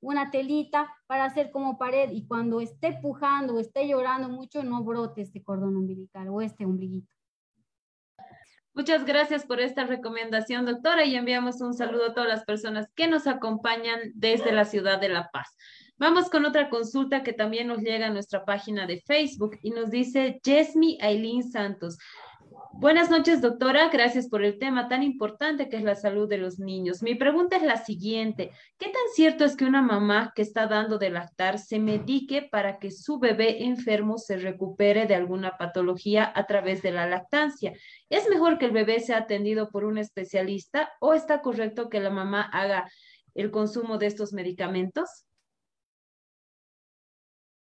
[0.00, 4.82] una telita para hacer como pared y cuando esté pujando o esté llorando mucho no
[4.82, 7.19] brote este cordón umbilical o este ombliguito.
[8.72, 13.08] Muchas gracias por esta recomendación, doctora, y enviamos un saludo a todas las personas que
[13.08, 15.56] nos acompañan desde la ciudad de La Paz.
[15.98, 19.90] Vamos con otra consulta que también nos llega a nuestra página de Facebook y nos
[19.90, 21.98] dice Jesmi Aileen Santos.
[22.80, 23.90] Buenas noches, doctora.
[23.90, 27.02] Gracias por el tema tan importante que es la salud de los niños.
[27.02, 28.52] Mi pregunta es la siguiente.
[28.78, 32.78] ¿Qué tan cierto es que una mamá que está dando de lactar se medique para
[32.78, 37.74] que su bebé enfermo se recupere de alguna patología a través de la lactancia?
[38.08, 42.08] ¿Es mejor que el bebé sea atendido por un especialista o está correcto que la
[42.08, 42.90] mamá haga
[43.34, 45.26] el consumo de estos medicamentos?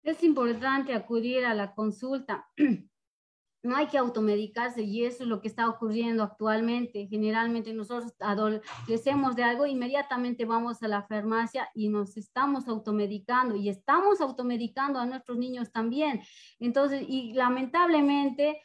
[0.05, 2.47] Es importante acudir a la consulta
[3.63, 7.07] no hay que automedicarse y eso es lo que está ocurriendo actualmente.
[7.09, 13.69] Generalmente nosotros adolecemos de algo, inmediatamente vamos a la farmacia y nos estamos automedicando y
[13.69, 16.23] estamos automedicando a nuestros niños también.
[16.59, 18.63] Entonces, y lamentablemente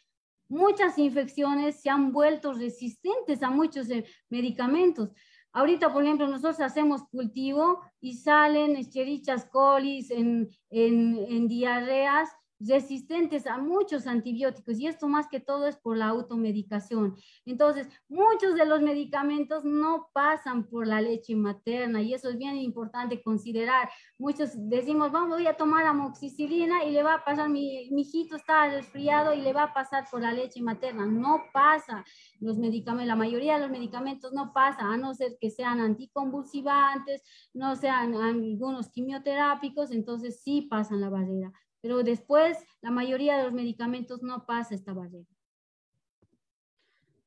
[0.47, 5.09] muchas infecciones se han vuelto resistentes a muchos eh, medicamentos.
[5.51, 13.47] Ahorita, por ejemplo, nosotros hacemos cultivo y salen escherichas colis en, en, en diarreas resistentes
[13.47, 17.15] a muchos antibióticos y esto más que todo es por la automedicación.
[17.45, 22.55] Entonces, muchos de los medicamentos no pasan por la leche materna y eso es bien
[22.57, 23.89] importante considerar.
[24.17, 28.35] Muchos decimos, vamos, voy a tomar amoxicilina y le va a pasar, mi, mi hijito
[28.35, 31.05] está resfriado y le va a pasar por la leche materna.
[31.05, 32.03] No pasa.
[32.39, 37.21] Los medicamentos, la mayoría de los medicamentos no pasa, a no ser que sean anticonvulsivantes,
[37.53, 41.51] no sean algunos quimioterápicos, entonces sí pasan la barrera
[41.85, 45.27] pero después la mayoría de los medicamentos no pasa esta barrera.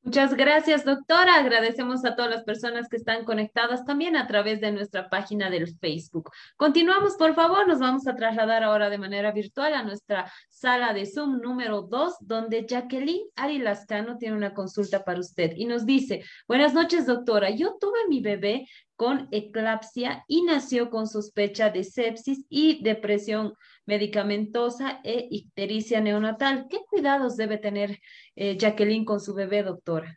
[0.01, 1.35] Muchas gracias, doctora.
[1.35, 5.77] Agradecemos a todas las personas que están conectadas también a través de nuestra página del
[5.77, 6.29] Facebook.
[6.57, 7.69] Continuamos, por favor.
[7.69, 12.15] Nos vamos a trasladar ahora de manera virtual a nuestra sala de Zoom número 2,
[12.19, 17.49] donde Jacqueline Ari Lascano tiene una consulta para usted y nos dice, buenas noches, doctora.
[17.49, 18.67] Yo tuve mi bebé
[18.97, 23.53] con eclapsia y nació con sospecha de sepsis y depresión
[23.89, 26.67] medicamentosa e ictericia neonatal.
[26.69, 27.99] ¿Qué cuidados debe tener
[28.35, 30.15] eh, Jacqueline con su bebé, doctora?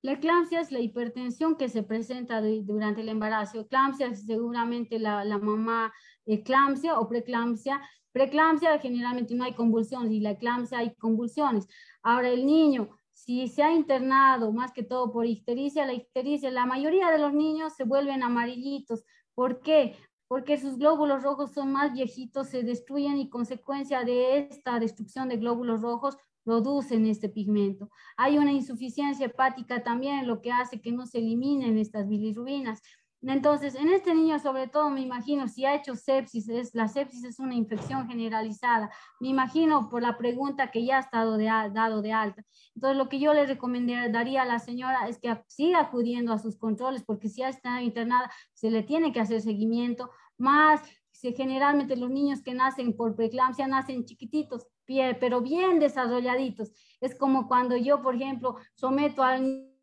[0.00, 3.60] La eclampsia es la hipertensión que se presenta durante el embarazo.
[3.60, 5.92] Eclampsia es seguramente la, la mamá
[6.24, 7.82] eclampsia o preeclampsia.
[8.12, 11.66] Preeclampsia generalmente no hay convulsiones y la eclampsia hay convulsiones.
[12.02, 16.66] Ahora el niño si se ha internado más que todo por ictericia, la ictericia, la
[16.66, 19.04] mayoría de los niños se vuelven amarillitos.
[19.34, 19.96] ¿Por qué?
[20.28, 25.36] Porque sus glóbulos rojos son más viejitos, se destruyen y consecuencia de esta destrucción de
[25.36, 27.90] glóbulos rojos producen este pigmento.
[28.16, 32.82] Hay una insuficiencia hepática también, lo que hace que no se eliminen estas bilirrubinas.
[33.22, 37.24] Entonces, en este niño sobre todo me imagino si ha hecho sepsis, es, la sepsis
[37.24, 38.90] es una infección generalizada,
[39.20, 42.44] me imagino por la pregunta que ya ha estado de, dado de alta.
[42.74, 46.56] Entonces, lo que yo le recomendaría a la señora es que siga acudiendo a sus
[46.56, 51.96] controles, porque si ya está internada, se le tiene que hacer seguimiento, más si generalmente
[51.96, 56.70] los niños que nacen por preeclampsia nacen chiquititos, pero bien desarrolladitos.
[57.00, 59.75] Es como cuando yo, por ejemplo, someto al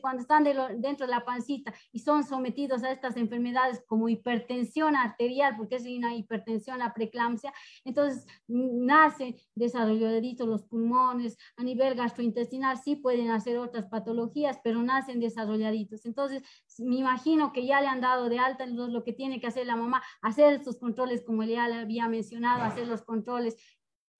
[0.00, 5.54] cuando están dentro de la pancita y son sometidos a estas enfermedades como hipertensión arterial,
[5.56, 7.52] porque es una hipertensión, la preeclampsia,
[7.84, 15.20] entonces nace desarrolladitos los pulmones, a nivel gastrointestinal sí pueden hacer otras patologías, pero nacen
[15.20, 16.06] desarrolladitos.
[16.06, 16.42] Entonces,
[16.78, 19.76] me imagino que ya le han dado de alta, lo que tiene que hacer la
[19.76, 23.56] mamá, hacer estos controles, como ya le había mencionado, hacer los controles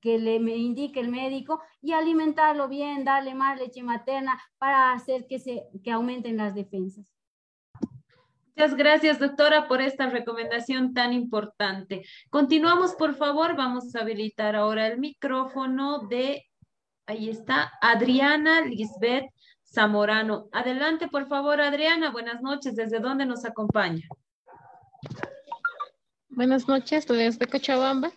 [0.00, 5.38] que le indique el médico y alimentarlo bien, darle más leche materna para hacer que,
[5.38, 7.12] se, que aumenten las defensas.
[8.56, 12.04] Muchas gracias, doctora, por esta recomendación tan importante.
[12.28, 13.56] Continuamos, por favor.
[13.56, 16.44] Vamos a habilitar ahora el micrófono de,
[17.06, 19.30] ahí está, Adriana Lisbeth
[19.64, 20.48] Zamorano.
[20.52, 22.10] Adelante, por favor, Adriana.
[22.10, 22.74] Buenas noches.
[22.74, 24.06] ¿Desde dónde nos acompaña?
[26.28, 28.12] Buenas noches, desde Cochabamba.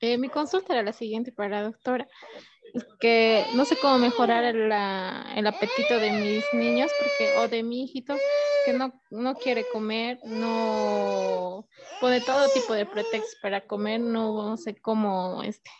[0.00, 2.08] Eh, mi consulta era la siguiente para la doctora.
[3.00, 4.72] Que no sé cómo mejorar el,
[5.46, 8.16] apetito de mis niños porque, o de mi hijito
[8.64, 11.66] que no, no quiere comer, no
[12.00, 15.70] pone todo tipo de pretextos para comer, no, sé cómo este,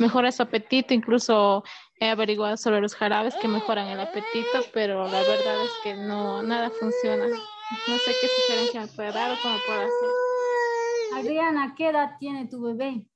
[0.00, 1.62] mejora su apetito, incluso
[2.00, 6.42] he averiguado sobre los jarabes que mejoran el apetito, pero la verdad es que no,
[6.42, 7.26] nada funciona.
[7.28, 10.24] No sé qué sugerencia me puede dar o cómo puedo hacer.
[11.14, 13.06] Adriana, ¿qué edad tiene tu bebé?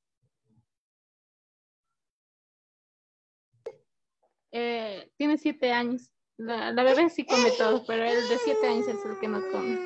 [4.52, 6.10] Eh, tiene siete años.
[6.36, 9.40] La, la, bebé sí come todo, pero el de siete años es el que no
[9.50, 9.78] come.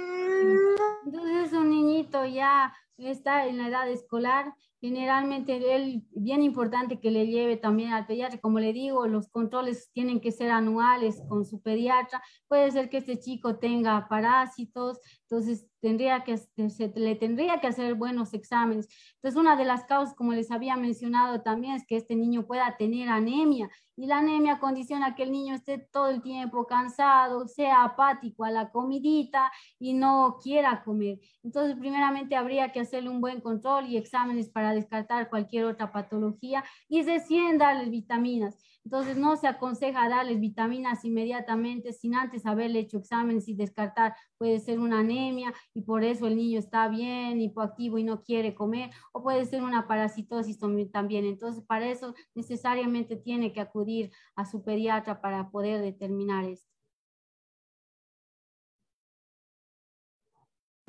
[1.05, 7.12] Entonces es un niñito ya está en la edad escolar generalmente él, bien importante que
[7.12, 11.44] le lleve también al pediatra, como le digo, los controles tienen que ser anuales con
[11.44, 14.98] su pediatra, puede ser que este chico tenga parásitos,
[15.30, 18.88] entonces tendría que, se, le tendría que hacer buenos exámenes.
[19.14, 22.76] Entonces una de las causas, como les había mencionado también, es que este niño pueda
[22.76, 27.84] tener anemia y la anemia condiciona que el niño esté todo el tiempo cansado, sea
[27.84, 31.20] apático a la comidita y no quiera comer.
[31.42, 36.64] Entonces primeramente habría que hacerle un buen control y exámenes para descartar cualquier otra patología
[36.88, 38.56] y recién darles vitaminas.
[38.84, 44.58] Entonces no se aconseja darles vitaminas inmediatamente sin antes haberle hecho exámenes y descartar, puede
[44.58, 48.90] ser una anemia y por eso el niño está bien, hipoactivo y no quiere comer,
[49.12, 50.58] o puede ser una parasitosis
[50.90, 51.24] también.
[51.24, 56.71] Entonces para eso necesariamente tiene que acudir a su pediatra para poder determinar esto.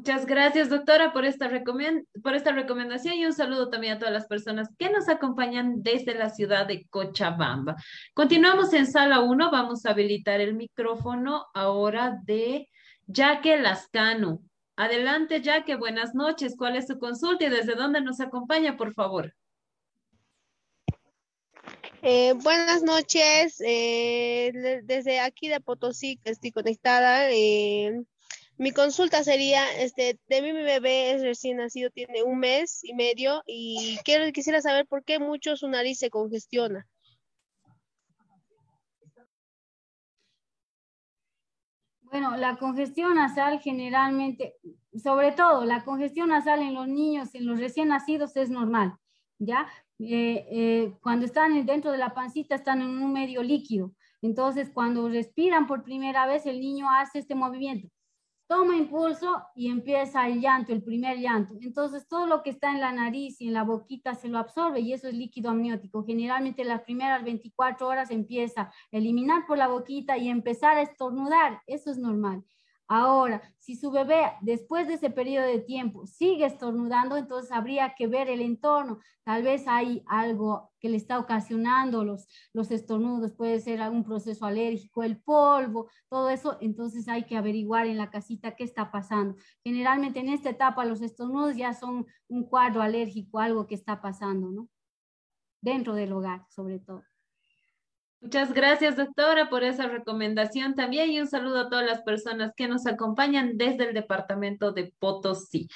[0.06, 1.50] Muchas gracias, doctora, por esta,
[2.22, 6.14] por esta recomendación y un saludo también a todas las personas que nos acompañan desde
[6.14, 7.78] la ciudad de Cochabamba.
[8.14, 9.50] Continuamos en sala 1.
[9.50, 12.68] Vamos a habilitar el micrófono ahora de
[13.10, 14.42] Jaque Lascano.
[14.76, 15.78] Adelante, Jaque.
[15.78, 16.56] Buenas noches.
[16.58, 19.34] ¿Cuál es su consulta y desde dónde nos acompaña, por favor?
[22.02, 23.56] Eh, buenas noches.
[23.66, 27.32] Eh, desde aquí de Potosí estoy conectada.
[27.32, 28.04] Eh,
[28.58, 32.94] mi consulta sería, este, de mí mi bebé es recién nacido, tiene un mes y
[32.94, 36.88] medio y quiero, quisiera saber por qué mucho su nariz se congestiona.
[42.02, 44.56] Bueno, la congestión nasal generalmente,
[45.02, 48.94] sobre todo la congestión nasal en los niños, en los recién nacidos es normal,
[49.40, 49.68] ¿ya?
[49.98, 53.94] Eh, eh, cuando están dentro de la pancita están en un medio líquido.
[54.22, 57.90] Entonces, cuando respiran por primera vez, el niño hace este movimiento
[58.48, 61.56] toma impulso y empieza el llanto, el primer llanto.
[61.61, 64.82] Entonces todo lo que está en la nariz y en la boquita se lo absorbe
[64.82, 66.03] y eso es líquido amniótico.
[66.06, 71.61] Generalmente las primeras 24 horas empieza a eliminar por la boquita y empezar a estornudar.
[71.68, 72.44] Eso es normal.
[72.88, 78.07] Ahora, si su bebé después de ese periodo de tiempo sigue estornudando, entonces habría que
[78.07, 78.99] ver el entorno.
[79.23, 84.45] Tal vez hay algo que le está ocasionando los, los estornudos, puede ser algún proceso
[84.45, 86.57] alérgico, el polvo, todo eso.
[86.60, 89.35] Entonces hay que averiguar en la casita qué está pasando.
[89.64, 94.51] Generalmente en esta etapa los estornudos ya son un cuadro alérgico, algo que está pasando,
[94.51, 94.69] ¿no?
[95.61, 97.03] Dentro del hogar, sobre todo.
[98.24, 102.70] Muchas gracias, doctora, por esa recomendación también y un saludo a todas las personas que
[102.70, 105.68] nos acompañan desde el departamento de Potosí.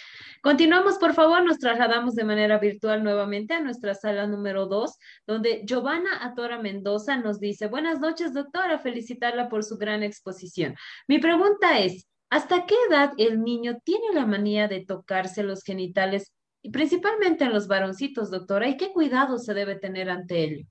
[0.42, 4.98] Continuamos, por favor, nos trasladamos de manera virtual nuevamente a nuestra sala número dos,
[5.28, 10.74] donde Giovanna Atora Mendoza nos dice, buenas noches, doctora, felicitarla por su gran exposición.
[11.06, 16.32] Mi pregunta es, ¿hasta qué edad el niño tiene la manía de tocarse los genitales,
[16.62, 20.66] y principalmente en los varoncitos, doctora, y qué cuidado se debe tener ante ello?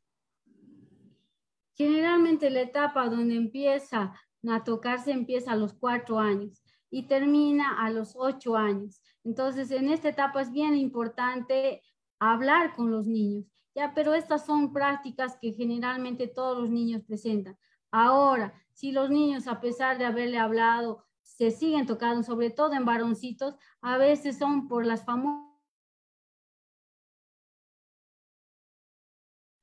[1.77, 4.15] Generalmente la etapa donde empieza
[4.49, 9.03] a tocarse empieza a los cuatro años y termina a los ocho años.
[9.25, 11.83] Entonces, en esta etapa es bien importante
[12.19, 13.45] hablar con los niños,
[13.75, 17.59] ya, pero estas son prácticas que generalmente todos los niños presentan.
[17.91, 22.87] Ahora, si los niños, a pesar de haberle hablado, se siguen tocando, sobre todo en
[22.87, 25.46] varoncitos, a veces son por las famosas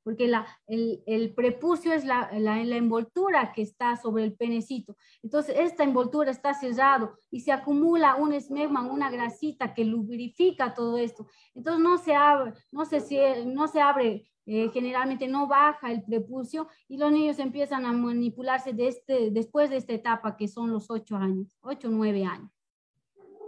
[0.04, 4.96] porque la, el, prepucio es la, la, envoltura que está sobre el penecito.
[5.22, 10.98] Entonces, esta envoltura está cerrado y se acumula un esmegma, una grasita que lubrifica todo
[10.98, 11.28] esto.
[11.56, 16.68] Entonces, no se abre, no se, no se abre eh, generalmente no baja el prepucio
[16.90, 20.90] y los niños empiezan a manipularse de este, después de esta etapa que son los
[20.90, 22.52] ocho años, ocho, nueve años.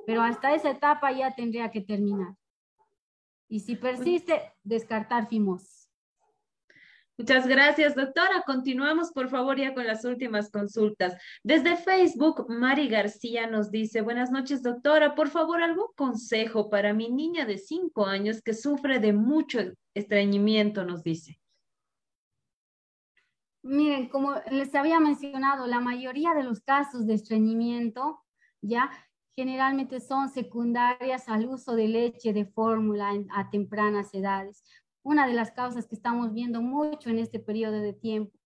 [0.05, 2.35] Pero hasta esa etapa ya tendría que terminar.
[3.49, 5.84] Y si persiste, descartar fimosis.
[7.17, 8.43] Muchas gracias, doctora.
[8.45, 11.15] Continuamos, por favor, ya con las últimas consultas.
[11.43, 15.15] Desde Facebook, Mari García nos dice, buenas noches, doctora.
[15.15, 19.59] Por favor, algún consejo para mi niña de cinco años que sufre de mucho
[19.93, 21.39] estreñimiento, nos dice.
[23.63, 28.19] Miren, como les había mencionado, la mayoría de los casos de estreñimiento,
[28.61, 28.91] ya
[29.35, 34.63] generalmente son secundarias al uso de leche de fórmula a tempranas edades
[35.05, 38.37] una de las causas que estamos viendo mucho en este periodo de tiempo.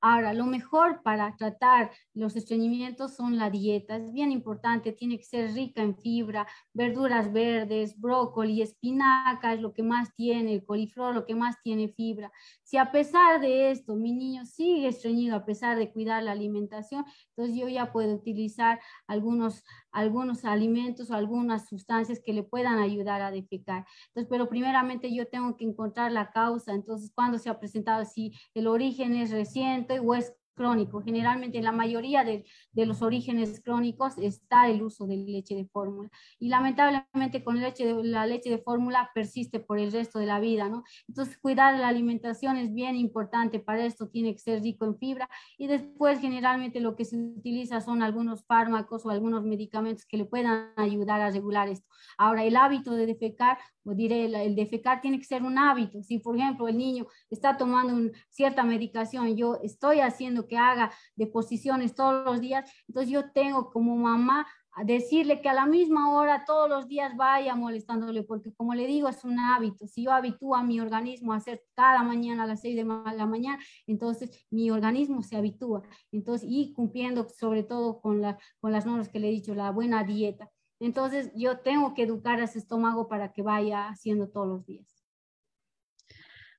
[0.00, 3.96] Ahora, lo mejor para tratar los estreñimientos son la dieta.
[3.96, 9.72] Es bien importante, tiene que ser rica en fibra, verduras verdes, brócoli, espinaca es lo
[9.72, 12.32] que más tiene, el coliflor lo que más tiene fibra.
[12.62, 17.04] Si a pesar de esto mi niño sigue estreñido a pesar de cuidar la alimentación,
[17.30, 23.22] entonces yo ya puedo utilizar algunos, algunos alimentos o algunas sustancias que le puedan ayudar
[23.22, 23.86] a defecar.
[24.08, 26.72] Entonces, pero primeramente yo tengo que encontrar la causa.
[26.72, 31.02] Entonces, cuando se ha presentado, si el origen es reciente o es crónico.
[31.02, 35.66] Generalmente en la mayoría de, de, los orígenes crónicos está el uso de leche de
[35.66, 40.26] fórmula y lamentablemente con leche de, la leche de fórmula persiste por el resto de
[40.26, 40.84] la vida, ¿no?
[41.08, 45.28] Entonces cuidar la alimentación es bien importante, para esto tiene que ser rico en fibra
[45.58, 50.24] y después generalmente lo que se utiliza son algunos fármacos o algunos medicamentos que le
[50.24, 51.86] puedan ayudar a regular esto.
[52.18, 56.02] Ahora el hábito de defecar, o diré, el defecar tiene que ser un hábito.
[56.02, 60.92] Si por ejemplo el niño está tomando un, cierta medicación, yo estoy haciendo que haga
[61.16, 64.46] deposiciones todos los días, entonces yo tengo como mamá
[64.82, 69.08] decirle que a la misma hora todos los días vaya molestándole, porque como le digo,
[69.08, 69.86] es un hábito.
[69.86, 73.26] Si yo habitúo a mi organismo a hacer cada mañana a las 6 de la
[73.26, 75.82] mañana, entonces mi organismo se habitúa.
[76.10, 79.70] Entonces, y cumpliendo sobre todo con, la, con las normas que le he dicho, la
[79.70, 80.50] buena dieta.
[80.80, 84.93] Entonces, yo tengo que educar a ese estómago para que vaya haciendo todos los días.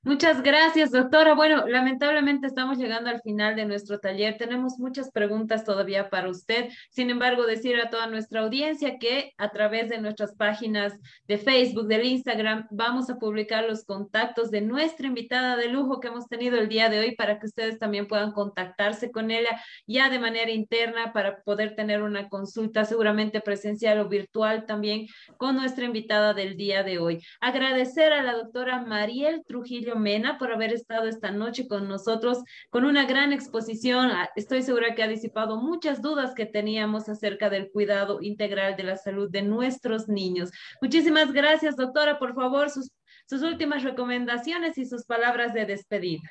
[0.06, 1.34] Muchas gracias, doctora.
[1.34, 4.36] Bueno, lamentablemente estamos llegando al final de nuestro taller.
[4.36, 6.68] Tenemos muchas preguntas todavía para usted.
[6.90, 10.92] Sin embargo, decir a toda nuestra audiencia que a través de nuestras páginas
[11.26, 16.06] de Facebook, del Instagram, vamos a publicar los contactos de nuestra invitada de lujo que
[16.06, 20.08] hemos tenido el día de hoy para que ustedes también puedan contactarse con ella ya
[20.08, 25.84] de manera interna para poder tener una consulta seguramente presencial o virtual también con nuestra
[25.84, 27.24] invitada del día de hoy.
[27.40, 32.84] Agradecer a la doctora Mariel Trujillo Mena por haber estado esta noche con nosotros con
[32.84, 34.10] una gran exposición.
[34.10, 38.84] Ah, estoy segura que ha disipado muchas dudas que teníamos acerca del cuidado integral de
[38.84, 40.50] la salud de nuestros niños.
[40.80, 42.18] Muchísimas gracias, doctora.
[42.18, 42.90] Por favor, sus,
[43.28, 46.30] sus últimas recomendaciones y sus palabras de despedida.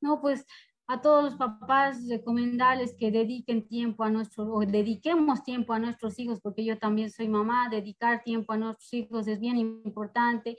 [0.00, 0.44] No, pues
[0.86, 6.18] a todos los papás recomendarles que dediquen tiempo a nuestros, o dediquemos tiempo a nuestros
[6.18, 10.58] hijos, porque yo también soy mamá, dedicar tiempo a nuestros hijos es bien importante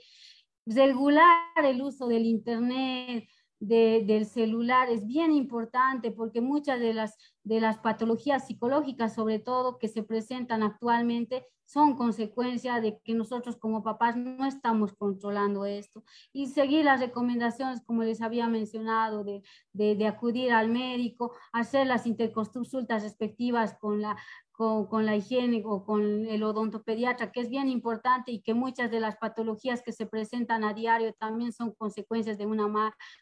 [0.66, 1.30] regular
[1.64, 3.28] el uso del Internet,
[3.58, 9.78] del celular es bien importante porque muchas de las, de las patologías psicológicas, sobre todo
[9.78, 16.04] que se presentan actualmente, son consecuencia de que nosotros como papás no estamos controlando esto.
[16.32, 21.86] Y seguir las recomendaciones, como les había mencionado, de, de, de acudir al médico, hacer
[21.88, 24.16] las interconsultas respectivas con la,
[24.56, 29.00] con, la higiene o con el odontopediatra, que es bien importante y que muchas de
[29.00, 32.66] las patologías que se presentan a diario también son consecuencias de una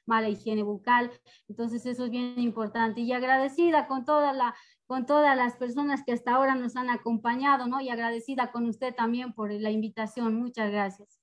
[0.07, 1.11] mala higiene bucal.
[1.49, 3.01] Entonces eso es bien importante.
[3.01, 4.55] Y agradecida con toda la
[4.87, 7.81] con todas las personas que hasta ahora nos han acompañado, ¿no?
[7.81, 10.35] Y agradecida con usted también por la invitación.
[10.35, 11.23] Muchas gracias.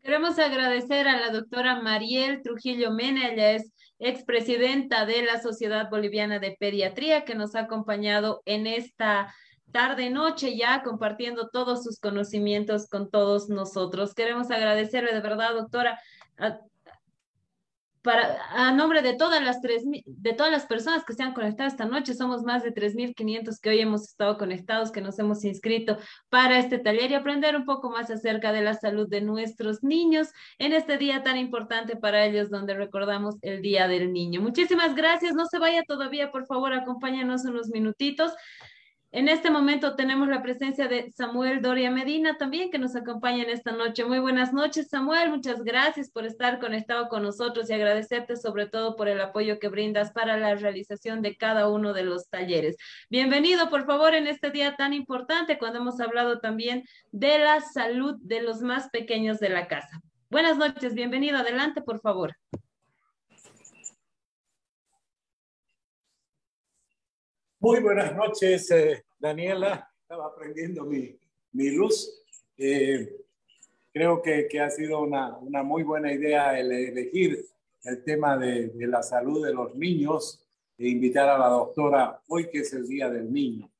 [0.00, 6.38] Queremos agradecer a la doctora Mariel Trujillo Mena, ella es expresidenta de la Sociedad Boliviana
[6.38, 9.32] de Pediatría, que nos ha acompañado en esta
[9.70, 14.14] tarde, noche ya, compartiendo todos sus conocimientos con todos nosotros.
[14.14, 16.00] Queremos agradecerle de verdad, doctora,
[18.02, 21.68] para, a nombre de todas las tres, de todas las personas que se han conectado
[21.68, 25.98] esta noche, somos más de 3.500 que hoy hemos estado conectados, que nos hemos inscrito
[26.28, 30.28] para este taller y aprender un poco más acerca de la salud de nuestros niños
[30.58, 34.40] en este día tan importante para ellos, donde recordamos el Día del Niño.
[34.40, 35.34] Muchísimas gracias.
[35.34, 38.32] No se vaya todavía, por favor, acompáñanos unos minutitos.
[39.12, 43.50] En este momento tenemos la presencia de Samuel Doria Medina también que nos acompaña en
[43.50, 44.04] esta noche.
[44.04, 45.30] Muy buenas noches, Samuel.
[45.30, 49.68] Muchas gracias por estar conectado con nosotros y agradecerte sobre todo por el apoyo que
[49.68, 52.76] brindas para la realización de cada uno de los talleres.
[53.08, 58.14] Bienvenido, por favor, en este día tan importante cuando hemos hablado también de la salud
[58.20, 60.00] de los más pequeños de la casa.
[60.30, 61.38] Buenas noches, bienvenido.
[61.38, 62.36] Adelante, por favor.
[67.62, 69.86] Muy buenas noches, eh, Daniela.
[70.00, 71.14] Estaba prendiendo mi,
[71.52, 72.24] mi luz.
[72.56, 73.16] Eh,
[73.92, 77.44] creo que, que ha sido una, una, muy buena idea el elegir
[77.84, 80.42] el tema de, de, la salud de los niños
[80.78, 83.70] e invitar a la doctora hoy que es el Día del Niño.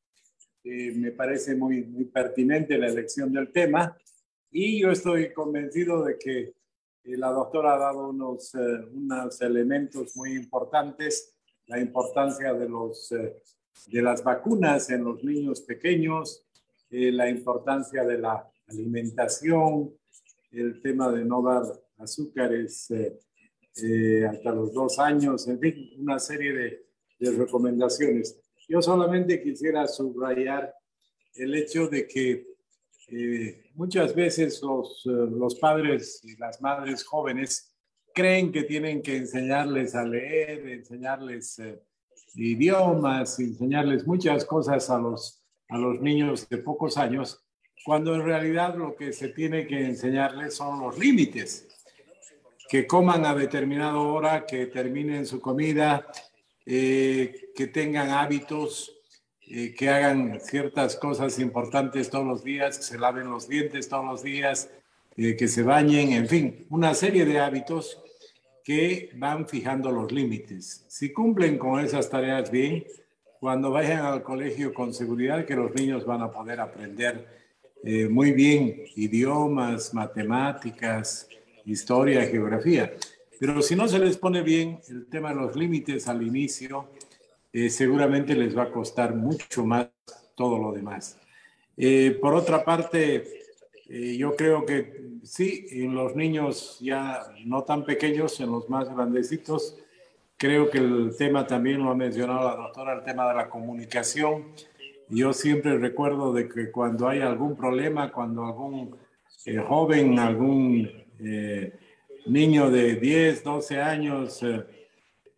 [0.62, 3.96] Eh, me parece muy, muy pertinente la elección del tema
[4.50, 6.38] y yo estoy convencido de que
[7.04, 8.58] eh, la doctora ha dado unos, eh,
[8.92, 11.34] unos elementos muy importantes,
[11.66, 13.42] la importancia de, los, eh,
[13.86, 16.46] de las vacunas en los niños pequeños,
[16.90, 19.92] eh, la importancia de la alimentación,
[20.52, 21.62] el tema de no dar
[21.98, 23.18] azúcares eh,
[23.82, 26.90] eh, hasta los dos años, en fin, una serie de,
[27.36, 28.40] recomendaciones.
[28.66, 30.72] Yo solamente quisiera subrayar
[31.34, 32.46] el hecho de que
[33.74, 37.70] muchas veces los, los padres y las madres jóvenes
[38.14, 41.80] creen que tienen que enseñarles a leer, enseñarles eh,
[42.34, 47.44] idiomas, enseñarles muchas cosas a los, a los niños de pocos años,
[47.84, 51.66] cuando en realidad lo que se tiene que enseñarles son los límites,
[52.68, 56.06] que coman a determinada hora, que terminen su comida,
[56.66, 58.96] eh, que tengan hábitos,
[59.40, 64.04] eh, que hagan ciertas cosas importantes todos los días, que se laven los dientes todos
[64.04, 64.70] los días,
[65.16, 68.00] eh, que se bañen, en fin, una serie de hábitos
[68.64, 70.84] que van fijando los límites.
[70.88, 72.84] Si cumplen con esas tareas bien,
[73.38, 77.26] cuando vayan al colegio con seguridad que los niños van a poder aprender
[77.82, 81.26] eh, muy bien idiomas, matemáticas,
[81.64, 82.92] historia, geografía.
[83.38, 86.90] Pero si no se les pone bien el tema de los límites al inicio,
[87.52, 89.88] eh, seguramente les va a costar mucho más
[90.34, 91.18] todo lo demás.
[91.76, 93.39] Eh, por otra parte,
[93.90, 98.88] eh, yo creo que sí, en los niños ya no tan pequeños, en los más
[98.88, 99.76] grandecitos,
[100.36, 104.46] creo que el tema también lo ha mencionado la doctora, el tema de la comunicación.
[105.08, 108.96] Yo siempre recuerdo de que cuando hay algún problema, cuando algún
[109.44, 110.88] eh, joven, algún
[111.18, 111.72] eh,
[112.26, 114.40] niño de 10, 12 años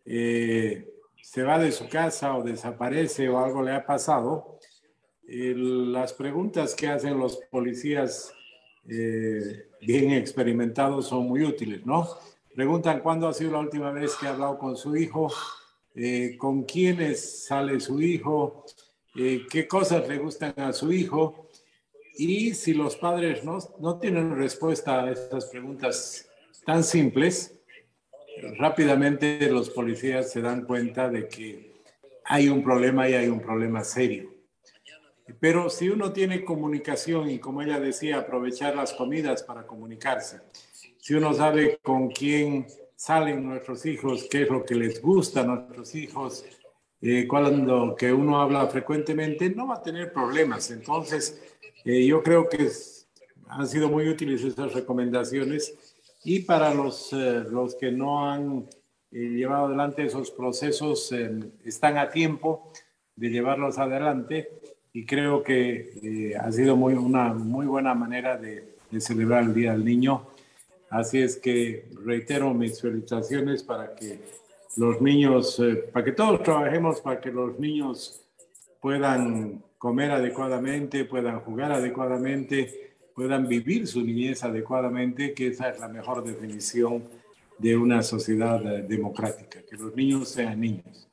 [0.05, 0.87] eh,
[1.21, 4.59] se va de su casa o desaparece o algo le ha pasado,
[5.25, 8.33] las preguntas que hacen los policías
[8.87, 12.07] eh, bien experimentados son muy útiles, ¿no?
[12.53, 15.31] Preguntan cuándo ha sido la última vez que ha hablado con su hijo,
[15.95, 18.65] eh, con quiénes sale su hijo,
[19.15, 21.49] eh, qué cosas le gustan a su hijo.
[22.15, 26.29] Y si los padres no, no tienen respuesta a estas preguntas
[26.65, 27.59] tan simples,
[28.57, 31.73] rápidamente los policías se dan cuenta de que
[32.25, 34.32] hay un problema y hay un problema serio.
[35.39, 40.41] Pero si uno tiene comunicación y como ella decía, aprovechar las comidas para comunicarse,
[40.97, 45.45] si uno sabe con quién salen nuestros hijos, qué es lo que les gusta a
[45.45, 46.45] nuestros hijos,
[47.01, 50.71] eh, cuando que uno habla frecuentemente, no va a tener problemas.
[50.71, 51.41] Entonces,
[51.83, 53.07] eh, yo creo que es,
[53.47, 55.93] han sido muy útiles estas recomendaciones
[56.23, 58.67] y para los, eh, los que no han
[59.11, 62.71] eh, llevado adelante esos procesos, eh, están a tiempo
[63.15, 64.49] de llevarlos adelante
[64.93, 69.71] y creo que eh, ha sido muy, una muy buena manera de, celebrar el Día
[69.71, 70.27] del Niño.
[70.91, 74.19] Así es que reitero mis felicitaciones para que
[74.77, 78.21] los niños, eh, para que todos trabajemos para que los niños
[78.79, 85.87] puedan comer adecuadamente, puedan jugar adecuadamente, puedan vivir su niñez adecuadamente, que esa es la
[85.87, 87.03] mejor definición
[87.57, 91.07] de una sociedad eh, democrática, que los niños sean niños.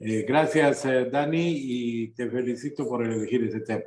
[0.00, 3.84] Eh, gracias, eh, Dani, y te felicito por elegir ese tema.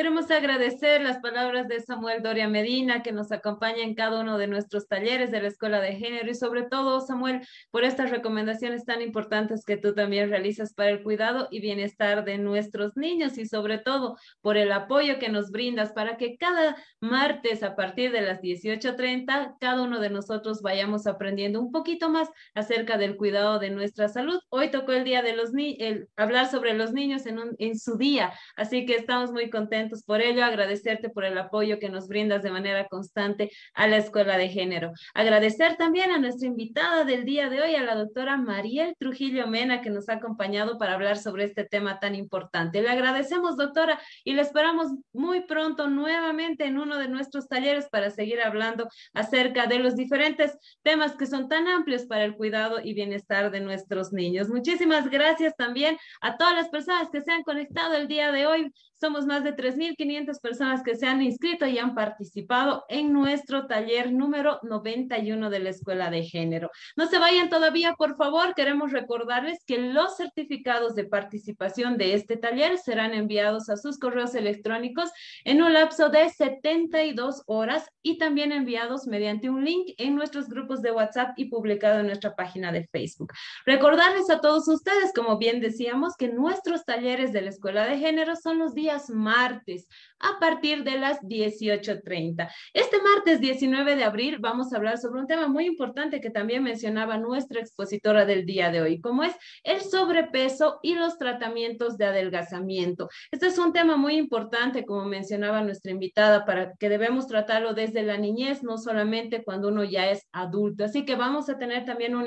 [0.00, 4.46] Queremos agradecer las palabras de Samuel Doria Medina, que nos acompaña en cada uno de
[4.46, 9.02] nuestros talleres de la Escuela de Género y sobre todo, Samuel, por estas recomendaciones tan
[9.02, 13.76] importantes que tú también realizas para el cuidado y bienestar de nuestros niños y sobre
[13.76, 18.40] todo por el apoyo que nos brindas para que cada martes a partir de las
[18.40, 24.08] 18.30 cada uno de nosotros vayamos aprendiendo un poquito más acerca del cuidado de nuestra
[24.08, 24.40] salud.
[24.48, 28.32] Hoy tocó el día de los niños, hablar sobre los niños en, en su día,
[28.56, 32.50] así que estamos muy contentos por ello, agradecerte por el apoyo que nos brindas de
[32.50, 34.92] manera constante a la Escuela de Género.
[35.14, 39.80] Agradecer también a nuestra invitada del día de hoy, a la doctora Mariel Trujillo Mena,
[39.80, 42.82] que nos ha acompañado para hablar sobre este tema tan importante.
[42.82, 48.10] Le agradecemos, doctora, y le esperamos muy pronto nuevamente en uno de nuestros talleres para
[48.10, 52.94] seguir hablando acerca de los diferentes temas que son tan amplios para el cuidado y
[52.94, 54.48] bienestar de nuestros niños.
[54.48, 58.72] Muchísimas gracias también a todas las personas que se han conectado el día de hoy.
[59.00, 63.66] Somos más de 3.000 3.500 personas que se han inscrito y han participado en nuestro
[63.66, 66.70] taller número 91 de la Escuela de Género.
[66.96, 68.54] No se vayan todavía, por favor.
[68.54, 74.34] Queremos recordarles que los certificados de participación de este taller serán enviados a sus correos
[74.34, 75.10] electrónicos
[75.44, 80.82] en un lapso de 72 horas y también enviados mediante un link en nuestros grupos
[80.82, 83.32] de WhatsApp y publicado en nuestra página de Facebook.
[83.64, 88.36] Recordarles a todos ustedes, como bien decíamos, que nuestros talleres de la Escuela de Género
[88.36, 89.84] son los días martes this
[90.20, 92.50] a partir de las 18.30.
[92.74, 96.62] Este martes 19 de abril vamos a hablar sobre un tema muy importante que también
[96.62, 99.34] mencionaba nuestra expositora del día de hoy, como es
[99.64, 103.08] el sobrepeso y los tratamientos de adelgazamiento.
[103.30, 108.02] Este es un tema muy importante, como mencionaba nuestra invitada, para que debemos tratarlo desde
[108.02, 110.84] la niñez, no solamente cuando uno ya es adulto.
[110.84, 112.26] Así que vamos a tener también un,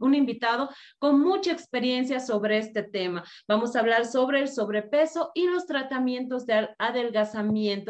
[0.00, 0.68] un invitado
[0.98, 3.24] con mucha experiencia sobre este tema.
[3.48, 7.21] Vamos a hablar sobre el sobrepeso y los tratamientos de adelgazamiento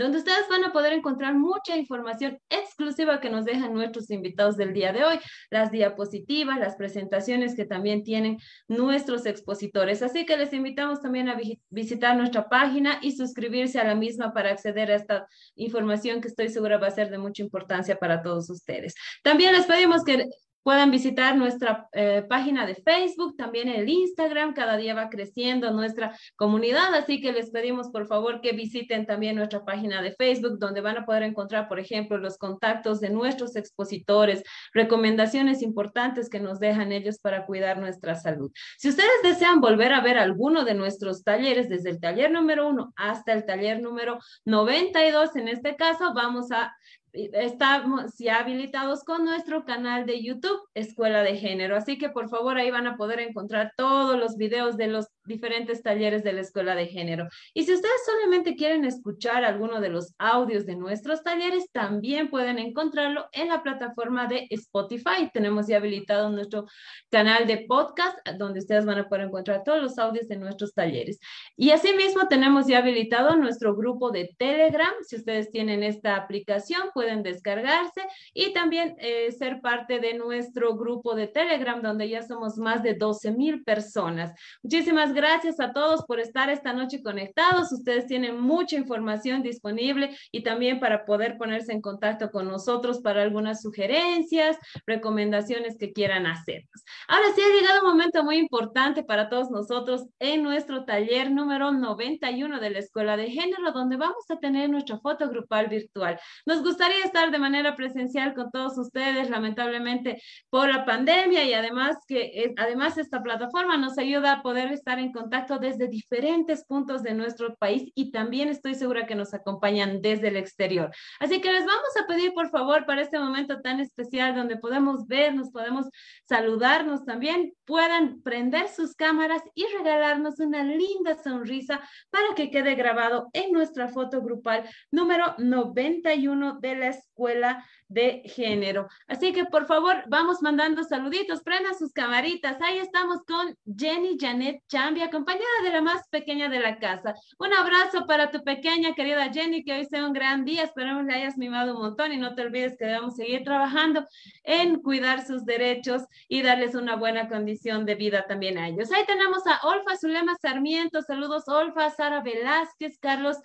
[0.00, 4.72] donde ustedes van a poder encontrar mucha información exclusiva que nos dejan nuestros invitados del
[4.72, 5.18] día de hoy,
[5.50, 10.02] las diapositivas, las presentaciones que también tienen nuestros expositores.
[10.02, 11.38] Así que les invitamos también a
[11.70, 16.48] visitar nuestra página y suscribirse a la misma para acceder a esta información que estoy
[16.48, 18.94] segura va a ser de mucha importancia para todos ustedes.
[19.22, 20.26] También les pedimos que
[20.62, 26.16] Puedan visitar nuestra eh, página de Facebook, también el Instagram, cada día va creciendo nuestra
[26.36, 30.80] comunidad, así que les pedimos por favor que visiten también nuestra página de Facebook, donde
[30.80, 34.42] van a poder encontrar, por ejemplo, los contactos de nuestros expositores,
[34.72, 38.50] recomendaciones importantes que nos dejan ellos para cuidar nuestra salud.
[38.78, 42.92] Si ustedes desean volver a ver alguno de nuestros talleres, desde el taller número uno
[42.96, 46.74] hasta el taller número 92, en este caso, vamos a
[47.12, 51.76] estamos ya habilitados con nuestro canal de YouTube, Escuela de Género.
[51.76, 55.82] Así que por favor ahí van a poder encontrar todos los videos de los diferentes
[55.82, 57.28] talleres de la Escuela de Género.
[57.54, 62.58] Y si ustedes solamente quieren escuchar alguno de los audios de nuestros talleres, también pueden
[62.58, 65.30] encontrarlo en la plataforma de Spotify.
[65.32, 66.66] Tenemos ya habilitado nuestro
[67.10, 71.18] canal de podcast, donde ustedes van a poder encontrar todos los audios de nuestros talleres.
[71.56, 74.92] Y asimismo tenemos ya habilitado nuestro grupo de Telegram.
[75.02, 78.02] Si ustedes tienen esta aplicación, pueden descargarse
[78.34, 82.92] y también eh, ser parte de nuestro grupo de Telegram, donde ya somos más de
[82.92, 84.34] 12 mil personas.
[84.62, 87.72] Muchísimas gracias a todos por estar esta noche conectados.
[87.72, 93.22] Ustedes tienen mucha información disponible y también para poder ponerse en contacto con nosotros para
[93.22, 96.84] algunas sugerencias, recomendaciones que quieran hacernos.
[97.08, 101.72] Ahora sí ha llegado un momento muy importante para todos nosotros en nuestro taller número
[101.72, 106.20] 91 de la Escuela de Género, donde vamos a tener nuestra foto grupal virtual.
[106.44, 111.96] Nos gustaría estar de manera presencial con todos ustedes, lamentablemente por la pandemia y además
[112.06, 117.02] que eh, además esta plataforma nos ayuda a poder estar en contacto desde diferentes puntos
[117.02, 120.90] de nuestro país y también estoy segura que nos acompañan desde el exterior.
[121.18, 125.06] Así que les vamos a pedir, por favor, para este momento tan especial donde podemos
[125.06, 125.86] vernos, podemos
[126.28, 131.80] saludarnos también, puedan prender sus cámaras y regalarnos una linda sonrisa
[132.10, 138.88] para que quede grabado en nuestra foto grupal número 91 de la escuela de género.
[139.08, 142.56] Así que por favor, vamos mandando saluditos, prendan sus camaritas.
[142.62, 147.14] Ahí estamos con Jenny Janet Chambi, acompañada de la más pequeña de la casa.
[147.38, 150.62] Un abrazo para tu pequeña querida Jenny, que hoy sea un gran día.
[150.62, 154.06] Esperemos que hayas mimado un montón y no te olvides que debemos seguir trabajando
[154.44, 158.92] en cuidar sus derechos y darles una buena condición de vida también a ellos.
[158.92, 161.02] Ahí tenemos a Olfa Zulema Sarmiento.
[161.02, 163.36] Saludos, Olfa, Sara Velázquez, Carlos.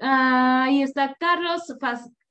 [0.00, 1.62] ahí está Carlos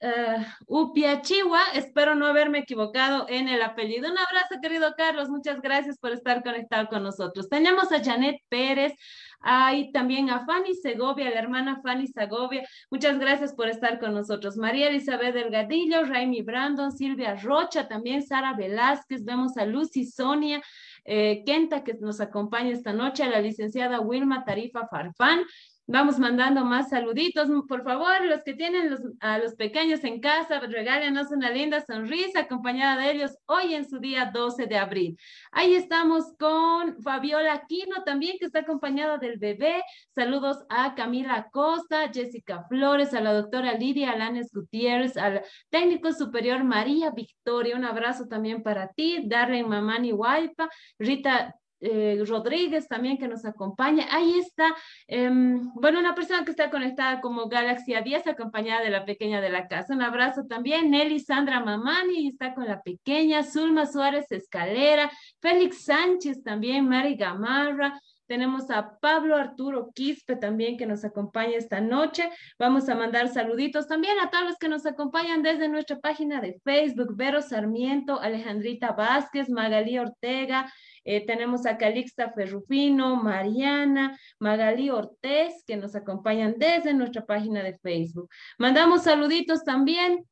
[0.02, 4.12] uh, Upiachihua, espero no haberme equivocado en el apellido.
[4.12, 7.50] Un abrazo, querido Carlos, muchas gracias por estar conectado con nosotros.
[7.50, 8.94] Tenemos a Janet Pérez,
[9.42, 14.58] hay también a Fanny Segovia, la hermana Fanny Segovia, muchas gracias por estar con nosotros.
[14.58, 20.62] María Elizabeth Delgadillo, Raimi Brandon, Silvia Rocha, también Sara Velázquez, vemos a Lucy Sonia,
[21.04, 25.44] eh, Kenta que nos acompaña esta noche, a la licenciada Wilma Tarifa Farfán,
[25.88, 27.48] Vamos mandando más saluditos.
[27.68, 33.00] Por favor, los que tienen a los pequeños en casa, regálenos una linda sonrisa acompañada
[33.00, 35.20] de ellos hoy en su día 12 de abril.
[35.52, 39.84] Ahí estamos con Fabiola Aquino también, que está acompañada del bebé.
[40.10, 46.64] Saludos a Camila Costa, Jessica Flores, a la doctora Lidia Alanes Gutiérrez, al técnico superior
[46.64, 47.76] María Victoria.
[47.76, 50.68] Un abrazo también para ti, Darren Mamani Waipa,
[50.98, 51.54] Rita
[51.86, 54.08] eh, Rodríguez también que nos acompaña.
[54.12, 54.76] Ahí está,
[55.08, 59.50] em, bueno, una persona que está conectada como Galaxy A10, acompañada de la pequeña de
[59.50, 59.94] la casa.
[59.94, 60.90] Un abrazo también.
[60.92, 63.44] Nelly Sandra Mamani está con la pequeña.
[63.44, 65.12] Zulma Suárez Escalera.
[65.42, 66.88] Félix Sánchez también.
[66.88, 68.00] Mari Gamarra.
[68.28, 72.30] Tenemos a Pablo Arturo Quispe también que nos acompaña esta noche.
[72.58, 76.60] Vamos a mandar saluditos también a todos los que nos acompañan desde nuestra página de
[76.64, 80.72] Facebook, Vero Sarmiento, Alejandrita Vázquez, Magalí Ortega,
[81.06, 87.78] eh, tenemos a Calixta Ferrufino, Mariana, Magalí Ortez, que nos acompañan desde nuestra página de
[87.78, 88.28] Facebook.
[88.58, 90.26] Mandamos saluditos también.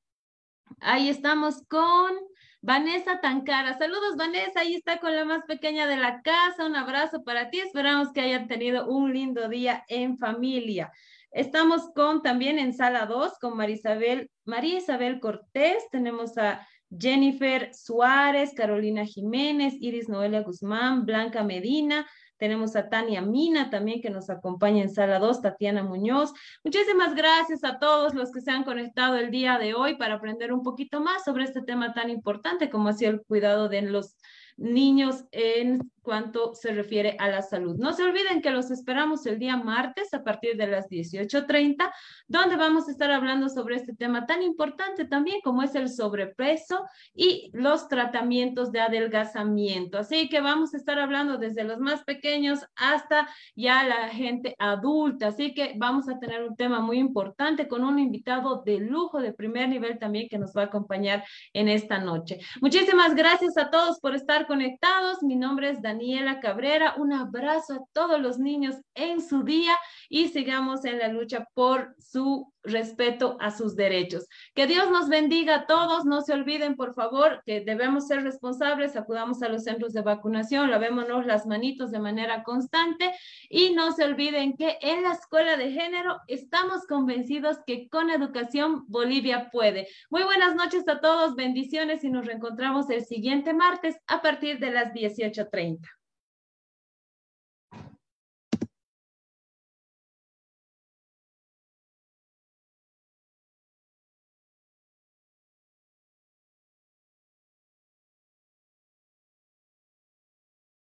[0.79, 2.15] Ahí estamos con
[2.61, 3.77] Vanessa Tancara.
[3.77, 4.61] Saludos, Vanessa.
[4.61, 6.65] Ahí está con la más pequeña de la casa.
[6.65, 7.59] Un abrazo para ti.
[7.59, 10.91] Esperamos que hayan tenido un lindo día en familia.
[11.29, 15.83] Estamos con también en sala 2 con Marisabel, María Isabel Cortés.
[15.91, 16.67] Tenemos a
[16.97, 22.05] Jennifer Suárez, Carolina Jiménez, Iris Noelia Guzmán, Blanca Medina,
[22.43, 26.33] tenemos a Tania Mina también que nos acompaña en sala 2, Tatiana Muñoz.
[26.63, 30.51] Muchísimas gracias a todos los que se han conectado el día de hoy para aprender
[30.51, 34.17] un poquito más sobre este tema tan importante como ha sido el cuidado de los
[34.57, 37.77] niños en cuanto se refiere a la salud.
[37.77, 41.91] No se olviden que los esperamos el día martes a partir de las 18.30,
[42.27, 46.85] donde vamos a estar hablando sobre este tema tan importante también como es el sobrepeso
[47.15, 49.97] y los tratamientos de adelgazamiento.
[49.97, 55.27] Así que vamos a estar hablando desde los más pequeños hasta ya la gente adulta.
[55.27, 59.33] Así que vamos a tener un tema muy importante con un invitado de lujo de
[59.33, 61.23] primer nivel también que nos va a acompañar
[61.53, 62.39] en esta noche.
[62.61, 65.23] Muchísimas gracias a todos por estar conectados.
[65.23, 66.95] Mi nombre es Daniela Daniela Cabrera.
[66.97, 69.75] Un abrazo a todos los niños en su día
[70.09, 74.27] y sigamos en la lucha por su respeto a sus derechos.
[74.55, 76.05] Que Dios nos bendiga a todos.
[76.05, 78.95] No se olviden, por favor, que debemos ser responsables.
[78.95, 83.11] Acudamos a los centros de vacunación, lavémonos las manitos de manera constante
[83.49, 88.85] y no se olviden que en la escuela de género estamos convencidos que con educación
[88.87, 89.87] Bolivia puede.
[90.09, 94.71] Muy buenas noches a todos, bendiciones y nos reencontramos el siguiente martes a partir de
[94.71, 96.02] las 18.30.